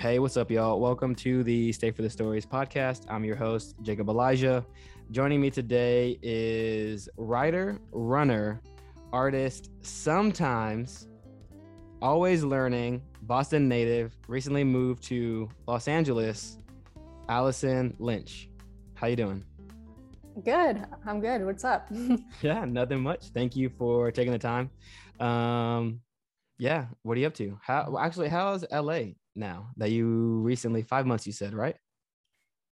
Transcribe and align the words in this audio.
Hey, 0.00 0.18
what's 0.18 0.38
up, 0.38 0.50
y'all? 0.50 0.80
Welcome 0.80 1.14
to 1.16 1.44
the 1.44 1.72
Stay 1.72 1.90
for 1.90 2.00
the 2.00 2.08
Stories 2.08 2.46
podcast. 2.46 3.04
I'm 3.10 3.22
your 3.22 3.36
host, 3.36 3.74
Jacob 3.82 4.08
Elijah. 4.08 4.64
Joining 5.10 5.42
me 5.42 5.50
today 5.50 6.18
is 6.22 7.06
writer, 7.18 7.78
runner, 7.92 8.62
artist, 9.12 9.68
sometimes 9.82 11.06
always 12.00 12.42
learning, 12.42 13.02
Boston 13.20 13.68
native, 13.68 14.16
recently 14.26 14.64
moved 14.64 15.02
to 15.02 15.50
Los 15.66 15.86
Angeles, 15.86 16.56
Allison 17.28 17.94
Lynch. 17.98 18.48
How 18.94 19.06
you 19.06 19.16
doing? 19.16 19.44
Good. 20.42 20.82
I'm 21.06 21.20
good. 21.20 21.44
What's 21.44 21.62
up? 21.64 21.88
yeah, 22.40 22.64
nothing 22.64 23.02
much. 23.02 23.26
Thank 23.34 23.54
you 23.54 23.68
for 23.68 24.10
taking 24.10 24.32
the 24.32 24.38
time. 24.38 24.70
Um, 25.20 26.00
yeah, 26.58 26.86
what 27.02 27.18
are 27.18 27.20
you 27.20 27.26
up 27.26 27.34
to? 27.34 27.60
How 27.62 27.98
actually, 28.00 28.30
how's 28.30 28.64
LA 28.72 29.00
now 29.34 29.70
that 29.76 29.90
you 29.90 30.40
recently 30.40 30.82
five 30.82 31.06
months? 31.06 31.26
You 31.26 31.32
said 31.32 31.54
right? 31.54 31.76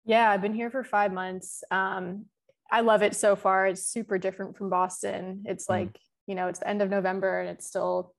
Yeah, 0.06 0.30
I've 0.30 0.42
been 0.42 0.54
here 0.54 0.70
for 0.70 0.84
five 0.84 1.12
months. 1.12 1.64
Um, 1.70 2.26
I 2.72 2.82
love 2.82 3.02
it 3.02 3.16
so 3.16 3.36
far. 3.36 3.68
It's 3.68 3.86
super 3.86 4.18
different 4.18 4.58
from 4.58 4.70
Boston. 4.70 5.44
It's 5.46 5.66
mm. 5.68 5.70
like 5.70 5.90
mm. 5.90 6.02
you 6.28 6.36
know, 6.36 6.48
it's 6.48 6.60
the 6.60 6.70
end 6.70 6.82
of 6.82 6.90
November 6.90 7.42
and 7.42 7.50
it's 7.50 7.68
still 7.68 8.14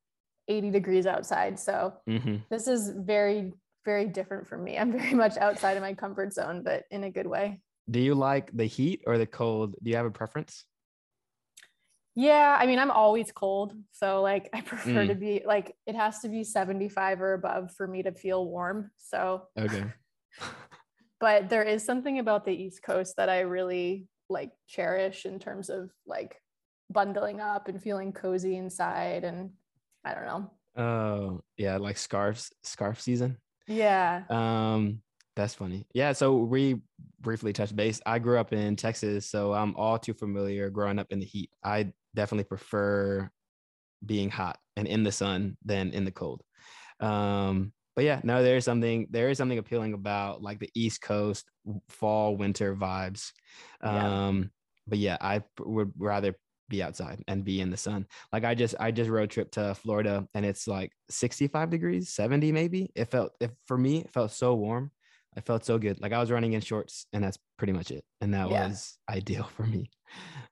80 0.48 0.70
degrees 0.70 1.06
outside. 1.06 1.58
So 1.58 1.94
mm-hmm. 2.08 2.36
this 2.50 2.68
is 2.68 2.90
very, 2.96 3.52
very 3.84 4.06
different 4.06 4.48
from 4.48 4.64
me. 4.64 4.78
I'm 4.78 4.92
very 4.98 5.14
much 5.14 5.36
outside 5.36 5.76
of 5.76 5.82
my 5.82 5.94
comfort 5.94 6.32
zone, 6.32 6.62
but 6.64 6.84
in 6.90 7.04
a 7.04 7.10
good 7.10 7.26
way. 7.26 7.60
Do 7.90 8.00
you 8.00 8.14
like 8.14 8.50
the 8.54 8.66
heat 8.66 9.02
or 9.06 9.16
the 9.16 9.26
cold? 9.26 9.74
Do 9.82 9.90
you 9.90 9.96
have 9.96 10.06
a 10.06 10.10
preference? 10.10 10.64
Yeah, 12.18 12.58
I 12.58 12.66
mean, 12.66 12.80
I'm 12.80 12.90
always 12.90 13.30
cold. 13.30 13.74
So 13.92 14.22
like 14.22 14.50
I 14.52 14.60
prefer 14.60 15.04
mm. 15.04 15.08
to 15.08 15.14
be 15.14 15.42
like 15.46 15.76
it 15.86 15.94
has 15.94 16.18
to 16.20 16.28
be 16.28 16.42
75 16.42 17.20
or 17.20 17.34
above 17.34 17.70
for 17.76 17.86
me 17.86 18.02
to 18.02 18.12
feel 18.12 18.44
warm. 18.44 18.90
So 18.96 19.44
Okay. 19.58 19.84
but 21.20 21.48
there 21.48 21.62
is 21.62 21.84
something 21.84 22.18
about 22.18 22.44
the 22.44 22.50
East 22.50 22.82
Coast 22.82 23.14
that 23.18 23.28
I 23.28 23.40
really 23.40 24.08
like 24.28 24.50
cherish 24.66 25.26
in 25.26 25.38
terms 25.38 25.70
of 25.70 25.90
like 26.06 26.34
bundling 26.90 27.40
up 27.40 27.68
and 27.68 27.80
feeling 27.80 28.12
cozy 28.12 28.56
inside 28.56 29.22
and 29.22 29.50
I 30.04 30.14
don't 30.14 30.26
know. 30.26 30.50
Oh, 30.76 31.40
yeah, 31.56 31.76
like 31.76 31.98
scarves, 31.98 32.50
scarf 32.64 33.00
season. 33.00 33.38
Yeah. 33.68 34.24
Um 34.28 35.02
that's 35.36 35.54
funny. 35.54 35.86
Yeah. 35.94 36.14
So 36.14 36.34
we 36.34 36.80
briefly 37.20 37.52
touched 37.52 37.76
base. 37.76 38.00
I 38.04 38.18
grew 38.18 38.40
up 38.40 38.52
in 38.52 38.74
Texas, 38.74 39.24
so 39.24 39.52
I'm 39.52 39.76
all 39.76 39.96
too 39.96 40.14
familiar 40.14 40.68
growing 40.68 40.98
up 40.98 41.06
in 41.10 41.20
the 41.20 41.24
heat. 41.24 41.50
I 41.62 41.92
definitely 42.14 42.44
prefer 42.44 43.30
being 44.04 44.30
hot 44.30 44.58
and 44.76 44.86
in 44.86 45.02
the 45.02 45.12
sun 45.12 45.56
than 45.64 45.90
in 45.90 46.04
the 46.04 46.10
cold. 46.10 46.42
Um, 47.00 47.72
but 47.96 48.04
yeah, 48.04 48.20
no, 48.22 48.42
there 48.42 48.56
is 48.56 48.64
something 48.64 49.08
there 49.10 49.28
is 49.28 49.38
something 49.38 49.58
appealing 49.58 49.92
about 49.92 50.40
like 50.42 50.60
the 50.60 50.70
East 50.74 51.02
Coast 51.02 51.50
fall 51.88 52.36
winter 52.36 52.76
vibes. 52.76 53.32
Um, 53.82 54.38
yeah. 54.38 54.48
but 54.86 54.98
yeah, 54.98 55.16
I 55.20 55.42
would 55.58 55.92
rather 55.98 56.36
be 56.68 56.82
outside 56.82 57.22
and 57.26 57.44
be 57.44 57.60
in 57.60 57.70
the 57.70 57.76
sun. 57.76 58.06
Like 58.32 58.44
I 58.44 58.54
just 58.54 58.74
I 58.78 58.90
just 58.90 59.10
road 59.10 59.30
trip 59.30 59.50
to 59.52 59.74
Florida 59.74 60.28
and 60.34 60.44
it's 60.44 60.68
like 60.68 60.92
65 61.10 61.70
degrees, 61.70 62.10
70 62.10 62.52
maybe. 62.52 62.90
It 62.94 63.06
felt 63.06 63.32
if 63.40 63.50
for 63.66 63.76
me 63.76 64.02
it 64.02 64.12
felt 64.12 64.30
so 64.30 64.54
warm. 64.54 64.92
I 65.36 65.40
felt 65.40 65.64
so 65.64 65.78
good. 65.78 66.00
Like 66.00 66.12
I 66.12 66.18
was 66.18 66.30
running 66.30 66.54
in 66.54 66.60
shorts 66.60 67.06
and 67.12 67.22
that's 67.22 67.38
pretty 67.58 67.72
much 67.72 67.90
it. 67.90 68.04
And 68.20 68.34
that 68.34 68.50
yeah. 68.50 68.68
was 68.68 68.98
ideal 69.10 69.48
for 69.56 69.64
me. 69.64 69.90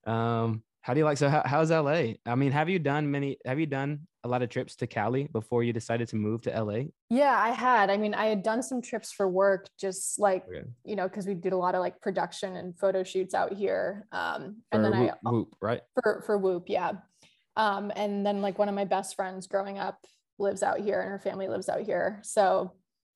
Um, 0.06 0.62
how 0.86 0.94
do 0.94 1.00
you 1.00 1.04
like 1.04 1.18
so 1.18 1.28
how, 1.28 1.42
how's 1.44 1.72
LA? 1.72 2.12
I 2.24 2.36
mean, 2.36 2.52
have 2.52 2.68
you 2.68 2.78
done 2.78 3.10
many 3.10 3.38
have 3.44 3.58
you 3.58 3.66
done 3.66 4.06
a 4.22 4.28
lot 4.28 4.42
of 4.42 4.50
trips 4.50 4.76
to 4.76 4.86
Cali 4.86 5.24
before 5.32 5.64
you 5.64 5.72
decided 5.72 6.06
to 6.10 6.16
move 6.16 6.42
to 6.42 6.62
LA? 6.62 6.82
Yeah, 7.10 7.36
I 7.36 7.50
had. 7.50 7.90
I 7.90 7.96
mean, 7.96 8.14
I 8.14 8.26
had 8.26 8.44
done 8.44 8.62
some 8.62 8.80
trips 8.80 9.10
for 9.10 9.28
work 9.28 9.66
just 9.80 10.20
like, 10.20 10.44
okay. 10.48 10.62
you 10.84 10.94
know, 10.94 11.08
cuz 11.08 11.26
we 11.26 11.34
did 11.34 11.52
a 11.52 11.56
lot 11.56 11.74
of 11.74 11.80
like 11.80 12.00
production 12.00 12.54
and 12.54 12.78
photo 12.78 13.02
shoots 13.02 13.34
out 13.34 13.52
here. 13.52 14.06
Um 14.12 14.62
and 14.70 14.84
for 14.84 14.90
then 14.90 15.00
Whoop, 15.00 15.10
I 15.26 15.30
Whoop, 15.30 15.56
right? 15.60 15.80
For 16.00 16.22
for 16.24 16.38
Whoop, 16.38 16.68
yeah. 16.68 16.92
Um 17.56 17.90
and 17.96 18.24
then 18.24 18.40
like 18.40 18.56
one 18.56 18.68
of 18.68 18.76
my 18.76 18.84
best 18.84 19.16
friends 19.16 19.48
growing 19.48 19.80
up 19.80 19.98
lives 20.38 20.62
out 20.62 20.78
here 20.78 21.00
and 21.00 21.10
her 21.10 21.18
family 21.18 21.48
lives 21.48 21.68
out 21.68 21.80
here. 21.80 22.20
So 22.22 22.74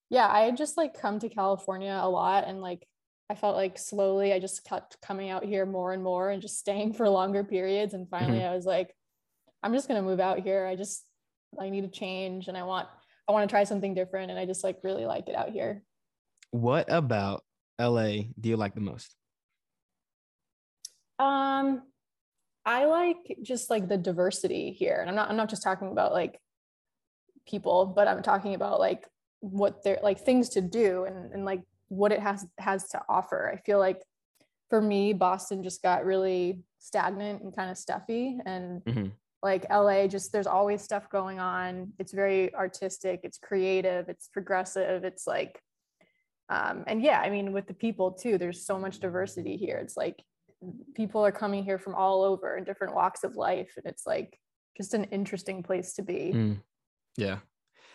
yeah, 0.08 0.26
I 0.26 0.40
had 0.40 0.56
just 0.56 0.76
like 0.76 1.00
come 1.00 1.20
to 1.20 1.28
California 1.28 1.96
a 2.02 2.10
lot 2.10 2.48
and 2.48 2.60
like 2.60 2.84
I 3.30 3.36
felt 3.36 3.54
like 3.54 3.78
slowly 3.78 4.32
I 4.32 4.40
just 4.40 4.64
kept 4.64 5.00
coming 5.00 5.30
out 5.30 5.44
here 5.44 5.64
more 5.64 5.92
and 5.92 6.02
more 6.02 6.30
and 6.30 6.42
just 6.42 6.58
staying 6.58 6.94
for 6.94 7.08
longer 7.08 7.44
periods. 7.44 7.94
And 7.94 8.10
finally 8.10 8.40
mm-hmm. 8.40 8.52
I 8.52 8.56
was 8.56 8.66
like, 8.66 8.92
I'm 9.62 9.72
just 9.72 9.86
gonna 9.86 10.02
move 10.02 10.18
out 10.18 10.40
here. 10.40 10.66
I 10.66 10.74
just 10.74 11.04
I 11.58 11.70
need 11.70 11.82
to 11.82 11.88
change 11.88 12.48
and 12.48 12.58
I 12.58 12.64
want 12.64 12.88
I 13.28 13.32
want 13.32 13.48
to 13.48 13.52
try 13.52 13.62
something 13.62 13.94
different. 13.94 14.32
And 14.32 14.40
I 14.40 14.46
just 14.46 14.64
like 14.64 14.78
really 14.82 15.06
like 15.06 15.28
it 15.28 15.36
out 15.36 15.50
here. 15.50 15.84
What 16.50 16.92
about 16.92 17.44
LA 17.80 18.24
do 18.38 18.48
you 18.48 18.56
like 18.56 18.74
the 18.74 18.80
most? 18.80 19.14
Um 21.20 21.82
I 22.66 22.86
like 22.86 23.38
just 23.42 23.70
like 23.70 23.88
the 23.88 23.96
diversity 23.96 24.72
here. 24.72 24.98
And 25.00 25.08
I'm 25.08 25.14
not 25.14 25.30
I'm 25.30 25.36
not 25.36 25.50
just 25.50 25.62
talking 25.62 25.92
about 25.92 26.12
like 26.12 26.40
people, 27.46 27.86
but 27.86 28.08
I'm 28.08 28.24
talking 28.24 28.56
about 28.56 28.80
like 28.80 29.06
what 29.38 29.84
they're 29.84 30.00
like 30.02 30.18
things 30.18 30.48
to 30.50 30.60
do 30.60 31.04
and, 31.04 31.32
and 31.32 31.44
like 31.44 31.60
what 31.90 32.12
it 32.12 32.20
has 32.20 32.46
has 32.58 32.88
to 32.88 33.02
offer. 33.08 33.52
I 33.52 33.58
feel 33.58 33.78
like 33.78 34.02
for 34.70 34.80
me, 34.80 35.12
Boston 35.12 35.62
just 35.62 35.82
got 35.82 36.06
really 36.06 36.62
stagnant 36.78 37.42
and 37.42 37.54
kind 37.54 37.70
of 37.70 37.76
stuffy. 37.76 38.38
And 38.46 38.82
mm-hmm. 38.84 39.08
like 39.42 39.68
LA, 39.70 40.06
just 40.06 40.32
there's 40.32 40.46
always 40.46 40.80
stuff 40.80 41.10
going 41.10 41.38
on. 41.38 41.92
It's 41.98 42.12
very 42.12 42.54
artistic, 42.54 43.20
it's 43.24 43.36
creative, 43.36 44.08
it's 44.08 44.28
progressive, 44.28 45.04
it's 45.04 45.26
like 45.26 45.60
um, 46.50 46.82
and 46.88 47.00
yeah, 47.00 47.20
I 47.20 47.30
mean, 47.30 47.52
with 47.52 47.68
the 47.68 47.74
people 47.74 48.10
too, 48.10 48.36
there's 48.36 48.66
so 48.66 48.78
much 48.78 48.98
diversity 48.98 49.56
here. 49.56 49.76
It's 49.76 49.96
like 49.96 50.20
people 50.94 51.24
are 51.24 51.32
coming 51.32 51.64
here 51.64 51.78
from 51.78 51.94
all 51.94 52.22
over 52.22 52.56
in 52.56 52.64
different 52.64 52.94
walks 52.94 53.22
of 53.22 53.36
life. 53.36 53.72
And 53.76 53.86
it's 53.86 54.04
like 54.04 54.36
just 54.76 54.92
an 54.92 55.04
interesting 55.04 55.62
place 55.62 55.94
to 55.94 56.02
be. 56.02 56.32
Mm. 56.34 56.60
Yeah. 57.16 57.38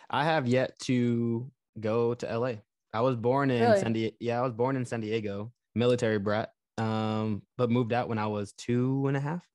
I 0.08 0.24
have 0.24 0.48
yet 0.48 0.78
to 0.84 1.50
go 1.78 2.14
to 2.14 2.38
LA. 2.38 2.54
I 2.96 3.00
was 3.00 3.14
born 3.14 3.50
in 3.50 3.62
really? 3.62 3.80
San 3.80 3.92
Diego. 3.92 4.16
Yeah, 4.20 4.38
I 4.38 4.42
was 4.42 4.54
born 4.54 4.74
in 4.74 4.86
San 4.86 5.02
Diego, 5.02 5.52
military 5.74 6.18
brat. 6.18 6.50
Um, 6.78 7.42
but 7.58 7.70
moved 7.70 7.92
out 7.92 8.08
when 8.08 8.18
I 8.18 8.26
was 8.26 8.52
two 8.52 9.06
and 9.06 9.16
a 9.16 9.20
half. 9.20 9.46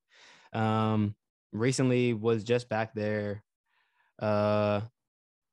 Um, 0.54 1.16
recently 1.52 2.14
was 2.14 2.44
just 2.44 2.70
back 2.70 2.94
there. 2.94 3.44
Uh, 4.22 4.82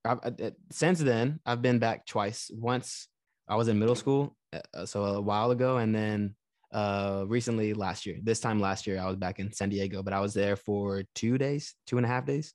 I, 0.04 0.12
I, 0.22 0.52
since 0.70 0.98
then 0.98 1.40
I've 1.46 1.62
been 1.62 1.78
back 1.78 2.04
twice. 2.06 2.50
Once 2.52 3.08
I 3.48 3.56
was 3.56 3.68
in 3.68 3.78
middle 3.78 3.94
school, 3.94 4.36
uh, 4.52 4.84
so 4.84 5.04
a 5.04 5.20
while 5.20 5.50
ago, 5.50 5.78
and 5.78 5.94
then 5.94 6.34
uh 6.70 7.24
recently 7.26 7.72
last 7.72 8.04
year. 8.04 8.18
This 8.22 8.40
time 8.40 8.60
last 8.60 8.86
year 8.86 9.00
I 9.00 9.06
was 9.06 9.16
back 9.16 9.38
in 9.38 9.50
San 9.54 9.70
Diego, 9.70 10.02
but 10.02 10.12
I 10.12 10.20
was 10.20 10.34
there 10.34 10.56
for 10.56 11.04
two 11.14 11.38
days, 11.38 11.74
two 11.86 11.96
and 11.96 12.04
a 12.04 12.08
half 12.08 12.26
days. 12.26 12.52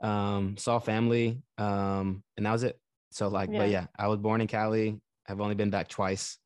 Um, 0.00 0.56
saw 0.56 0.78
family, 0.78 1.42
um, 1.58 2.22
and 2.38 2.46
that 2.46 2.52
was 2.52 2.62
it. 2.62 2.80
So 3.10 3.28
like, 3.28 3.50
yeah. 3.50 3.58
but 3.58 3.70
yeah, 3.70 3.86
I 3.98 4.08
was 4.08 4.18
born 4.18 4.40
in 4.40 4.46
Cali. 4.46 5.00
I've 5.28 5.40
only 5.40 5.54
been 5.54 5.70
back 5.70 5.88
twice. 5.88 6.38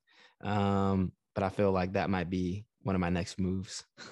Um, 0.43 1.13
but 1.35 1.43
I 1.43 1.49
feel 1.49 1.73
like 1.73 1.95
that 1.95 2.11
might 2.11 2.31
be 2.31 2.65
one 2.83 2.95
of 2.95 3.01
my 3.01 3.11
next 3.11 3.39
moves. 3.39 3.85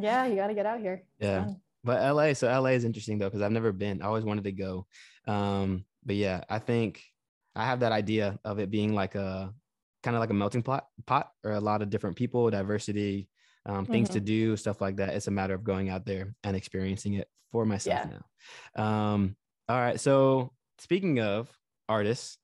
Yeah, 0.00 0.26
you 0.26 0.36
got 0.36 0.46
to 0.46 0.54
get 0.54 0.64
out 0.64 0.78
here. 0.78 1.02
yeah. 1.18 1.48
But 1.82 2.14
LA, 2.14 2.32
so 2.34 2.46
LA 2.46 2.70
is 2.70 2.84
interesting 2.84 3.18
though, 3.18 3.26
because 3.26 3.42
I've 3.42 3.50
never 3.50 3.72
been. 3.72 4.00
I 4.00 4.06
always 4.06 4.24
wanted 4.24 4.44
to 4.44 4.52
go. 4.52 4.86
Um, 5.26 5.84
but 6.04 6.16
yeah, 6.16 6.44
I 6.48 6.58
think 6.60 7.02
I 7.56 7.64
have 7.64 7.80
that 7.80 7.92
idea 7.92 8.38
of 8.44 8.60
it 8.60 8.70
being 8.70 8.94
like 8.94 9.16
a 9.16 9.52
kind 10.02 10.16
of 10.16 10.20
like 10.20 10.30
a 10.30 10.34
melting 10.34 10.62
pot 10.62 10.86
pot 11.06 11.30
or 11.44 11.52
a 11.52 11.60
lot 11.60 11.82
of 11.82 11.90
different 11.90 12.16
people, 12.16 12.48
diversity, 12.50 13.28
um, 13.66 13.86
things 13.86 14.08
mm-hmm. 14.08 14.14
to 14.14 14.20
do, 14.20 14.56
stuff 14.56 14.80
like 14.80 14.96
that. 14.96 15.14
It's 15.14 15.26
a 15.26 15.32
matter 15.32 15.54
of 15.54 15.64
going 15.64 15.88
out 15.88 16.06
there 16.06 16.34
and 16.44 16.56
experiencing 16.56 17.14
it 17.14 17.28
for 17.50 17.64
myself 17.64 18.06
yeah. 18.06 18.18
now. 18.76 18.84
Um, 18.84 19.36
all 19.68 19.80
right. 19.80 20.00
So 20.00 20.52
speaking 20.78 21.20
of 21.20 21.50
artist. 21.88 22.38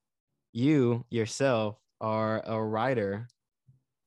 You 0.52 1.04
yourself 1.10 1.78
are 2.00 2.42
a 2.44 2.62
writer. 2.62 3.28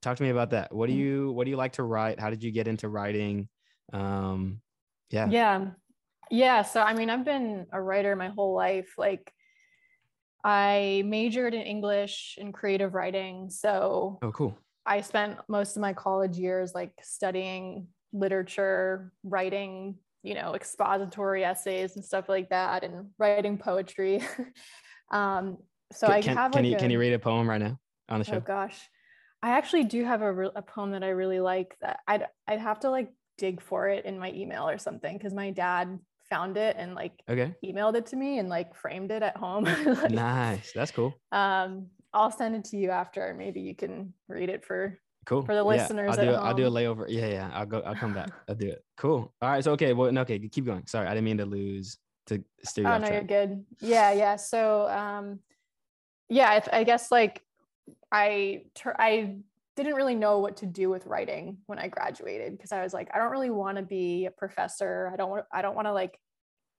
Talk 0.01 0.17
to 0.17 0.23
me 0.23 0.29
about 0.29 0.51
that. 0.51 0.73
What 0.73 0.87
do 0.87 0.93
mm. 0.93 0.97
you 0.97 1.31
what 1.31 1.45
do 1.45 1.51
you 1.51 1.57
like 1.57 1.73
to 1.73 1.83
write? 1.83 2.19
How 2.19 2.29
did 2.29 2.43
you 2.43 2.51
get 2.51 2.67
into 2.67 2.87
writing? 2.89 3.49
Um, 3.93 4.61
yeah. 5.09 5.27
Yeah. 5.29 5.65
Yeah. 6.29 6.61
So 6.61 6.81
I 6.81 6.93
mean, 6.93 7.09
I've 7.09 7.25
been 7.25 7.67
a 7.71 7.81
writer 7.81 8.15
my 8.15 8.29
whole 8.29 8.53
life. 8.53 8.93
Like 8.97 9.31
I 10.43 11.03
majored 11.05 11.53
in 11.53 11.61
English 11.61 12.37
and 12.39 12.53
creative 12.53 12.93
writing. 12.93 13.49
So 13.49 14.19
oh 14.21 14.31
cool. 14.31 14.57
I 14.85 15.01
spent 15.01 15.37
most 15.49 15.75
of 15.75 15.81
my 15.81 15.93
college 15.93 16.37
years 16.37 16.73
like 16.73 16.93
studying 17.03 17.87
literature, 18.13 19.11
writing, 19.23 19.95
you 20.23 20.33
know, 20.33 20.53
expository 20.55 21.43
essays 21.43 21.95
and 21.95 22.05
stuff 22.05 22.29
like 22.29 22.49
that, 22.49 22.83
and 22.83 23.07
writing 23.17 23.57
poetry. 23.57 24.21
Um, 25.11 25.57
so 25.91 26.07
can, 26.07 26.15
I 26.37 26.41
have 26.41 26.51
can 26.51 26.63
like 26.63 26.69
you 26.71 26.75
a, 26.75 26.79
can 26.79 26.91
you 26.91 26.99
read 26.99 27.13
a 27.13 27.19
poem 27.19 27.49
right 27.49 27.61
now 27.61 27.79
on 28.09 28.19
the 28.19 28.25
show? 28.25 28.35
Oh 28.35 28.39
gosh, 28.39 28.77
I 29.41 29.51
actually 29.51 29.85
do 29.85 30.03
have 30.03 30.21
a, 30.21 30.31
re- 30.31 30.51
a 30.55 30.61
poem 30.61 30.91
that 30.91 31.03
I 31.03 31.09
really 31.09 31.39
like. 31.39 31.77
That 31.81 31.99
I'd 32.07 32.25
I'd 32.47 32.59
have 32.59 32.81
to 32.81 32.89
like 32.89 33.11
dig 33.37 33.61
for 33.61 33.87
it 33.87 34.05
in 34.05 34.19
my 34.19 34.31
email 34.31 34.67
or 34.67 34.77
something 34.77 35.17
because 35.17 35.33
my 35.33 35.51
dad 35.51 35.99
found 36.29 36.57
it 36.57 36.75
and 36.77 36.93
like 36.95 37.13
Okay. 37.29 37.53
emailed 37.63 37.95
it 37.95 38.07
to 38.07 38.15
me 38.15 38.39
and 38.39 38.49
like 38.49 38.75
framed 38.75 39.11
it 39.11 39.23
at 39.23 39.37
home. 39.37 39.63
Like, 39.85 40.11
Nice. 40.11 40.71
That's 40.73 40.91
cool. 40.91 41.13
Um, 41.31 41.87
I'll 42.13 42.31
send 42.31 42.55
it 42.55 42.65
to 42.65 42.77
you 42.77 42.89
after. 42.89 43.33
Maybe 43.37 43.61
you 43.61 43.75
can 43.75 44.13
read 44.27 44.49
it 44.49 44.65
for 44.65 44.99
Cool. 45.25 45.43
For 45.43 45.53
the 45.53 45.63
listeners. 45.63 46.15
Yeah, 46.17 46.23
I'll 46.23 46.25
do. 46.25 46.31
A, 46.31 46.41
I'll 46.41 46.53
do 46.53 46.67
a 46.67 46.71
layover. 46.71 47.05
Yeah, 47.09 47.27
yeah. 47.27 47.51
I'll 47.53 47.65
go. 47.65 47.81
I'll 47.81 47.95
come 47.95 48.13
back. 48.13 48.29
I'll 48.47 48.55
do 48.55 48.69
it. 48.69 48.81
Cool. 48.95 49.33
All 49.41 49.49
right. 49.49 49.61
So 49.61 49.73
okay. 49.73 49.91
Well, 49.91 50.17
okay. 50.19 50.39
Keep 50.39 50.63
going. 50.65 50.87
Sorry, 50.87 51.05
I 51.05 51.09
didn't 51.09 51.25
mean 51.25 51.37
to 51.39 51.45
lose 51.45 51.97
to 52.27 52.43
you 52.81 52.87
Oh 52.87 52.97
no, 52.97 53.09
you're 53.09 53.23
good. 53.23 53.65
Yeah, 53.81 54.11
yeah. 54.11 54.35
So, 54.35 54.87
um, 54.87 55.39
yeah, 56.29 56.61
I, 56.71 56.79
I 56.79 56.83
guess 56.83 57.11
like 57.11 57.41
I 58.11 58.63
tur- 58.75 58.95
I 58.99 59.37
didn't 59.75 59.95
really 59.95 60.15
know 60.15 60.39
what 60.39 60.57
to 60.57 60.65
do 60.65 60.89
with 60.89 61.05
writing 61.05 61.59
when 61.67 61.79
I 61.79 61.87
graduated 61.87 62.53
because 62.57 62.71
I 62.71 62.81
was 62.83 62.93
like, 62.93 63.09
I 63.13 63.19
don't 63.19 63.31
really 63.31 63.49
want 63.49 63.77
to 63.77 63.83
be 63.83 64.25
a 64.25 64.31
professor. 64.31 65.09
I 65.13 65.15
don't 65.15 65.29
want. 65.29 65.45
I 65.51 65.61
don't 65.61 65.75
want 65.75 65.87
to 65.87 65.93
like 65.93 66.19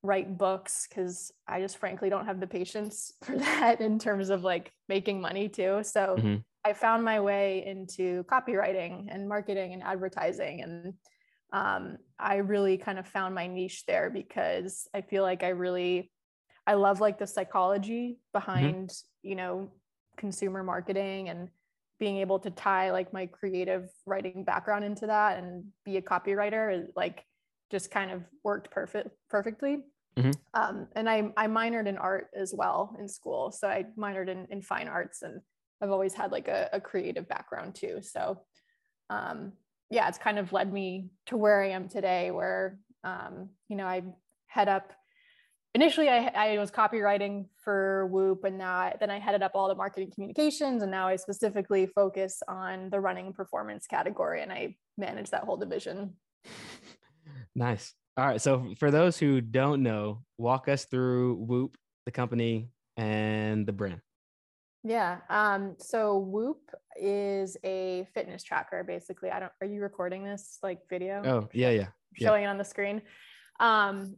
write 0.03 0.39
books 0.39 0.87
because 0.89 1.33
I 1.47 1.61
just 1.61 1.79
frankly 1.79 2.09
don't 2.09 2.27
have 2.27 2.41
the 2.41 2.47
patience 2.47 3.13
for 3.25 3.37
that 3.37 3.81
in 3.81 3.99
terms 3.99 4.31
of 4.31 4.45
like 4.45 4.73
making 4.89 5.21
money 5.21 5.49
too. 5.49 5.81
So 5.83 6.17
Mhm. 6.19 6.45
I 6.65 6.73
found 6.73 7.05
my 7.05 7.21
way 7.21 7.65
into 7.67 8.25
copywriting 8.25 9.07
and 9.11 9.29
marketing 9.29 9.73
and 9.73 9.83
advertising 9.83 10.63
and 10.63 10.95
um, 11.53 11.99
I 12.19 12.37
really 12.37 12.77
kind 12.77 12.99
of 12.99 13.07
found 13.07 13.35
my 13.35 13.47
niche 13.47 13.85
there 13.87 14.11
because 14.11 14.89
I 14.95 15.01
feel 15.01 15.23
like 15.23 15.43
I 15.43 15.49
really 15.49 16.13
I 16.67 16.75
love 16.75 17.01
like 17.01 17.19
the 17.19 17.27
psychology 17.27 18.19
behind 18.33 18.93
you 19.23 19.35
know 19.35 19.71
consumer 20.17 20.63
marketing 20.63 21.29
and 21.29 21.49
being 21.99 22.19
able 22.19 22.39
to 22.41 22.51
tie 22.51 22.91
like 22.91 23.13
my 23.13 23.27
creative 23.27 23.89
writing 24.07 24.45
background 24.45 24.85
into 24.85 25.07
that 25.07 25.39
and 25.39 25.65
be 25.85 25.97
a 25.97 26.03
copywriter 26.03 26.87
like 26.95 27.25
just 27.71 27.91
kind 27.91 28.11
of 28.11 28.23
worked 28.45 28.71
perfect 28.71 29.11
perfectly. 29.31 29.85
Mhm. 30.17 30.35
Um, 30.55 30.89
and 30.95 31.09
I 31.09 31.33
I 31.37 31.47
minored 31.47 31.87
in 31.87 31.97
art 31.97 32.29
as 32.35 32.53
well 32.55 32.97
in 32.99 33.09
school, 33.09 33.51
so 33.53 33.69
I 33.69 33.87
minored 33.97 34.29
in 34.29 34.47
in 34.51 34.61
fine 34.63 34.89
arts 34.89 35.23
and 35.23 35.41
I've 35.81 35.91
always 35.91 36.15
had 36.15 36.33
like 36.33 36.49
a, 36.49 36.69
a 36.73 36.81
creative 36.81 37.29
background 37.29 37.75
too. 37.75 38.01
So 38.03 38.43
um, 39.11 39.53
yeah, 39.91 40.09
it's 40.09 40.19
kind 40.19 40.39
of 40.39 40.53
led 40.53 40.73
me 40.73 41.11
to 41.27 41.37
where 41.37 41.63
I 41.63 41.71
am 41.71 41.89
today, 41.89 42.31
where 42.31 42.79
um, 43.05 43.51
you 43.69 43.77
know 43.77 43.87
I 43.87 44.03
head 44.47 44.69
up. 44.69 44.93
Initially, 45.75 46.09
I, 46.09 46.27
I 46.35 46.59
was 46.59 46.71
copywriting 46.71 47.47
for 47.63 48.07
Whoop, 48.07 48.45
and 48.45 48.59
now 48.59 48.75
I, 48.75 48.97
then 48.99 49.11
I 49.11 49.19
headed 49.19 49.43
up 49.43 49.53
all 49.55 49.69
the 49.69 49.75
marketing 49.75 50.11
communications, 50.13 50.83
and 50.83 50.91
now 50.91 51.09
I 51.09 51.17
specifically 51.17 51.87
focus 51.87 52.43
on 52.49 52.91
the 52.91 53.01
running 53.01 53.33
performance 53.33 53.87
category, 53.87 54.43
and 54.43 54.51
I 54.51 54.77
manage 54.97 55.31
that 55.31 55.45
whole 55.45 55.57
division. 55.57 56.15
Nice. 57.55 57.95
All 58.17 58.27
right. 58.27 58.41
So 58.41 58.75
for 58.79 58.91
those 58.91 59.19
who 59.19 59.41
don't 59.41 59.83
know, 59.83 60.23
walk 60.39 60.69
us 60.69 60.85
through 60.85 61.35
Whoop, 61.37 61.77
the 62.07 62.13
company, 62.13 62.71
and 62.97 63.67
the 63.67 63.73
brand. 63.73 64.01
Yeah. 64.85 65.19
Um, 65.29 65.75
so 65.79 66.19
Whoop 66.19 66.61
is 67.01 67.57
a 67.65 68.07
fitness 68.15 68.43
tracker, 68.43 68.85
basically. 68.85 69.31
I 69.31 69.41
don't. 69.41 69.53
Are 69.61 69.67
you 69.67 69.81
recording 69.83 70.25
this 70.25 70.59
like 70.63 70.81
video? 70.89 71.23
Oh, 71.25 71.49
yeah, 71.53 71.71
yeah. 71.71 71.87
yeah. 72.17 72.29
showing 72.29 72.45
it 72.45 72.47
on 72.47 72.59
the 72.59 72.65
screen. 72.65 73.03
Um, 73.61 74.17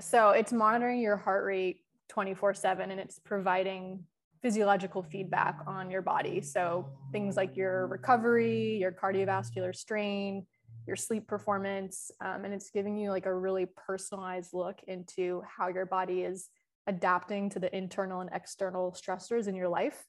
so 0.00 0.30
it's 0.30 0.52
monitoring 0.52 1.00
your 1.00 1.16
heart 1.16 1.44
rate 1.44 1.80
24 2.08 2.54
7 2.54 2.90
and 2.90 3.00
it's 3.00 3.18
providing 3.18 4.04
physiological 4.42 5.02
feedback 5.02 5.58
on 5.66 5.90
your 5.90 6.02
body. 6.02 6.40
So 6.40 6.88
things 7.12 7.36
like 7.36 7.56
your 7.56 7.86
recovery, 7.88 8.76
your 8.76 8.92
cardiovascular 8.92 9.74
strain, 9.74 10.46
your 10.86 10.96
sleep 10.96 11.26
performance, 11.26 12.10
um, 12.20 12.44
and 12.44 12.54
it's 12.54 12.70
giving 12.70 12.96
you 12.96 13.10
like 13.10 13.26
a 13.26 13.34
really 13.34 13.66
personalized 13.66 14.50
look 14.54 14.80
into 14.86 15.42
how 15.44 15.68
your 15.68 15.86
body 15.86 16.22
is 16.22 16.48
adapting 16.86 17.50
to 17.50 17.58
the 17.58 17.74
internal 17.76 18.20
and 18.20 18.30
external 18.32 18.92
stressors 18.92 19.48
in 19.48 19.54
your 19.54 19.68
life. 19.68 20.04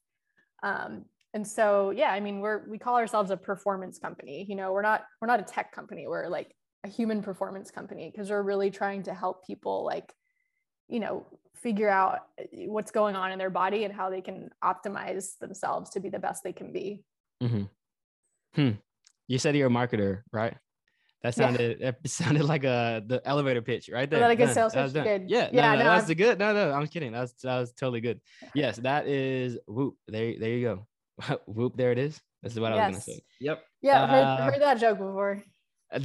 Um, 0.63 1.05
and 1.33 1.47
so, 1.47 1.91
yeah, 1.91 2.11
I 2.11 2.19
mean, 2.19 2.39
we're 2.39 2.67
we 2.69 2.77
call 2.77 2.95
ourselves 2.95 3.31
a 3.31 3.37
performance 3.37 3.99
company. 3.99 4.45
You 4.49 4.55
know, 4.55 4.71
we're 4.73 4.81
not 4.81 5.03
we're 5.21 5.27
not 5.27 5.39
a 5.39 5.43
tech 5.43 5.71
company. 5.71 6.07
We're 6.07 6.27
like 6.27 6.55
a 6.85 6.87
human 6.89 7.21
performance 7.21 7.71
company 7.71 8.09
because 8.11 8.29
we're 8.29 8.41
really 8.41 8.71
trying 8.71 9.03
to 9.03 9.13
help 9.13 9.45
people 9.45 9.83
like 9.85 10.13
you 10.87 10.99
know 10.99 11.25
figure 11.55 11.89
out 11.89 12.19
uh, 12.39 12.43
what's 12.67 12.89
going 12.91 13.15
on 13.17 13.31
in 13.33 13.37
their 13.37 13.49
body 13.49 13.83
and 13.83 13.93
how 13.93 14.09
they 14.09 14.21
can 14.21 14.49
optimize 14.63 15.37
themselves 15.39 15.89
to 15.89 15.99
be 15.99 16.07
the 16.09 16.17
best 16.19 16.41
they 16.41 16.53
can 16.53 16.71
be 16.71 17.03
hmm 17.41 17.63
Hmm. 18.55 18.71
You 19.27 19.37
said 19.37 19.55
you're 19.55 19.67
a 19.67 19.69
marketer, 19.69 20.21
right? 20.31 20.55
That 21.21 21.37
Yeah. 21.37 21.45
sounded 21.47 21.79
that 21.81 21.97
sounded 22.07 22.45
like 22.45 22.63
a 22.63 23.03
the 23.05 23.21
elevator 23.25 23.61
pitch 23.61 23.89
right 23.93 24.09
there. 24.09 24.21
that 24.21 24.31
a 24.31 24.35
good 24.35 24.53
sales 24.53 24.73
That 24.73 24.83
was 24.83 24.93
pitch? 24.93 25.03
Good. 25.03 25.29
Yeah, 25.29 25.49
Yeah, 25.51 25.61
no, 25.61 25.73
no, 25.73 25.77
no, 25.79 25.89
that's 25.91 26.01
I'm- 26.03 26.07
the 26.07 26.15
good. 26.15 26.39
No, 26.39 26.53
no, 26.53 26.71
I'm 26.71 26.87
kidding. 26.87 27.11
That's 27.11 27.33
that 27.43 27.59
was 27.59 27.73
totally 27.73 28.01
good. 28.01 28.21
Yes, 28.55 28.77
that 28.77 29.05
is 29.07 29.59
whoop. 29.67 29.97
There, 30.07 30.33
there 30.39 30.49
you 30.49 30.63
go. 30.65 30.87
whoop. 31.45 31.77
There 31.77 31.91
it 31.91 31.97
is. 31.97 32.19
This 32.43 32.53
is 32.53 32.59
what 32.59 32.71
I 32.71 32.75
was 32.75 32.93
gonna 32.93 33.01
say. 33.01 33.19
Yep. 33.41 33.63
yeah 33.81 34.03
Uh, 34.03 34.07
heard, 34.37 34.53
heard 34.53 34.61
that 34.61 34.79
joke 34.79 34.97
before 34.97 35.43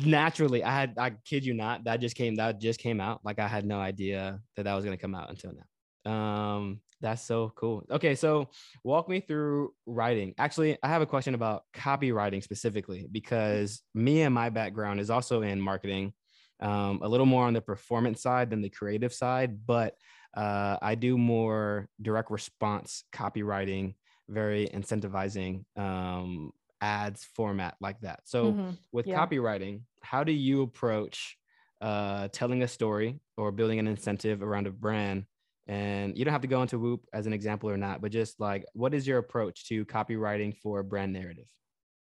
Naturally, 0.04 0.64
I 0.64 0.72
had. 0.72 0.94
I 0.98 1.10
kid 1.10 1.44
you 1.44 1.52
not. 1.52 1.84
That 1.84 2.00
just 2.00 2.16
came. 2.16 2.36
That 2.36 2.58
just 2.58 2.80
came 2.80 3.00
out. 3.00 3.20
Like 3.22 3.38
I 3.38 3.46
had 3.46 3.66
no 3.66 3.78
idea 3.78 4.40
that 4.56 4.62
that 4.62 4.74
was 4.74 4.84
gonna 4.84 4.96
come 4.96 5.14
out 5.14 5.28
until 5.28 5.52
now. 5.52 6.10
Um, 6.10 6.80
that's 7.00 7.22
so 7.22 7.52
cool. 7.54 7.84
Okay, 7.90 8.14
so 8.14 8.48
walk 8.82 9.10
me 9.10 9.20
through 9.20 9.74
writing. 9.84 10.34
Actually, 10.38 10.78
I 10.82 10.88
have 10.88 11.02
a 11.02 11.06
question 11.06 11.34
about 11.34 11.64
copywriting 11.74 12.42
specifically 12.42 13.06
because 13.12 13.82
me 13.94 14.22
and 14.22 14.34
my 14.34 14.48
background 14.48 15.00
is 15.00 15.10
also 15.10 15.42
in 15.42 15.60
marketing, 15.60 16.14
um, 16.60 17.00
a 17.02 17.08
little 17.08 17.26
more 17.26 17.44
on 17.46 17.52
the 17.52 17.60
performance 17.60 18.22
side 18.22 18.48
than 18.48 18.62
the 18.62 18.70
creative 18.70 19.12
side, 19.12 19.66
but 19.66 19.96
uh, 20.34 20.78
I 20.80 20.94
do 20.94 21.18
more 21.18 21.88
direct 22.00 22.30
response 22.30 23.04
copywriting, 23.12 23.96
very 24.28 24.68
incentivizing 24.68 25.64
um, 25.78 26.52
ads 26.80 27.24
format 27.24 27.76
like 27.80 28.00
that. 28.00 28.20
So 28.24 28.52
Mhm. 28.52 28.78
with 28.92 29.06
Yeah. 29.06 29.26
copywriting, 29.26 29.82
how 30.02 30.24
do 30.24 30.32
you 30.32 30.62
approach 30.62 31.38
uh, 31.80 32.28
telling 32.28 32.62
a 32.62 32.68
story 32.68 33.20
or 33.36 33.52
building 33.52 33.78
an 33.78 33.86
incentive 33.86 34.42
around 34.42 34.66
a 34.66 34.70
brand? 34.70 35.26
And 35.66 36.16
you 36.16 36.24
don't 36.24 36.32
have 36.32 36.42
to 36.42 36.48
go 36.48 36.60
into 36.62 36.78
Whoop 36.78 37.06
as 37.12 37.26
an 37.26 37.32
example 37.32 37.70
or 37.70 37.78
not, 37.78 38.02
but 38.02 38.12
just 38.12 38.38
like, 38.38 38.66
what 38.74 38.92
is 38.92 39.06
your 39.06 39.18
approach 39.18 39.66
to 39.68 39.86
copywriting 39.86 40.56
for 40.58 40.82
brand 40.82 41.12
narrative? 41.12 41.46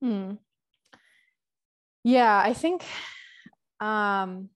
Hmm. 0.00 0.35
Yeah, 2.05 2.41
I 2.44 2.55
think 2.55 2.85
um 3.81 4.50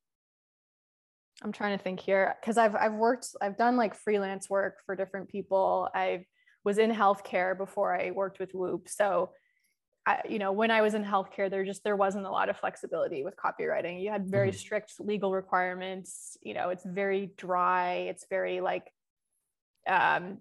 I'm 1.43 1.53
trying 1.53 1.77
to 1.77 1.83
think 1.83 1.99
here 1.99 2.37
because 2.41 2.57
I've 2.57 2.77
I've 2.77 2.95
worked 2.95 3.29
I've 3.41 3.57
done 3.57 3.77
like 3.77 3.95
freelance 3.95 4.49
work 4.49 4.81
for 4.87 4.95
different 4.95 5.29
people. 5.29 5.89
I 5.93 6.27
was 6.65 6.79
in 6.79 6.91
healthcare 6.91 7.57
before 7.57 7.99
I 7.99 8.11
worked 8.11 8.39
with 8.39 8.53
Whoop. 8.53 8.89
So 8.89 9.31
I, 10.07 10.21
you 10.29 10.39
know, 10.39 10.53
when 10.53 10.71
I 10.71 10.83
was 10.83 10.95
in 10.95 11.05
healthcare, 11.05 11.49
there 11.51 11.65
just 11.65 11.85
there 11.85 11.97
wasn't 11.97 12.27
a 12.27 12.31
lot 12.31 12.49
of 12.49 12.57
flexibility 12.57 13.23
with 13.25 13.37
copywriting. 13.37 14.03
You 14.03 14.11
had 14.11 14.29
very 14.29 14.51
Mhm. 14.51 14.57
strict 14.57 14.95
legal 14.99 15.33
requirements. 15.33 16.37
You 16.43 16.55
know, 16.55 16.71
it's 16.71 16.85
very 16.85 17.27
dry. 17.37 18.09
It's 18.11 18.27
very 18.29 18.61
like, 18.61 18.93
um, 19.87 20.41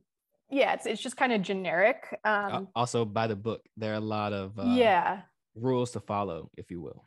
yeah, 0.49 0.73
it's 0.73 0.85
it's 0.85 1.01
just 1.01 1.15
kind 1.15 1.31
of 1.31 1.41
generic. 1.41 2.19
Uh, 2.23 2.49
Um, 2.51 2.67
also, 2.75 3.05
by 3.05 3.27
the 3.27 3.35
book, 3.35 3.61
there 3.77 3.93
are 3.93 3.97
a 3.97 3.99
lot 4.17 4.33
of 4.33 4.57
uh, 4.57 4.63
yeah, 4.63 5.21
rules 5.55 5.91
to 5.91 5.99
follow, 5.99 6.49
if 6.57 6.71
you 6.71 6.81
will. 6.81 7.05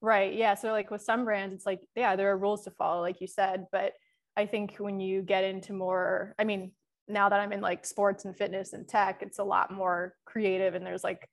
Right. 0.00 0.34
Yeah. 0.34 0.54
So 0.54 0.70
like 0.70 0.90
with 0.90 1.02
some 1.02 1.24
brands, 1.24 1.54
it's 1.54 1.66
like, 1.66 1.80
yeah, 1.96 2.16
there 2.16 2.30
are 2.30 2.38
rules 2.38 2.64
to 2.64 2.70
follow, 2.70 3.00
like 3.00 3.20
you 3.20 3.26
said. 3.26 3.66
But 3.72 3.94
I 4.36 4.46
think 4.46 4.76
when 4.76 5.00
you 5.00 5.22
get 5.22 5.42
into 5.42 5.72
more, 5.72 6.34
I 6.38 6.44
mean, 6.44 6.72
now 7.08 7.28
that 7.28 7.40
I'm 7.40 7.52
in 7.52 7.60
like 7.60 7.86
sports 7.86 8.24
and 8.24 8.36
fitness 8.36 8.72
and 8.72 8.86
tech, 8.86 9.22
it's 9.22 9.38
a 9.38 9.44
lot 9.44 9.70
more 9.70 10.14
creative 10.24 10.74
and 10.74 10.84
there's 10.84 11.04
like, 11.04 11.28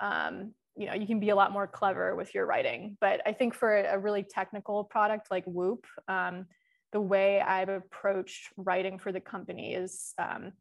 um, 0.00 0.52
you 0.76 0.86
know, 0.86 0.94
you 0.94 1.06
can 1.06 1.20
be 1.20 1.30
a 1.30 1.36
lot 1.36 1.52
more 1.52 1.66
clever 1.66 2.16
with 2.16 2.34
your 2.34 2.46
writing. 2.46 2.96
But 3.00 3.20
I 3.26 3.32
think 3.32 3.54
for 3.54 3.76
a 3.76 3.98
really 3.98 4.24
technical 4.24 4.84
product 4.84 5.30
like 5.30 5.44
Whoop, 5.44 5.86
um, 6.08 6.46
the 6.92 7.00
way 7.00 7.40
I've 7.40 7.68
approached 7.68 8.48
writing 8.56 8.98
for 8.98 9.12
the 9.12 9.20
company 9.20 9.74
is 9.74 10.14
um, 10.18 10.52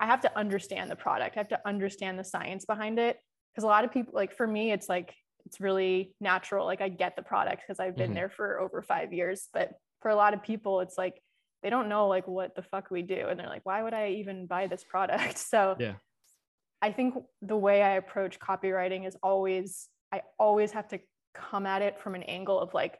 I 0.00 0.06
have 0.06 0.20
to 0.22 0.38
understand 0.38 0.90
the 0.90 0.96
product. 0.96 1.36
I 1.36 1.40
have 1.40 1.48
to 1.48 1.60
understand 1.66 2.18
the 2.18 2.24
science 2.24 2.64
behind 2.64 2.98
it. 2.98 3.18
Because 3.54 3.64
a 3.64 3.68
lot 3.68 3.84
of 3.84 3.92
people, 3.92 4.12
like 4.14 4.36
for 4.36 4.46
me, 4.46 4.70
it's 4.72 4.88
like, 4.88 5.14
it's 5.46 5.60
really 5.60 6.14
natural. 6.20 6.66
Like 6.66 6.80
I 6.80 6.88
get 6.88 7.16
the 7.16 7.22
product 7.22 7.62
because 7.66 7.80
I've 7.80 7.96
been 7.96 8.10
Mhm. 8.10 8.14
there 8.14 8.28
for 8.28 8.60
over 8.60 8.82
five 8.82 9.12
years. 9.12 9.48
But 9.52 9.72
for 10.02 10.10
a 10.10 10.16
lot 10.16 10.34
of 10.34 10.42
people, 10.42 10.80
it's 10.80 10.98
like 10.98 11.20
they 11.62 11.70
don't 11.70 11.88
know 11.88 12.08
like 12.08 12.26
what 12.28 12.54
the 12.54 12.62
fuck 12.62 12.90
we 12.90 13.02
do. 13.02 13.26
And 13.28 13.38
they're 13.38 13.48
like, 13.48 13.64
why 13.66 13.82
would 13.82 13.94
I 13.94 14.10
even 14.10 14.46
buy 14.46 14.66
this 14.66 14.84
product? 14.84 15.38
So 15.52 15.76
Yeah. 15.78 15.94
I 16.80 16.92
think 16.92 17.14
the 17.42 17.56
way 17.56 17.82
I 17.82 17.92
approach 17.96 18.38
copywriting 18.38 19.06
is 19.06 19.16
always, 19.22 19.88
I 20.12 20.22
always 20.38 20.70
have 20.72 20.86
to 20.88 21.00
come 21.34 21.66
at 21.66 21.82
it 21.82 21.98
from 21.98 22.14
an 22.14 22.22
angle 22.24 22.58
of 22.60 22.72
like 22.74 22.98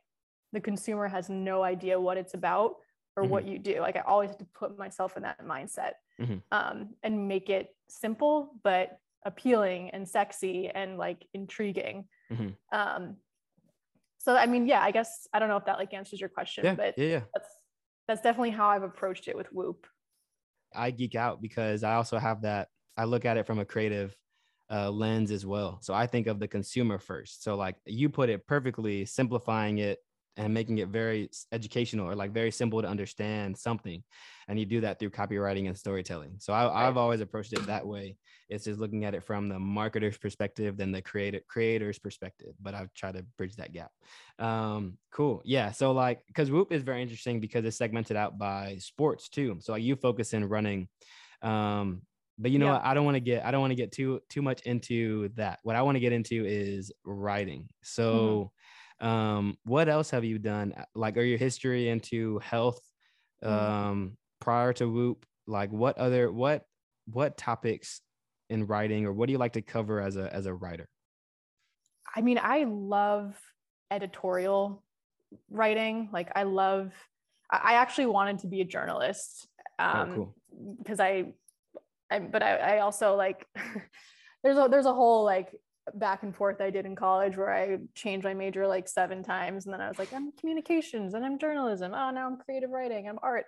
the 0.52 0.60
consumer 0.60 1.06
has 1.06 1.28
no 1.30 1.62
idea 1.62 2.00
what 2.00 2.16
it's 2.16 2.34
about 2.34 2.76
or 3.16 3.24
what 3.24 3.46
you 3.46 3.58
do. 3.58 3.80
Like 3.80 3.96
I 3.96 4.00
always 4.00 4.30
have 4.30 4.38
to 4.38 4.46
put 4.54 4.78
myself 4.78 5.16
in 5.16 5.22
that 5.24 5.44
mindset 5.44 5.92
Mhm. 6.20 6.42
um, 6.50 6.94
and 7.02 7.28
make 7.28 7.50
it 7.50 7.74
simple, 7.88 8.58
but 8.64 8.98
appealing 9.24 9.90
and 9.90 10.08
sexy 10.08 10.68
and 10.68 10.98
like 10.98 11.26
intriguing. 11.34 12.08
Mhm. 12.32 12.56
Um, 12.72 13.16
so 14.18 14.36
I 14.36 14.46
mean, 14.46 14.66
yeah, 14.66 14.82
I 14.82 14.90
guess 14.90 15.26
I 15.32 15.38
don't 15.38 15.48
know 15.48 15.56
if 15.56 15.64
that 15.66 15.78
like 15.78 15.94
answers 15.94 16.20
your 16.20 16.28
question, 16.28 16.64
Yeah, 16.64 16.74
but 16.74 16.98
yeah, 16.98 17.06
yeah. 17.06 17.20
that's 17.34 17.48
that's 18.08 18.22
definitely 18.22 18.50
how 18.50 18.68
I've 18.68 18.82
approached 18.82 19.28
it 19.28 19.36
with 19.36 19.52
Whoop. 19.52 19.86
I 20.74 20.90
geek 20.90 21.14
out 21.14 21.40
because 21.40 21.84
I 21.84 21.94
also 21.94 22.18
have 22.18 22.42
that. 22.42 22.68
I 22.96 23.04
look 23.04 23.24
at 23.24 23.36
it 23.36 23.46
from 23.46 23.58
a 23.58 23.64
creative 23.64 24.16
uh, 24.70 24.90
lens 24.90 25.30
as 25.30 25.46
well. 25.46 25.78
So 25.82 25.94
I 25.94 26.06
think 26.06 26.26
of 26.26 26.40
the 26.40 26.48
consumer 26.48 26.98
first. 26.98 27.44
So 27.44 27.54
like 27.54 27.76
you 27.86 28.08
put 28.08 28.30
it 28.30 28.46
perfectly, 28.46 29.04
simplifying 29.04 29.78
it 29.78 29.98
and 30.38 30.54
making 30.54 30.78
it 30.78 30.88
very 30.88 31.28
educational 31.52 32.08
or 32.08 32.14
like 32.14 32.30
very 32.32 32.50
simple 32.50 32.80
to 32.80 32.88
understand 32.88 33.56
something. 33.58 34.02
And 34.46 34.58
you 34.58 34.64
do 34.64 34.80
that 34.80 34.98
through 34.98 35.10
copywriting 35.10 35.66
and 35.66 35.76
storytelling. 35.76 36.36
So 36.38 36.52
I, 36.52 36.86
I've 36.86 36.96
always 36.96 37.20
approached 37.20 37.52
it 37.52 37.66
that 37.66 37.86
way. 37.86 38.16
It's 38.48 38.64
just 38.64 38.80
looking 38.80 39.04
at 39.04 39.14
it 39.14 39.24
from 39.24 39.48
the 39.48 39.56
marketer's 39.56 40.16
perspective 40.16 40.76
than 40.78 40.92
the 40.92 41.02
creator 41.02 41.40
creator's 41.48 41.98
perspective. 41.98 42.54
But 42.62 42.74
I've 42.74 42.94
tried 42.94 43.16
to 43.16 43.26
bridge 43.36 43.56
that 43.56 43.72
gap. 43.72 43.90
Um, 44.38 44.96
cool. 45.10 45.42
Yeah. 45.44 45.72
So 45.72 45.92
like, 45.92 46.22
because 46.28 46.50
Whoop 46.50 46.72
is 46.72 46.82
very 46.82 47.02
interesting 47.02 47.40
because 47.40 47.64
it's 47.64 47.76
segmented 47.76 48.16
out 48.16 48.38
by 48.38 48.76
sports 48.78 49.28
too. 49.28 49.58
So 49.60 49.72
like 49.72 49.82
you 49.82 49.96
focus 49.96 50.32
in 50.32 50.48
running. 50.48 50.88
Um, 51.42 52.02
but 52.38 52.52
you 52.52 52.58
know 52.60 52.66
Yeah. 52.66 52.72
what? 52.74 52.84
I 52.84 52.94
don't 52.94 53.04
want 53.04 53.16
to 53.16 53.20
get 53.20 53.44
I 53.44 53.50
don't 53.50 53.60
want 53.60 53.72
to 53.72 53.76
get 53.76 53.90
too 53.92 54.20
too 54.30 54.42
much 54.42 54.62
into 54.62 55.28
that. 55.34 55.58
What 55.64 55.74
I 55.76 55.82
want 55.82 55.96
to 55.96 56.00
get 56.00 56.12
into 56.12 56.46
is 56.46 56.92
writing. 57.04 57.68
So 57.82 58.52
um 59.00 59.56
what 59.64 59.88
else 59.88 60.10
have 60.10 60.24
you 60.24 60.38
done? 60.38 60.72
Uh, 60.76 60.84
Like 60.94 61.16
are 61.16 61.22
your 61.22 61.38
history 61.38 61.88
into 61.88 62.38
health 62.40 62.80
Mhm. 63.42 63.50
um 63.50 64.16
prior 64.40 64.72
to 64.74 64.88
Whoop? 64.88 65.24
Like 65.46 65.70
what 65.70 65.96
other 65.98 66.30
what 66.32 66.64
what 67.06 67.36
topics 67.36 68.00
in 68.50 68.66
writing 68.66 69.06
or 69.06 69.12
what 69.12 69.26
do 69.26 69.32
you 69.32 69.38
like 69.38 69.52
to 69.54 69.62
cover 69.62 70.00
as 70.00 70.16
a 70.16 70.32
as 70.34 70.46
a 70.46 70.54
writer? 70.54 70.88
I 72.14 72.20
mean, 72.22 72.38
I 72.42 72.64
love 72.64 73.38
editorial 73.90 74.82
writing. 75.50 76.08
Like, 76.12 76.30
I 76.34 76.44
love. 76.44 76.92
I 77.50 77.56
I 77.64 77.72
actually 77.74 78.06
wanted 78.06 78.40
to 78.40 78.46
be 78.46 78.60
a 78.60 78.64
journalist. 78.64 79.46
Um, 79.78 80.10
oh, 80.10 80.14
cool. 80.14 80.34
because 80.78 81.00
I, 81.00 81.32
I 82.10 82.18
but 82.18 82.42
I, 82.42 82.56
I 82.56 82.78
also 82.80 83.14
like 83.14 83.46
there's 84.42 84.58
a 84.58 84.68
there's 84.70 84.86
a 84.86 84.94
whole 84.94 85.24
like 85.24 85.54
back 85.94 86.22
and 86.22 86.34
forth 86.34 86.60
I 86.60 86.70
did 86.70 86.86
in 86.86 86.96
college 86.96 87.36
where 87.36 87.52
I 87.52 87.78
changed 87.94 88.24
my 88.24 88.34
major 88.34 88.66
like 88.66 88.88
seven 88.88 89.22
times 89.22 89.64
and 89.64 89.72
then 89.72 89.80
I 89.80 89.88
was 89.88 89.98
like 89.98 90.12
I'm 90.12 90.32
communications 90.32 91.14
and 91.14 91.24
I'm 91.24 91.38
journalism. 91.38 91.92
Oh 91.94 92.10
now 92.10 92.26
I'm 92.26 92.36
creative 92.36 92.70
writing 92.70 93.08
I'm 93.08 93.18
art. 93.22 93.46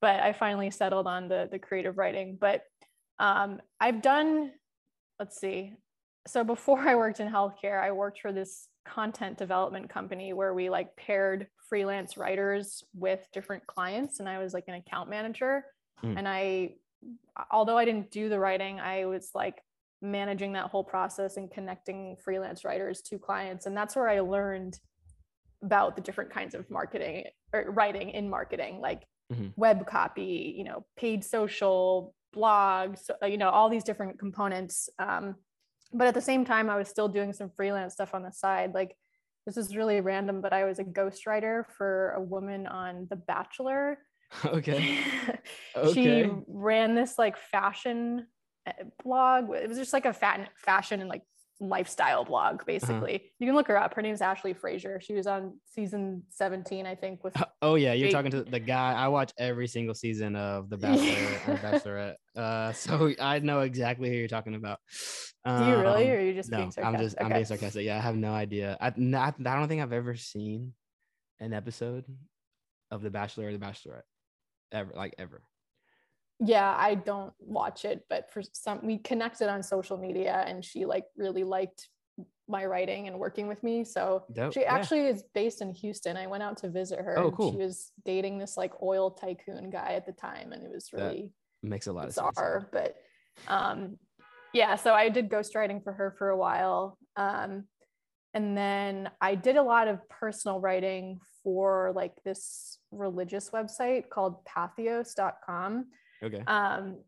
But 0.00 0.20
I 0.20 0.32
finally 0.32 0.70
settled 0.70 1.06
on 1.06 1.28
the 1.28 1.48
the 1.50 1.58
creative 1.58 1.98
writing. 1.98 2.38
But 2.40 2.62
um, 3.18 3.60
I've 3.80 4.02
done 4.02 4.52
let's 5.18 5.38
see. 5.40 5.74
So 6.26 6.44
before 6.44 6.78
I 6.88 6.94
worked 6.94 7.20
in 7.20 7.30
healthcare 7.30 7.82
I 7.82 7.92
worked 7.92 8.20
for 8.20 8.32
this 8.32 8.68
content 8.86 9.38
development 9.38 9.90
company 9.90 10.32
where 10.32 10.54
we 10.54 10.70
like 10.70 10.96
paired 10.96 11.46
freelance 11.68 12.16
writers 12.16 12.82
with 12.94 13.26
different 13.32 13.66
clients 13.66 14.20
and 14.20 14.28
I 14.28 14.38
was 14.38 14.54
like 14.54 14.64
an 14.68 14.74
account 14.74 15.10
manager. 15.10 15.64
Mm. 16.02 16.16
and 16.16 16.26
I 16.26 16.70
although 17.50 17.76
I 17.76 17.84
didn't 17.84 18.10
do 18.10 18.28
the 18.28 18.38
writing, 18.38 18.80
I 18.80 19.06
was 19.06 19.30
like 19.34 19.62
managing 20.02 20.52
that 20.52 20.66
whole 20.66 20.84
process 20.84 21.36
and 21.36 21.50
connecting 21.50 22.16
freelance 22.16 22.64
writers 22.64 23.02
to 23.02 23.18
clients. 23.18 23.66
And 23.66 23.76
that's 23.76 23.96
where 23.96 24.08
I 24.08 24.20
learned 24.20 24.78
about 25.62 25.94
the 25.96 26.02
different 26.02 26.30
kinds 26.32 26.54
of 26.54 26.70
marketing 26.70 27.24
or 27.52 27.70
writing 27.70 28.10
in 28.10 28.30
marketing, 28.30 28.80
like 28.80 29.06
Mhm. 29.30 29.52
web 29.56 29.86
copy, 29.86 30.54
you 30.56 30.64
know, 30.64 30.86
paid 30.96 31.22
social, 31.24 32.14
blogs, 32.34 33.10
you 33.28 33.36
know, 33.36 33.50
all 33.50 33.68
these 33.68 33.84
different 33.84 34.18
components. 34.18 34.88
Um, 34.98 35.36
but 35.92 36.06
at 36.06 36.14
the 36.14 36.20
same 36.20 36.44
time, 36.44 36.70
I 36.70 36.76
was 36.76 36.88
still 36.88 37.08
doing 37.08 37.32
some 37.32 37.50
freelance 37.50 37.94
stuff 37.94 38.14
on 38.14 38.22
the 38.22 38.32
side. 38.32 38.72
Like 38.72 38.96
this 39.46 39.56
is 39.56 39.76
really 39.76 40.00
random, 40.00 40.40
but 40.40 40.52
I 40.52 40.64
was 40.64 40.78
a 40.78 40.84
ghostwriter 40.84 41.64
for 41.76 42.12
a 42.12 42.22
woman 42.22 42.66
on 42.66 43.06
The 43.10 43.16
Bachelor. 43.16 43.98
okay. 44.44 44.84
she 45.92 46.22
Okay. 46.22 46.30
ran 46.46 46.94
this 46.94 47.18
like 47.18 47.36
fashion 47.36 48.28
blog. 49.04 49.50
It 49.54 49.68
was 49.68 49.78
just 49.78 49.92
like 49.92 50.06
a 50.06 50.12
fat 50.12 50.50
fashion 50.56 51.00
and 51.00 51.08
like 51.08 51.22
lifestyle 51.60 52.24
blog, 52.24 52.64
basically. 52.64 53.32
You 53.38 53.46
can 53.46 53.54
look 53.54 53.68
her 53.68 53.76
up. 53.76 53.94
Her 53.94 54.02
name's 54.02 54.22
Ashley 54.22 54.54
Frazier. 54.54 55.00
She 55.00 55.12
was 55.12 55.26
on 55.26 55.58
season 55.66 56.22
17, 56.30 56.86
I 56.86 56.94
think, 56.94 57.22
with 57.22 57.36
Oh 57.62 57.74
yeah, 57.74 57.92
you're 57.92 58.10
talking 58.10 58.30
to 58.30 58.42
the 58.42 58.58
guy. 58.58 58.94
I 58.94 59.08
watch 59.08 59.32
every 59.38 59.68
single 59.68 59.94
season 59.94 60.36
of 60.36 60.70
The 60.70 60.76
Bachelor 60.78 61.52
or 61.52 61.56
Bachelorette. 61.58 62.14
Uh, 62.34 62.72
so 62.72 63.12
I 63.20 63.38
know 63.40 63.60
exactly 63.60 64.08
who 64.08 64.16
you're 64.16 64.28
talking 64.28 64.54
about. 64.54 64.78
Do 65.46 65.52
you 65.52 65.76
really, 65.76 66.04
Um, 66.04 66.10
or 66.10 66.16
are 66.16 66.20
you 66.20 66.34
just 66.34 66.50
no, 66.50 66.58
being 66.58 66.70
sarcastic? 66.70 66.98
I'm 66.98 67.04
just 67.04 67.16
I'm 67.20 67.28
being 67.32 67.44
sarcastic. 67.44 67.84
Yeah, 67.84 67.98
I 67.98 68.00
have 68.00 68.16
no 68.16 68.32
idea. 68.32 68.76
I 68.80 68.92
not, 68.96 69.34
I 69.38 69.56
don't 69.56 69.68
think 69.68 69.82
I've 69.82 69.92
ever 69.92 70.16
seen 70.16 70.72
an 71.40 71.52
episode 71.52 72.04
of 72.90 73.02
The 73.02 73.10
Bachelor 73.10 73.48
or 73.48 73.52
The 73.52 73.58
Bachelorette 73.58 74.02
ever, 74.72 74.92
like 74.94 75.14
ever. 75.18 75.42
Yeah, 76.42 76.74
I 76.76 76.94
don't 76.94 77.32
watch 77.38 77.84
it, 77.84 78.04
but 78.08 78.32
for 78.32 78.42
some, 78.52 78.80
we 78.82 78.98
connected 78.98 79.48
on 79.48 79.62
social 79.62 79.98
media, 79.98 80.42
and 80.46 80.64
she 80.64 80.86
like 80.86 81.04
really 81.16 81.44
liked 81.44 81.88
my 82.48 82.64
writing 82.64 83.06
and 83.06 83.18
working 83.18 83.46
with 83.46 83.62
me. 83.62 83.84
So 83.84 84.24
Dope, 84.32 84.54
she 84.54 84.62
yeah. 84.62 84.74
actually 84.74 85.06
is 85.06 85.22
based 85.34 85.60
in 85.62 85.72
Houston. 85.72 86.16
I 86.16 86.26
went 86.26 86.42
out 86.42 86.56
to 86.58 86.70
visit 86.70 86.98
her. 86.98 87.18
Oh, 87.18 87.28
and 87.28 87.36
cool. 87.36 87.52
She 87.52 87.58
was 87.58 87.92
dating 88.04 88.38
this 88.38 88.56
like 88.56 88.72
oil 88.82 89.10
tycoon 89.10 89.70
guy 89.70 89.92
at 89.94 90.06
the 90.06 90.12
time, 90.12 90.52
and 90.52 90.62
it 90.64 90.70
was 90.72 90.88
That 90.92 91.02
really 91.02 91.32
Makes 91.62 91.86
a 91.86 91.92
lot 91.92 92.08
of 92.08 92.14
sense. 92.14 92.28
bizarre. 92.30 92.68
But 92.72 92.96
um, 93.46 93.98
yeah, 94.52 94.76
so 94.76 94.94
I 94.94 95.10
did 95.10 95.28
ghostwriting 95.28 95.84
for 95.84 95.92
her 95.92 96.14
for 96.18 96.30
a 96.30 96.36
while. 96.36 96.98
Um, 97.16 97.64
and 98.32 98.56
then 98.56 99.10
I 99.20 99.34
did 99.34 99.56
a 99.56 99.62
lot 99.62 99.88
of 99.88 100.08
personal 100.08 100.60
writing 100.60 101.20
for 101.42 101.92
like 101.94 102.22
this 102.24 102.78
religious 102.90 103.50
website 103.50 104.08
called 104.08 104.44
patheos.com. 104.44 105.86
Okay. 106.22 106.42
Um, 106.46 107.04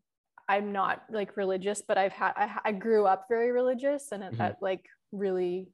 I'm 0.47 0.71
not 0.71 1.03
like 1.09 1.37
religious, 1.37 1.81
but 1.81 1.97
I've 1.97 2.13
had, 2.13 2.33
I, 2.35 2.59
I 2.65 2.71
grew 2.73 3.05
up 3.05 3.27
very 3.29 3.51
religious 3.51 4.11
and 4.11 4.23
it, 4.23 4.33
Mhm. 4.33 4.37
that 4.37 4.57
like 4.61 4.85
really 5.11 5.69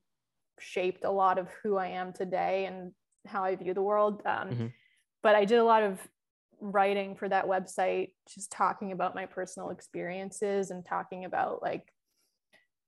shaped 0.60 1.06
a 1.06 1.12
lot 1.12 1.38
of 1.38 1.50
who 1.64 1.78
I 1.78 1.88
am 1.88 2.14
today 2.14 2.66
and 2.66 2.94
how 3.26 3.44
I 3.44 3.56
view 3.56 3.74
the 3.74 3.82
world. 3.82 4.22
Um, 4.26 4.50
Mhm. 4.50 4.74
But 5.24 5.36
I 5.36 5.46
did 5.46 5.60
a 5.60 5.64
lot 5.64 5.84
of 5.84 6.08
writing 6.62 7.16
for 7.16 7.28
that 7.30 7.46
website, 7.46 8.16
just 8.28 8.52
talking 8.52 8.92
about 8.92 9.16
my 9.16 9.26
personal 9.26 9.70
experiences 9.72 10.72
and 10.72 10.86
talking 10.86 11.26
about 11.26 11.62
like 11.62 11.94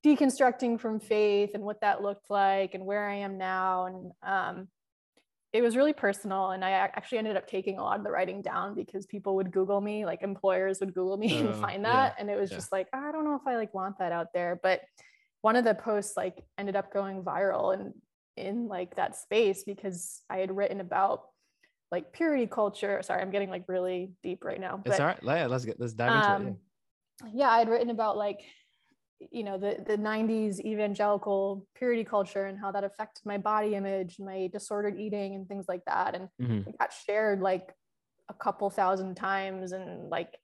deconstructing 0.06 0.80
from 0.80 1.00
faith 1.00 1.52
and 1.54 1.64
what 1.64 1.82
that 1.82 2.02
looked 2.02 2.30
like 2.30 2.74
and 2.74 2.86
where 2.86 3.08
I 3.08 3.16
am 3.16 3.38
now. 3.38 3.86
And 3.86 4.12
um, 4.24 4.68
it 5.54 5.62
was 5.62 5.76
really 5.76 5.94
personal. 5.94 6.52
And 6.52 6.64
I 6.64 6.72
actually 6.72 7.18
ended 7.18 7.36
up 7.36 7.48
taking 7.48 7.78
a 7.78 7.84
lot 7.84 7.98
of 7.98 8.04
the 8.06 8.12
writing 8.12 8.42
down 8.42 8.74
because 8.74 9.06
people 9.06 9.36
would 9.36 9.52
Google 9.52 9.82
me, 9.82 10.06
like 10.06 10.22
employers 10.22 10.80
would 10.80 10.94
Google 10.94 11.18
me 11.18 11.38
and 11.40 11.50
Oh, 11.50 11.54
find 11.54 11.84
yeah, 11.84 11.92
that. 11.92 12.16
And 12.20 12.30
it 12.30 12.40
was 12.40 12.52
yeah. 12.52 12.58
just 12.58 12.72
like, 12.72 12.88
I 12.94 13.12
don't 13.12 13.26
know 13.26 13.36
if 13.36 13.46
I 13.46 13.58
like 13.58 13.74
want 13.74 14.00
that 14.00 14.12
out 14.12 14.28
there. 14.34 14.60
But 14.62 14.82
one 15.42 15.56
of 15.56 15.66
the 15.66 15.76
posts 15.76 16.16
like 16.16 16.44
ended 16.58 16.76
up 16.76 16.94
going 16.94 17.24
viral 17.24 17.74
and 17.74 17.94
in 18.38 18.68
like 18.68 18.96
that 18.96 19.16
space 19.16 19.64
because 19.66 20.22
I 20.30 20.38
had 20.38 20.56
written 20.56 20.80
about 20.80 21.24
like 21.92 22.14
purity 22.14 22.48
culture. 22.48 23.02
Sorry, 23.04 23.22
I'm 23.22 23.32
getting 23.32 23.50
like 23.50 23.66
really 23.68 24.14
deep 24.24 24.46
right 24.46 24.60
now. 24.60 24.82
It's 24.86 25.00
all 25.00 25.08
right. 25.08 25.20
Yeah, 25.22 25.48
let's 25.48 25.66
get 25.66 25.80
let's 25.80 25.94
dive 25.94 26.16
into 26.16 26.48
it. 26.50 26.54
um, 26.54 26.58
yeah, 27.34 27.50
I'd 27.50 27.68
written 27.68 27.90
about 27.90 28.16
like, 28.18 28.40
you 29.32 29.44
know, 29.44 29.58
the 29.58 29.84
the 29.86 29.98
'90s 29.98 30.60
evangelical 30.60 31.68
purity 31.76 32.04
culture 32.04 32.46
and 32.46 32.58
how 32.58 32.72
that 32.72 32.84
affected 32.84 33.26
my 33.26 33.38
body 33.38 33.76
image, 33.76 34.18
my 34.20 34.50
disordered 34.52 35.00
eating, 35.00 35.36
and 35.36 35.48
things 35.48 35.66
like 35.68 35.86
that. 35.86 36.16
And. 36.16 36.30
Mhm. 36.42 36.68
it 36.68 36.78
got 36.78 36.92
shared 36.94 37.42
like 37.42 37.74
a 38.30 38.34
couple 38.34 38.70
thousand 38.70 39.16
times, 39.16 39.72
and 39.74 40.10
like 40.10 40.38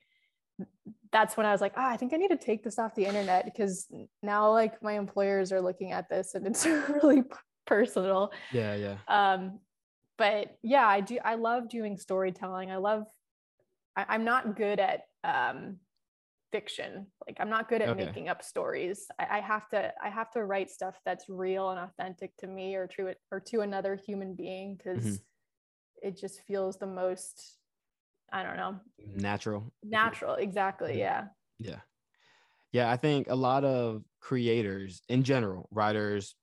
that's 1.12 1.38
when 1.38 1.46
I 1.46 1.52
was 1.52 1.62
like, 1.62 1.74
ah, 1.78 1.90
I 1.90 1.98
think 1.98 2.14
I 2.14 2.18
need 2.18 2.30
to 2.30 2.38
take 2.38 2.64
this 2.64 2.80
off 2.80 2.96
the 2.96 3.06
internet 3.06 3.46
because 3.46 3.88
now 4.24 4.52
like 4.52 4.82
my 4.82 4.94
employers 4.94 5.52
are 5.52 5.62
looking 5.62 5.92
at 5.92 6.10
this 6.10 6.36
and 6.36 6.46
it's 6.48 6.66
really 6.90 7.24
personal 7.66 8.32
Yeah, 8.52 8.76
yeah. 8.76 8.98
um 9.08 9.60
but 10.18 10.58
yeah 10.64 10.88
i 10.88 11.02
do 11.02 11.20
i 11.24 11.36
love 11.36 11.68
doing 11.70 11.98
storytelling 11.98 12.72
i 12.72 12.78
love 12.78 13.04
I, 13.96 14.06
i'm 14.10 14.24
not 14.24 14.56
good 14.56 14.80
at 14.80 15.02
um 15.24 15.78
fiction 16.58 17.08
like 17.28 17.38
i'm 17.40 17.50
not 17.50 17.70
good 17.70 17.82
at 17.84 17.92
Okay. 17.92 17.96
making 17.96 18.30
up 18.30 18.42
stories 18.44 19.08
I, 19.20 19.38
I 19.38 19.42
have 19.42 19.70
to 19.70 19.94
i 20.04 20.10
have 20.10 20.32
to 20.32 20.44
write 20.44 20.72
stuff 20.72 21.00
that's 21.06 21.30
real 21.30 21.70
and 21.70 21.80
authentic 21.80 22.36
to 22.38 22.48
me 22.48 22.76
or 22.76 22.88
to 22.98 23.08
it 23.08 23.20
or 23.32 23.40
to 23.42 23.62
another 23.62 23.96
human 23.96 24.36
being 24.36 24.76
because 24.76 25.08
Mhm. 25.10 25.22
it 26.02 26.18
just 26.18 26.42
feels 26.42 26.78
the 26.78 26.88
most 26.88 27.60
i 28.32 28.44
don't 28.44 28.58
know 28.58 28.82
Natural. 29.00 29.74
natural 29.84 30.36
exactly 30.36 30.98
Mhm. 30.98 31.00
yeah 31.00 31.28
Yeah. 31.60 31.82
Yeah, 32.72 32.92
I 32.92 32.98
think 32.98 33.30
a 33.30 33.36
lot 33.36 33.64
of 33.64 34.04
creators 34.22 35.02
in 35.10 35.24
general, 35.24 35.68
writers, 35.72 36.36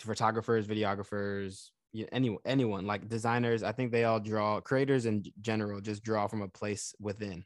photographers, 0.00 0.66
videographers, 0.68 1.70
anyone 2.12 2.40
anyone 2.46 2.86
like 2.86 3.08
designers, 3.08 3.62
I 3.62 3.72
think 3.72 3.92
they 3.92 4.04
all 4.04 4.20
draw 4.20 4.60
creators 4.60 5.06
in 5.06 5.24
general 5.40 5.80
just 5.80 6.04
draw 6.04 6.28
from 6.28 6.42
a 6.42 6.48
place 6.48 6.94
within, 7.00 7.44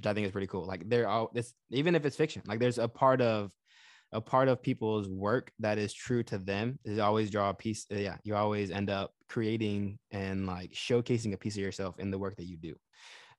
which 0.00 0.06
I 0.06 0.14
think 0.14 0.24
is 0.24 0.32
pretty 0.32 0.46
cool. 0.46 0.66
Like 0.66 0.88
they're 0.88 1.06
all 1.08 1.30
this 1.34 1.52
even 1.70 1.94
if 1.94 2.06
it's 2.06 2.16
fiction, 2.16 2.42
like 2.46 2.58
there's 2.58 2.78
a 2.78 2.88
part 2.88 3.20
of 3.20 3.52
a 4.12 4.20
part 4.20 4.48
of 4.48 4.62
people's 4.62 5.08
work 5.08 5.52
that 5.58 5.76
is 5.78 5.92
true 5.92 6.22
to 6.24 6.38
them 6.38 6.78
is 6.84 6.98
always 6.98 7.30
draw 7.30 7.50
a 7.50 7.54
piece. 7.54 7.86
uh, 7.92 7.96
Yeah, 7.96 8.16
you 8.24 8.34
always 8.34 8.70
end 8.70 8.88
up 8.88 9.12
creating 9.28 9.98
and 10.10 10.46
like 10.46 10.72
showcasing 10.72 11.34
a 11.34 11.36
piece 11.36 11.54
of 11.56 11.62
yourself 11.62 11.98
in 11.98 12.10
the 12.10 12.18
work 12.18 12.36
that 12.36 12.46
you 12.46 12.56
do. 12.56 12.74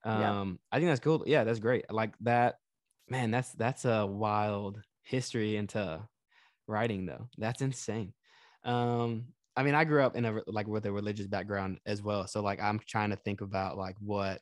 Yeah. 0.04 0.40
Um, 0.40 0.60
I 0.70 0.78
think 0.78 0.88
that's 0.88 1.00
cool. 1.00 1.24
Yeah, 1.26 1.44
that's 1.44 1.58
great. 1.58 1.92
Like 1.92 2.14
that, 2.20 2.56
man. 3.08 3.32
That's 3.32 3.52
that's 3.52 3.84
a 3.84 4.06
wild 4.06 4.80
history 5.02 5.56
into 5.56 6.06
writing, 6.68 7.06
though. 7.06 7.28
That's 7.38 7.60
insane. 7.60 8.14
Um, 8.64 9.34
I 9.56 9.64
mean, 9.64 9.74
I 9.74 9.84
grew 9.84 10.02
up 10.02 10.16
in 10.16 10.24
a 10.24 10.40
like 10.46 10.66
with 10.68 10.86
a 10.86 10.92
religious 10.92 11.26
background 11.26 11.80
as 11.84 12.00
well. 12.02 12.26
So 12.26 12.40
like, 12.42 12.60
I'm 12.62 12.78
trying 12.78 13.10
to 13.10 13.16
think 13.16 13.40
about 13.42 13.76
like 13.76 13.96
what 14.00 14.40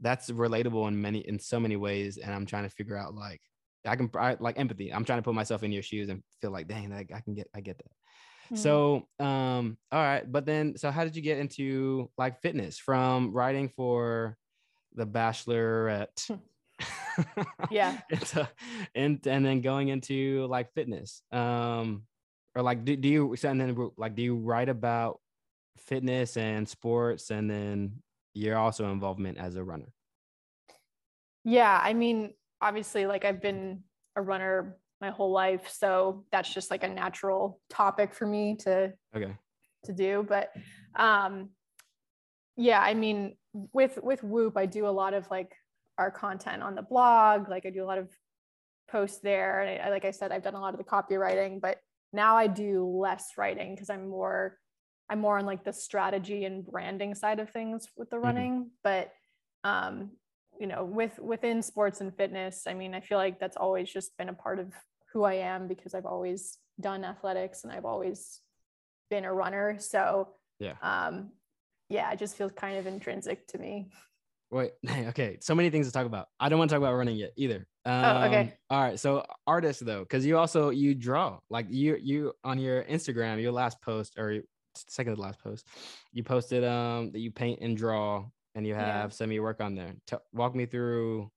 that's 0.00 0.30
relatable 0.30 0.86
in 0.88 1.00
many 1.00 1.20
in 1.20 1.38
so 1.38 1.58
many 1.60 1.76
ways, 1.76 2.18
and 2.18 2.32
I'm 2.34 2.46
trying 2.46 2.64
to 2.64 2.70
figure 2.70 2.96
out 2.96 3.14
like 3.14 3.40
I 3.86 3.96
can 3.96 4.10
I, 4.14 4.36
like 4.38 4.58
empathy. 4.58 4.92
I'm 4.92 5.04
trying 5.04 5.18
to 5.18 5.22
put 5.22 5.34
myself 5.34 5.62
in 5.62 5.72
your 5.72 5.82
shoes 5.82 6.08
and 6.08 6.22
feel 6.40 6.50
like, 6.50 6.68
dang, 6.68 6.90
like, 6.90 7.10
I 7.14 7.20
can 7.20 7.34
get 7.34 7.48
I 7.54 7.60
get 7.60 7.78
that. 7.78 7.90
Mhm. 8.54 8.58
So, 8.58 9.08
um, 9.24 9.76
all 9.92 10.00
right, 10.02 10.30
but 10.30 10.46
then, 10.46 10.76
so 10.76 10.90
how 10.90 11.04
did 11.04 11.16
you 11.16 11.22
get 11.22 11.38
into 11.38 12.10
like 12.16 12.40
fitness 12.40 12.78
from 12.78 13.32
writing 13.32 13.68
for 13.68 14.36
the 14.94 15.06
Bachelorette? 15.06 16.30
Yeah. 17.70 18.00
into, 18.10 18.48
and 18.94 19.26
and 19.26 19.44
then 19.44 19.60
going 19.60 19.88
into 19.88 20.46
like 20.46 20.72
fitness, 20.72 21.22
um, 21.32 22.06
or 22.54 22.62
like 22.62 22.84
do, 22.84 22.96
do 22.96 23.08
you 23.08 23.36
and 23.42 23.60
then 23.60 23.90
like 23.96 24.14
do 24.14 24.22
you 24.22 24.36
write 24.36 24.68
about 24.68 25.20
fitness 25.76 26.36
and 26.36 26.68
sports, 26.68 27.30
and 27.30 27.50
then 27.50 28.02
you're 28.38 28.56
also 28.56 28.90
involvement 28.92 29.38
as 29.38 29.56
a 29.56 29.64
runner? 29.64 29.92
Yeah, 31.44 31.78
I 31.82 31.92
mean, 31.92 32.34
obviously, 32.60 33.06
like 33.06 33.24
I've 33.24 33.42
been 33.42 33.82
a 34.16 34.22
runner 34.22 34.76
my 35.00 35.10
whole 35.10 35.32
life, 35.32 35.68
so 35.68 36.24
that's 36.30 36.52
just 36.52 36.70
like 36.70 36.84
a 36.84 36.88
natural 36.88 37.60
topic 37.68 38.14
for 38.14 38.26
me 38.26 38.56
to 38.60 38.92
Okay. 39.14 39.34
to 39.84 39.92
do. 39.92 40.24
But 40.28 40.52
um, 40.94 41.50
yeah, 42.56 42.80
I 42.80 42.94
mean, 42.94 43.36
with 43.72 43.98
with 44.02 44.22
Whoop, 44.22 44.56
I 44.56 44.66
do 44.66 44.86
a 44.86 44.90
lot 44.90 45.14
of 45.14 45.28
like 45.30 45.52
our 45.96 46.10
content 46.10 46.62
on 46.62 46.74
the 46.74 46.82
blog. 46.82 47.48
Like 47.48 47.66
I 47.66 47.70
do 47.70 47.84
a 47.84 47.86
lot 47.86 47.98
of 47.98 48.08
posts 48.90 49.20
there, 49.20 49.60
and 49.60 49.82
I, 49.82 49.90
like 49.90 50.04
I 50.04 50.12
said, 50.12 50.32
I've 50.32 50.42
done 50.44 50.54
a 50.54 50.60
lot 50.60 50.74
of 50.74 50.78
the 50.78 50.84
copywriting, 50.84 51.60
but 51.60 51.78
now 52.12 52.36
I 52.36 52.46
do 52.46 52.86
less 52.86 53.32
writing 53.36 53.74
because 53.74 53.90
I'm 53.90 54.08
more 54.08 54.58
I'm 55.10 55.20
more 55.20 55.38
on 55.38 55.46
like 55.46 55.64
the 55.64 55.72
strategy 55.72 56.44
and 56.44 56.66
branding 56.66 57.14
side 57.14 57.40
of 57.40 57.50
things 57.50 57.88
with 57.96 58.10
the 58.10 58.18
running. 58.18 58.70
But 58.84 59.12
um, 59.64 60.10
you 60.60 60.66
know, 60.66 60.84
with 60.84 61.18
within 61.18 61.62
sports 61.62 62.00
and 62.00 62.14
fitness, 62.14 62.64
I 62.66 62.74
mean, 62.74 62.94
I 62.94 63.00
feel 63.00 63.18
like 63.18 63.38
that's 63.40 63.56
always 63.56 63.90
just 63.90 64.16
been 64.18 64.28
a 64.28 64.34
part 64.34 64.58
of 64.58 64.72
who 65.12 65.24
I 65.24 65.34
am 65.34 65.68
because 65.68 65.94
I've 65.94 66.06
always 66.06 66.58
done 66.80 67.04
athletics 67.04 67.64
and 67.64 67.72
I've 67.72 67.84
always 67.84 68.40
been 69.10 69.24
a 69.24 69.32
runner. 69.32 69.78
So 69.78 70.34
Yeah. 70.58 70.74
um, 70.82 71.30
yeah, 71.88 72.12
it 72.12 72.18
just 72.18 72.36
feels 72.36 72.52
kind 72.52 72.78
of 72.78 72.86
intrinsic 72.86 73.46
to 73.48 73.58
me. 73.58 73.88
Wait, 74.50 74.72
okay. 74.90 75.38
So 75.40 75.54
many 75.54 75.70
things 75.70 75.86
to 75.86 75.92
talk 75.92 76.06
about. 76.06 76.28
I 76.38 76.48
don't 76.48 76.58
want 76.58 76.70
to 76.70 76.74
talk 76.74 76.82
about 76.82 76.94
running 76.94 77.16
yet 77.16 77.32
either. 77.36 77.66
Um, 77.84 78.04
Oh, 78.04 78.26
okay. 78.26 78.54
All 78.68 78.80
right. 78.82 79.00
So 79.00 79.24
artists 79.46 79.82
though, 79.82 80.00
because 80.00 80.26
you 80.26 80.36
also 80.36 80.70
you 80.70 80.94
draw 80.94 81.38
like 81.48 81.66
you 81.70 81.96
you 82.00 82.32
on 82.44 82.58
your 82.58 82.84
Instagram, 82.84 83.40
your 83.40 83.52
last 83.52 83.80
post 83.80 84.18
or 84.18 84.40
second 84.88 85.16
to 85.16 85.20
last 85.20 85.38
post, 85.40 85.66
you 86.12 86.22
posted 86.22 86.64
um 86.64 87.10
that 87.12 87.18
you 87.20 87.30
paint 87.30 87.60
and 87.60 87.76
draw 87.76 88.24
and 88.54 88.66
you 88.66 88.74
Yeah. 88.74 89.02
have 89.02 89.12
some 89.12 89.30
of 89.30 89.32
your 89.32 89.42
work 89.42 89.60
on 89.60 89.74
there. 89.74 89.94
T- 90.06 90.16
walk 90.32 90.54
me 90.54 90.66
through 90.66 91.30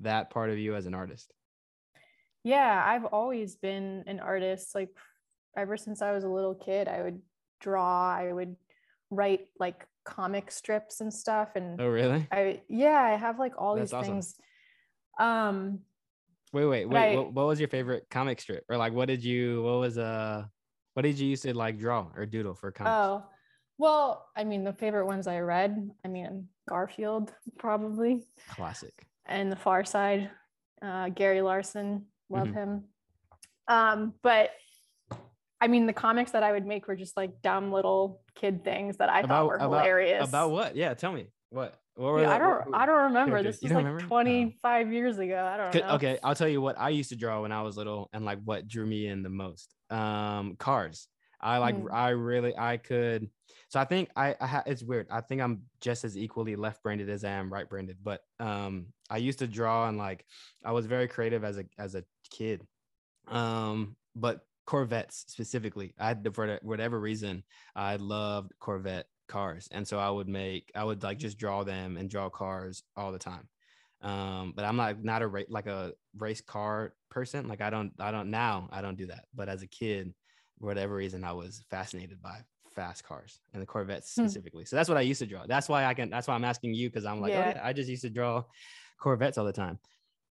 that 0.00 0.30
part 0.30 0.50
of 0.50 0.58
you 0.58 0.74
as 0.74 0.86
an 0.86 0.94
artist. 0.94 1.32
Yeah, 2.44 2.82
I've 2.84 3.04
always 3.04 3.56
been 3.56 4.04
an 4.06 4.20
artist. 4.20 4.74
Like 4.74 4.90
ever 5.56 5.76
since 5.76 6.02
I 6.02 6.12
was 6.12 6.24
a 6.24 6.28
little 6.28 6.54
kid, 6.54 6.88
I 6.88 7.02
would 7.02 7.20
draw, 7.60 8.14
I 8.14 8.32
would 8.32 8.56
write 9.10 9.48
like 9.58 9.86
comic 10.04 10.50
strips 10.50 11.00
and 11.00 11.12
stuff. 11.12 11.50
And 11.54 11.80
Oh 11.80 11.88
really? 11.88 12.26
I, 12.32 12.62
yeah, 12.68 13.00
I 13.00 13.16
have 13.16 13.38
like 13.38 13.52
all 13.58 13.76
That's 13.76 13.92
these 13.92 13.98
awesome. 13.98 14.14
things. 14.14 14.34
Um, 15.18 15.80
Wait, 16.52 16.66
wait, 16.66 16.84
wait. 16.84 16.94
Right. 16.94 17.16
What, 17.16 17.32
what 17.32 17.46
was 17.46 17.58
your 17.60 17.68
favorite 17.68 18.06
comic 18.10 18.40
strip? 18.40 18.64
Or 18.68 18.76
like 18.76 18.92
what 18.92 19.08
did 19.08 19.24
you 19.24 19.62
what 19.62 19.80
was 19.80 19.96
uh 19.96 20.44
what 20.94 21.02
did 21.02 21.18
you 21.18 21.28
used 21.28 21.42
to 21.44 21.56
like 21.56 21.78
draw 21.78 22.08
or 22.16 22.26
doodle 22.26 22.54
for 22.54 22.70
comics? 22.72 22.92
oh, 22.94 23.24
well, 23.78 24.28
I 24.36 24.44
mean, 24.44 24.64
the 24.64 24.72
favorite 24.72 25.06
ones 25.06 25.26
I 25.26 25.40
read, 25.40 25.90
I 26.04 26.08
mean, 26.08 26.48
Garfield 26.68 27.32
probably, 27.58 28.24
Classic. 28.50 28.94
and 29.26 29.50
The 29.50 29.56
Far 29.56 29.84
Side, 29.84 30.30
uh, 30.80 31.08
Gary 31.08 31.42
Larson, 31.42 32.06
love 32.28 32.48
Mhm. 32.48 32.54
him. 32.54 32.84
Um, 33.68 34.14
but 34.22 34.50
I 35.60 35.68
mean, 35.68 35.86
the 35.86 35.92
comics 35.92 36.32
that 36.32 36.42
I 36.42 36.50
would 36.52 36.66
make 36.66 36.88
were 36.88 36.96
just 36.96 37.16
like 37.16 37.40
dumb 37.40 37.72
little 37.72 38.22
kid 38.34 38.64
things 38.64 38.96
that 38.96 39.08
I 39.08 39.22
thought 39.22 39.46
were 39.46 39.58
hilarious. 39.58 40.28
About 40.28 40.50
what? 40.50 40.74
Yeah, 40.74 40.92
tell 40.94 41.12
me. 41.12 41.28
What? 41.50 41.78
Dude, 41.98 42.24
I 42.24 42.38
don't. 42.38 42.74
I 42.74 42.86
don't 42.86 43.02
remember. 43.02 43.42
This 43.42 43.60
was 43.60 43.70
like 43.70 43.84
remember? 43.84 44.02
Oh. 44.04 44.08
25 44.08 44.92
years 44.92 45.18
ago. 45.18 45.44
I 45.44 45.56
don't 45.56 45.74
know. 45.74 45.94
okay, 45.94 46.18
I'll 46.24 46.34
tell 46.34 46.48
you 46.48 46.60
what 46.62 46.78
I 46.78 46.88
used 46.88 47.10
to 47.10 47.16
draw 47.16 47.42
when 47.42 47.52
I 47.52 47.62
was 47.62 47.76
little, 47.76 48.08
and 48.12 48.24
like 48.24 48.38
what 48.44 48.66
drew 48.66 48.86
me 48.86 49.06
in 49.06 49.22
the 49.22 49.28
most. 49.28 49.74
Um, 49.90 50.56
cars. 50.56 51.08
I 51.40 51.58
like. 51.58 51.76
Mm. 51.76 51.92
I 51.92 52.10
really. 52.10 52.56
I 52.56 52.78
could. 52.78 53.28
So 53.68 53.78
I 53.78 53.84
think 53.84 54.10
I. 54.16 54.34
I 54.40 54.46
ha, 54.46 54.62
it's 54.64 54.82
weird. 54.82 55.06
I 55.10 55.20
think 55.20 55.42
I'm 55.42 55.62
just 55.80 56.04
as 56.04 56.16
equally 56.16 56.56
left-brained 56.56 57.02
as 57.08 57.24
I 57.24 57.30
am 57.30 57.52
right-brained. 57.52 57.94
But 58.02 58.22
um, 58.40 58.86
I 59.10 59.18
used 59.18 59.40
to 59.40 59.46
draw 59.46 59.88
and 59.88 59.98
like 59.98 60.24
I 60.64 60.72
was 60.72 60.86
very 60.86 61.08
creative 61.08 61.44
as 61.44 61.58
a 61.58 61.64
as 61.78 61.94
a 61.94 62.04
kid. 62.30 62.66
Um, 63.28 63.96
but 64.16 64.40
Corvettes 64.66 65.26
specifically, 65.28 65.92
I 65.98 66.08
had 66.08 66.34
for 66.34 66.58
whatever 66.62 66.98
reason 66.98 67.42
I 67.76 67.96
loved 67.96 68.52
Corvette 68.60 69.06
cars, 69.32 69.68
and 69.72 69.86
so 69.88 69.98
I 69.98 70.10
would 70.10 70.28
make 70.28 70.70
I 70.74 70.84
would 70.84 71.02
like 71.02 71.18
just 71.18 71.38
draw 71.38 71.64
them 71.64 71.96
and 71.96 72.08
draw 72.08 72.28
cars 72.28 72.82
all 72.96 73.10
the 73.12 73.18
time. 73.18 73.48
Um, 74.02 74.52
but 74.56 74.64
I'm 74.64 74.76
not 74.76 75.02
not 75.02 75.22
a 75.22 75.26
ra- 75.28 75.48
like 75.48 75.66
a 75.66 75.92
race 76.18 76.40
car 76.40 76.94
person. 77.10 77.48
Like 77.48 77.60
I 77.60 77.70
don't 77.70 77.92
I 77.98 78.10
don't 78.10 78.30
now 78.30 78.68
I 78.72 78.82
don't 78.82 78.96
do 78.98 79.06
that. 79.06 79.24
But 79.34 79.48
as 79.48 79.62
a 79.62 79.66
kid, 79.66 80.12
for 80.58 80.66
whatever 80.66 80.94
reason, 80.94 81.24
I 81.24 81.32
was 81.32 81.64
fascinated 81.70 82.20
by 82.20 82.38
fast 82.74 83.04
cars 83.04 83.40
and 83.52 83.62
the 83.62 83.66
Corvettes 83.66 84.14
Hmm. 84.14 84.22
specifically. 84.22 84.64
So 84.64 84.76
that's 84.76 84.88
what 84.88 84.98
I 84.98 85.02
used 85.02 85.20
to 85.20 85.26
draw. 85.26 85.46
That's 85.46 85.68
why 85.68 85.84
I 85.84 85.94
can. 85.94 86.10
That's 86.10 86.26
why 86.28 86.34
I'm 86.34 86.44
asking 86.44 86.74
you 86.74 86.88
because 86.88 87.04
I'm 87.06 87.20
like, 87.20 87.32
oh, 87.32 87.38
Yeah. 87.38 87.60
I 87.62 87.72
just 87.72 87.88
used 87.90 88.02
to 88.02 88.10
draw 88.10 88.44
Corvettes 88.98 89.38
all 89.38 89.44
the 89.44 89.52
time. 89.52 89.78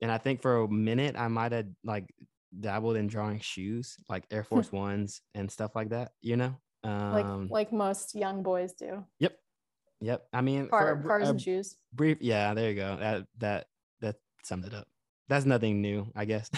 And 0.00 0.10
I 0.10 0.18
think 0.18 0.42
for 0.42 0.62
a 0.62 0.68
minute 0.68 1.14
I 1.16 1.28
might 1.28 1.52
have 1.52 1.66
like 1.84 2.12
dabbled 2.58 2.96
in 2.96 3.06
drawing 3.06 3.38
shoes, 3.40 3.96
like 4.08 4.24
Air 4.30 4.44
Force 4.44 4.72
Ones 4.72 5.22
and 5.34 5.50
stuff 5.50 5.76
like 5.76 5.90
that. 5.90 6.12
You 6.20 6.36
know, 6.36 6.46
like 6.46 6.56
um, 6.84 7.48
like 7.50 7.72
most 7.72 8.14
young 8.14 8.42
boys 8.42 8.72
do. 8.72 9.04
yep, 9.18 9.36
yep. 10.00 10.26
I 10.32 10.40
mean, 10.40 10.64
for 10.68 10.78
Car, 10.78 10.92
a 10.92 11.02
cars 11.02 11.28
a 11.28 11.30
and 11.32 11.40
shoes. 11.42 11.76
brief, 11.92 12.18
yeah, 12.20 12.54
there 12.54 12.70
you 12.70 12.76
go. 12.76 12.96
That 12.98 13.26
that 13.38 13.66
that 14.00 14.16
summed 14.44 14.64
it 14.66 14.74
up. 14.74 14.86
That's 15.28 15.46
nothing 15.46 15.80
new, 15.80 16.10
I 16.16 16.24
guess. 16.24 16.50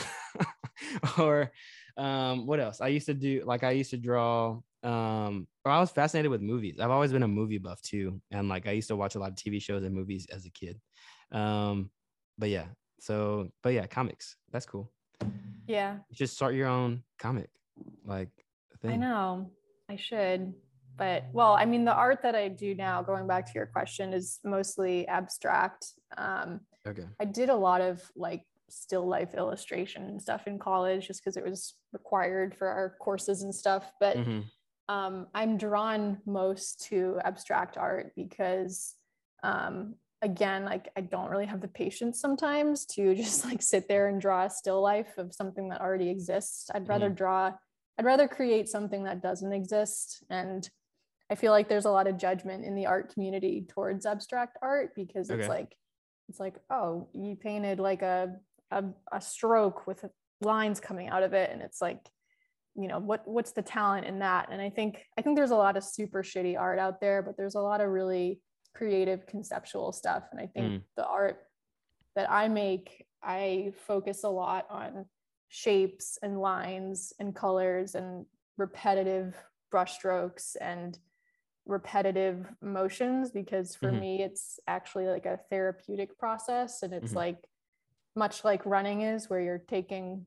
or 1.18 1.52
um, 1.96 2.46
what 2.46 2.60
else? 2.60 2.80
I 2.80 2.88
used 2.88 3.06
to 3.06 3.14
do 3.14 3.42
like 3.46 3.62
I 3.64 3.70
used 3.72 3.90
to 3.90 3.96
draw. 3.98 4.60
Um, 4.82 5.46
or 5.64 5.72
I 5.72 5.80
was 5.80 5.90
fascinated 5.90 6.30
with 6.30 6.42
movies. 6.42 6.78
I've 6.78 6.90
always 6.90 7.10
been 7.10 7.22
a 7.22 7.28
movie 7.28 7.56
buff 7.56 7.80
too, 7.80 8.20
and 8.30 8.48
like 8.50 8.66
I 8.66 8.72
used 8.72 8.88
to 8.88 8.96
watch 8.96 9.14
a 9.14 9.18
lot 9.18 9.30
of 9.30 9.36
TV 9.36 9.60
shows 9.62 9.82
and 9.82 9.94
movies 9.94 10.26
as 10.30 10.44
a 10.44 10.50
kid. 10.50 10.78
Um, 11.32 11.90
but 12.36 12.50
yeah, 12.50 12.66
so 13.00 13.48
but 13.62 13.72
yeah, 13.72 13.86
comics. 13.86 14.36
That's 14.52 14.66
cool. 14.66 14.90
Yeah, 15.66 15.98
Just 16.12 16.34
start 16.34 16.54
your 16.54 16.68
own 16.68 17.02
comic, 17.18 17.48
like 18.04 18.28
thing. 18.82 18.92
I 18.92 18.96
know. 18.96 19.50
I 19.94 19.96
should. 19.96 20.52
But 20.96 21.24
well, 21.32 21.54
I 21.54 21.64
mean, 21.64 21.84
the 21.84 21.94
art 21.94 22.20
that 22.22 22.34
I 22.34 22.48
do 22.48 22.74
now, 22.74 23.02
going 23.02 23.26
back 23.26 23.46
to 23.46 23.52
your 23.54 23.66
question, 23.66 24.12
is 24.12 24.38
mostly 24.44 25.06
abstract. 25.08 25.86
Um, 26.16 26.60
Okay. 26.86 27.06
I 27.18 27.24
did 27.24 27.48
a 27.48 27.56
lot 27.56 27.80
of 27.80 28.02
like 28.14 28.42
still 28.68 29.06
life 29.06 29.34
illustration 29.34 30.02
and 30.04 30.20
stuff 30.20 30.46
in 30.46 30.58
college 30.58 31.06
just 31.06 31.22
because 31.22 31.36
it 31.38 31.44
was 31.44 31.74
required 31.92 32.54
for 32.54 32.68
our 32.68 32.96
courses 33.00 33.42
and 33.42 33.54
stuff. 33.54 33.90
But 34.00 34.16
Mhm. 34.18 34.44
um, 34.88 35.28
I'm 35.34 35.56
drawn 35.56 36.20
most 36.26 36.84
to 36.88 37.18
abstract 37.24 37.78
art 37.78 38.12
because, 38.14 38.94
um, 39.42 39.94
again, 40.20 40.64
like 40.66 40.90
I 40.96 41.00
don't 41.00 41.30
really 41.30 41.46
have 41.46 41.60
the 41.62 41.68
patience 41.68 42.20
sometimes 42.20 42.84
to 42.86 43.14
just 43.22 43.44
like 43.46 43.62
sit 43.62 43.88
there 43.88 44.08
and 44.08 44.20
draw 44.20 44.44
a 44.44 44.50
still 44.50 44.82
life 44.82 45.16
of 45.18 45.34
something 45.34 45.70
that 45.70 45.80
already 45.80 46.10
exists. 46.10 46.70
I'd 46.74 46.88
rather 46.88 47.08
draw, 47.08 47.52
I'd 47.98 48.04
rather 48.04 48.26
create 48.28 48.68
something 48.68 49.04
that 49.04 49.22
doesn't 49.22 49.52
exist. 49.52 50.24
And 50.30 50.68
I 51.30 51.34
feel 51.36 51.52
like 51.52 51.68
there's 51.68 51.84
a 51.84 51.90
lot 51.90 52.06
of 52.06 52.16
judgment 52.18 52.64
in 52.64 52.74
the 52.74 52.86
art 52.86 53.12
community 53.12 53.66
towards 53.68 54.04
abstract 54.06 54.58
art 54.62 54.94
because 54.94 55.30
it's 55.30 55.40
Okay. 55.40 55.48
like, 55.48 55.76
it's 56.28 56.40
like, 56.40 56.56
oh, 56.70 57.08
you 57.12 57.36
painted 57.36 57.78
like 57.78 58.02
a, 58.02 58.36
a, 58.70 58.84
a 59.12 59.20
stroke 59.20 59.86
with 59.86 60.04
lines 60.40 60.80
coming 60.80 61.08
out 61.08 61.22
of 61.22 61.32
it. 61.32 61.50
And 61.52 61.62
it's 61.62 61.80
like, 61.80 62.00
you 62.76 62.88
know 62.88 62.98
what 62.98 63.22
what's 63.28 63.52
the 63.52 63.62
talent 63.62 64.04
in 64.04 64.18
that 64.18 64.48
and 64.50 64.60
i 64.60 64.68
think 64.68 65.04
i 65.16 65.22
think 65.22 65.36
there's 65.36 65.52
a 65.52 65.56
lot 65.56 65.76
of 65.76 65.84
super 65.84 66.24
shitty 66.24 66.58
art 66.58 66.80
out 66.80 67.00
there 67.00 67.22
but 67.22 67.36
there's 67.36 67.54
a 67.54 67.60
lot 67.60 67.80
of 67.80 67.88
really 67.88 68.40
creative 68.74 69.24
conceptual 69.28 69.92
stuff 69.92 70.24
and 70.32 70.40
i 70.40 70.46
think 70.48 70.72
Mm. 70.72 70.82
the 70.96 71.06
art 71.06 71.46
that 72.16 72.28
i 72.28 72.48
make 72.48 73.06
i 73.22 73.72
focus 73.86 74.24
a 74.24 74.28
lot 74.28 74.66
on 74.70 75.04
shapes 75.54 76.18
and 76.20 76.40
lines 76.40 77.12
and 77.20 77.32
colors 77.32 77.94
and 77.94 78.26
repetitive 78.56 79.36
brushstrokes 79.72 80.56
and 80.60 80.98
repetitive 81.64 82.52
motions 82.60 83.30
because 83.30 83.76
for 83.76 83.92
Mhm. 83.92 84.00
me 84.00 84.22
it's 84.22 84.58
actually 84.66 85.06
like 85.06 85.26
a 85.26 85.36
therapeutic 85.50 86.18
process 86.18 86.82
and 86.82 86.92
it's 86.92 87.12
Mhm. 87.12 87.16
like 87.16 87.48
much 88.16 88.42
like 88.42 88.66
running 88.66 89.02
is 89.02 89.30
where 89.30 89.38
you're 89.40 89.58
taking 89.58 90.26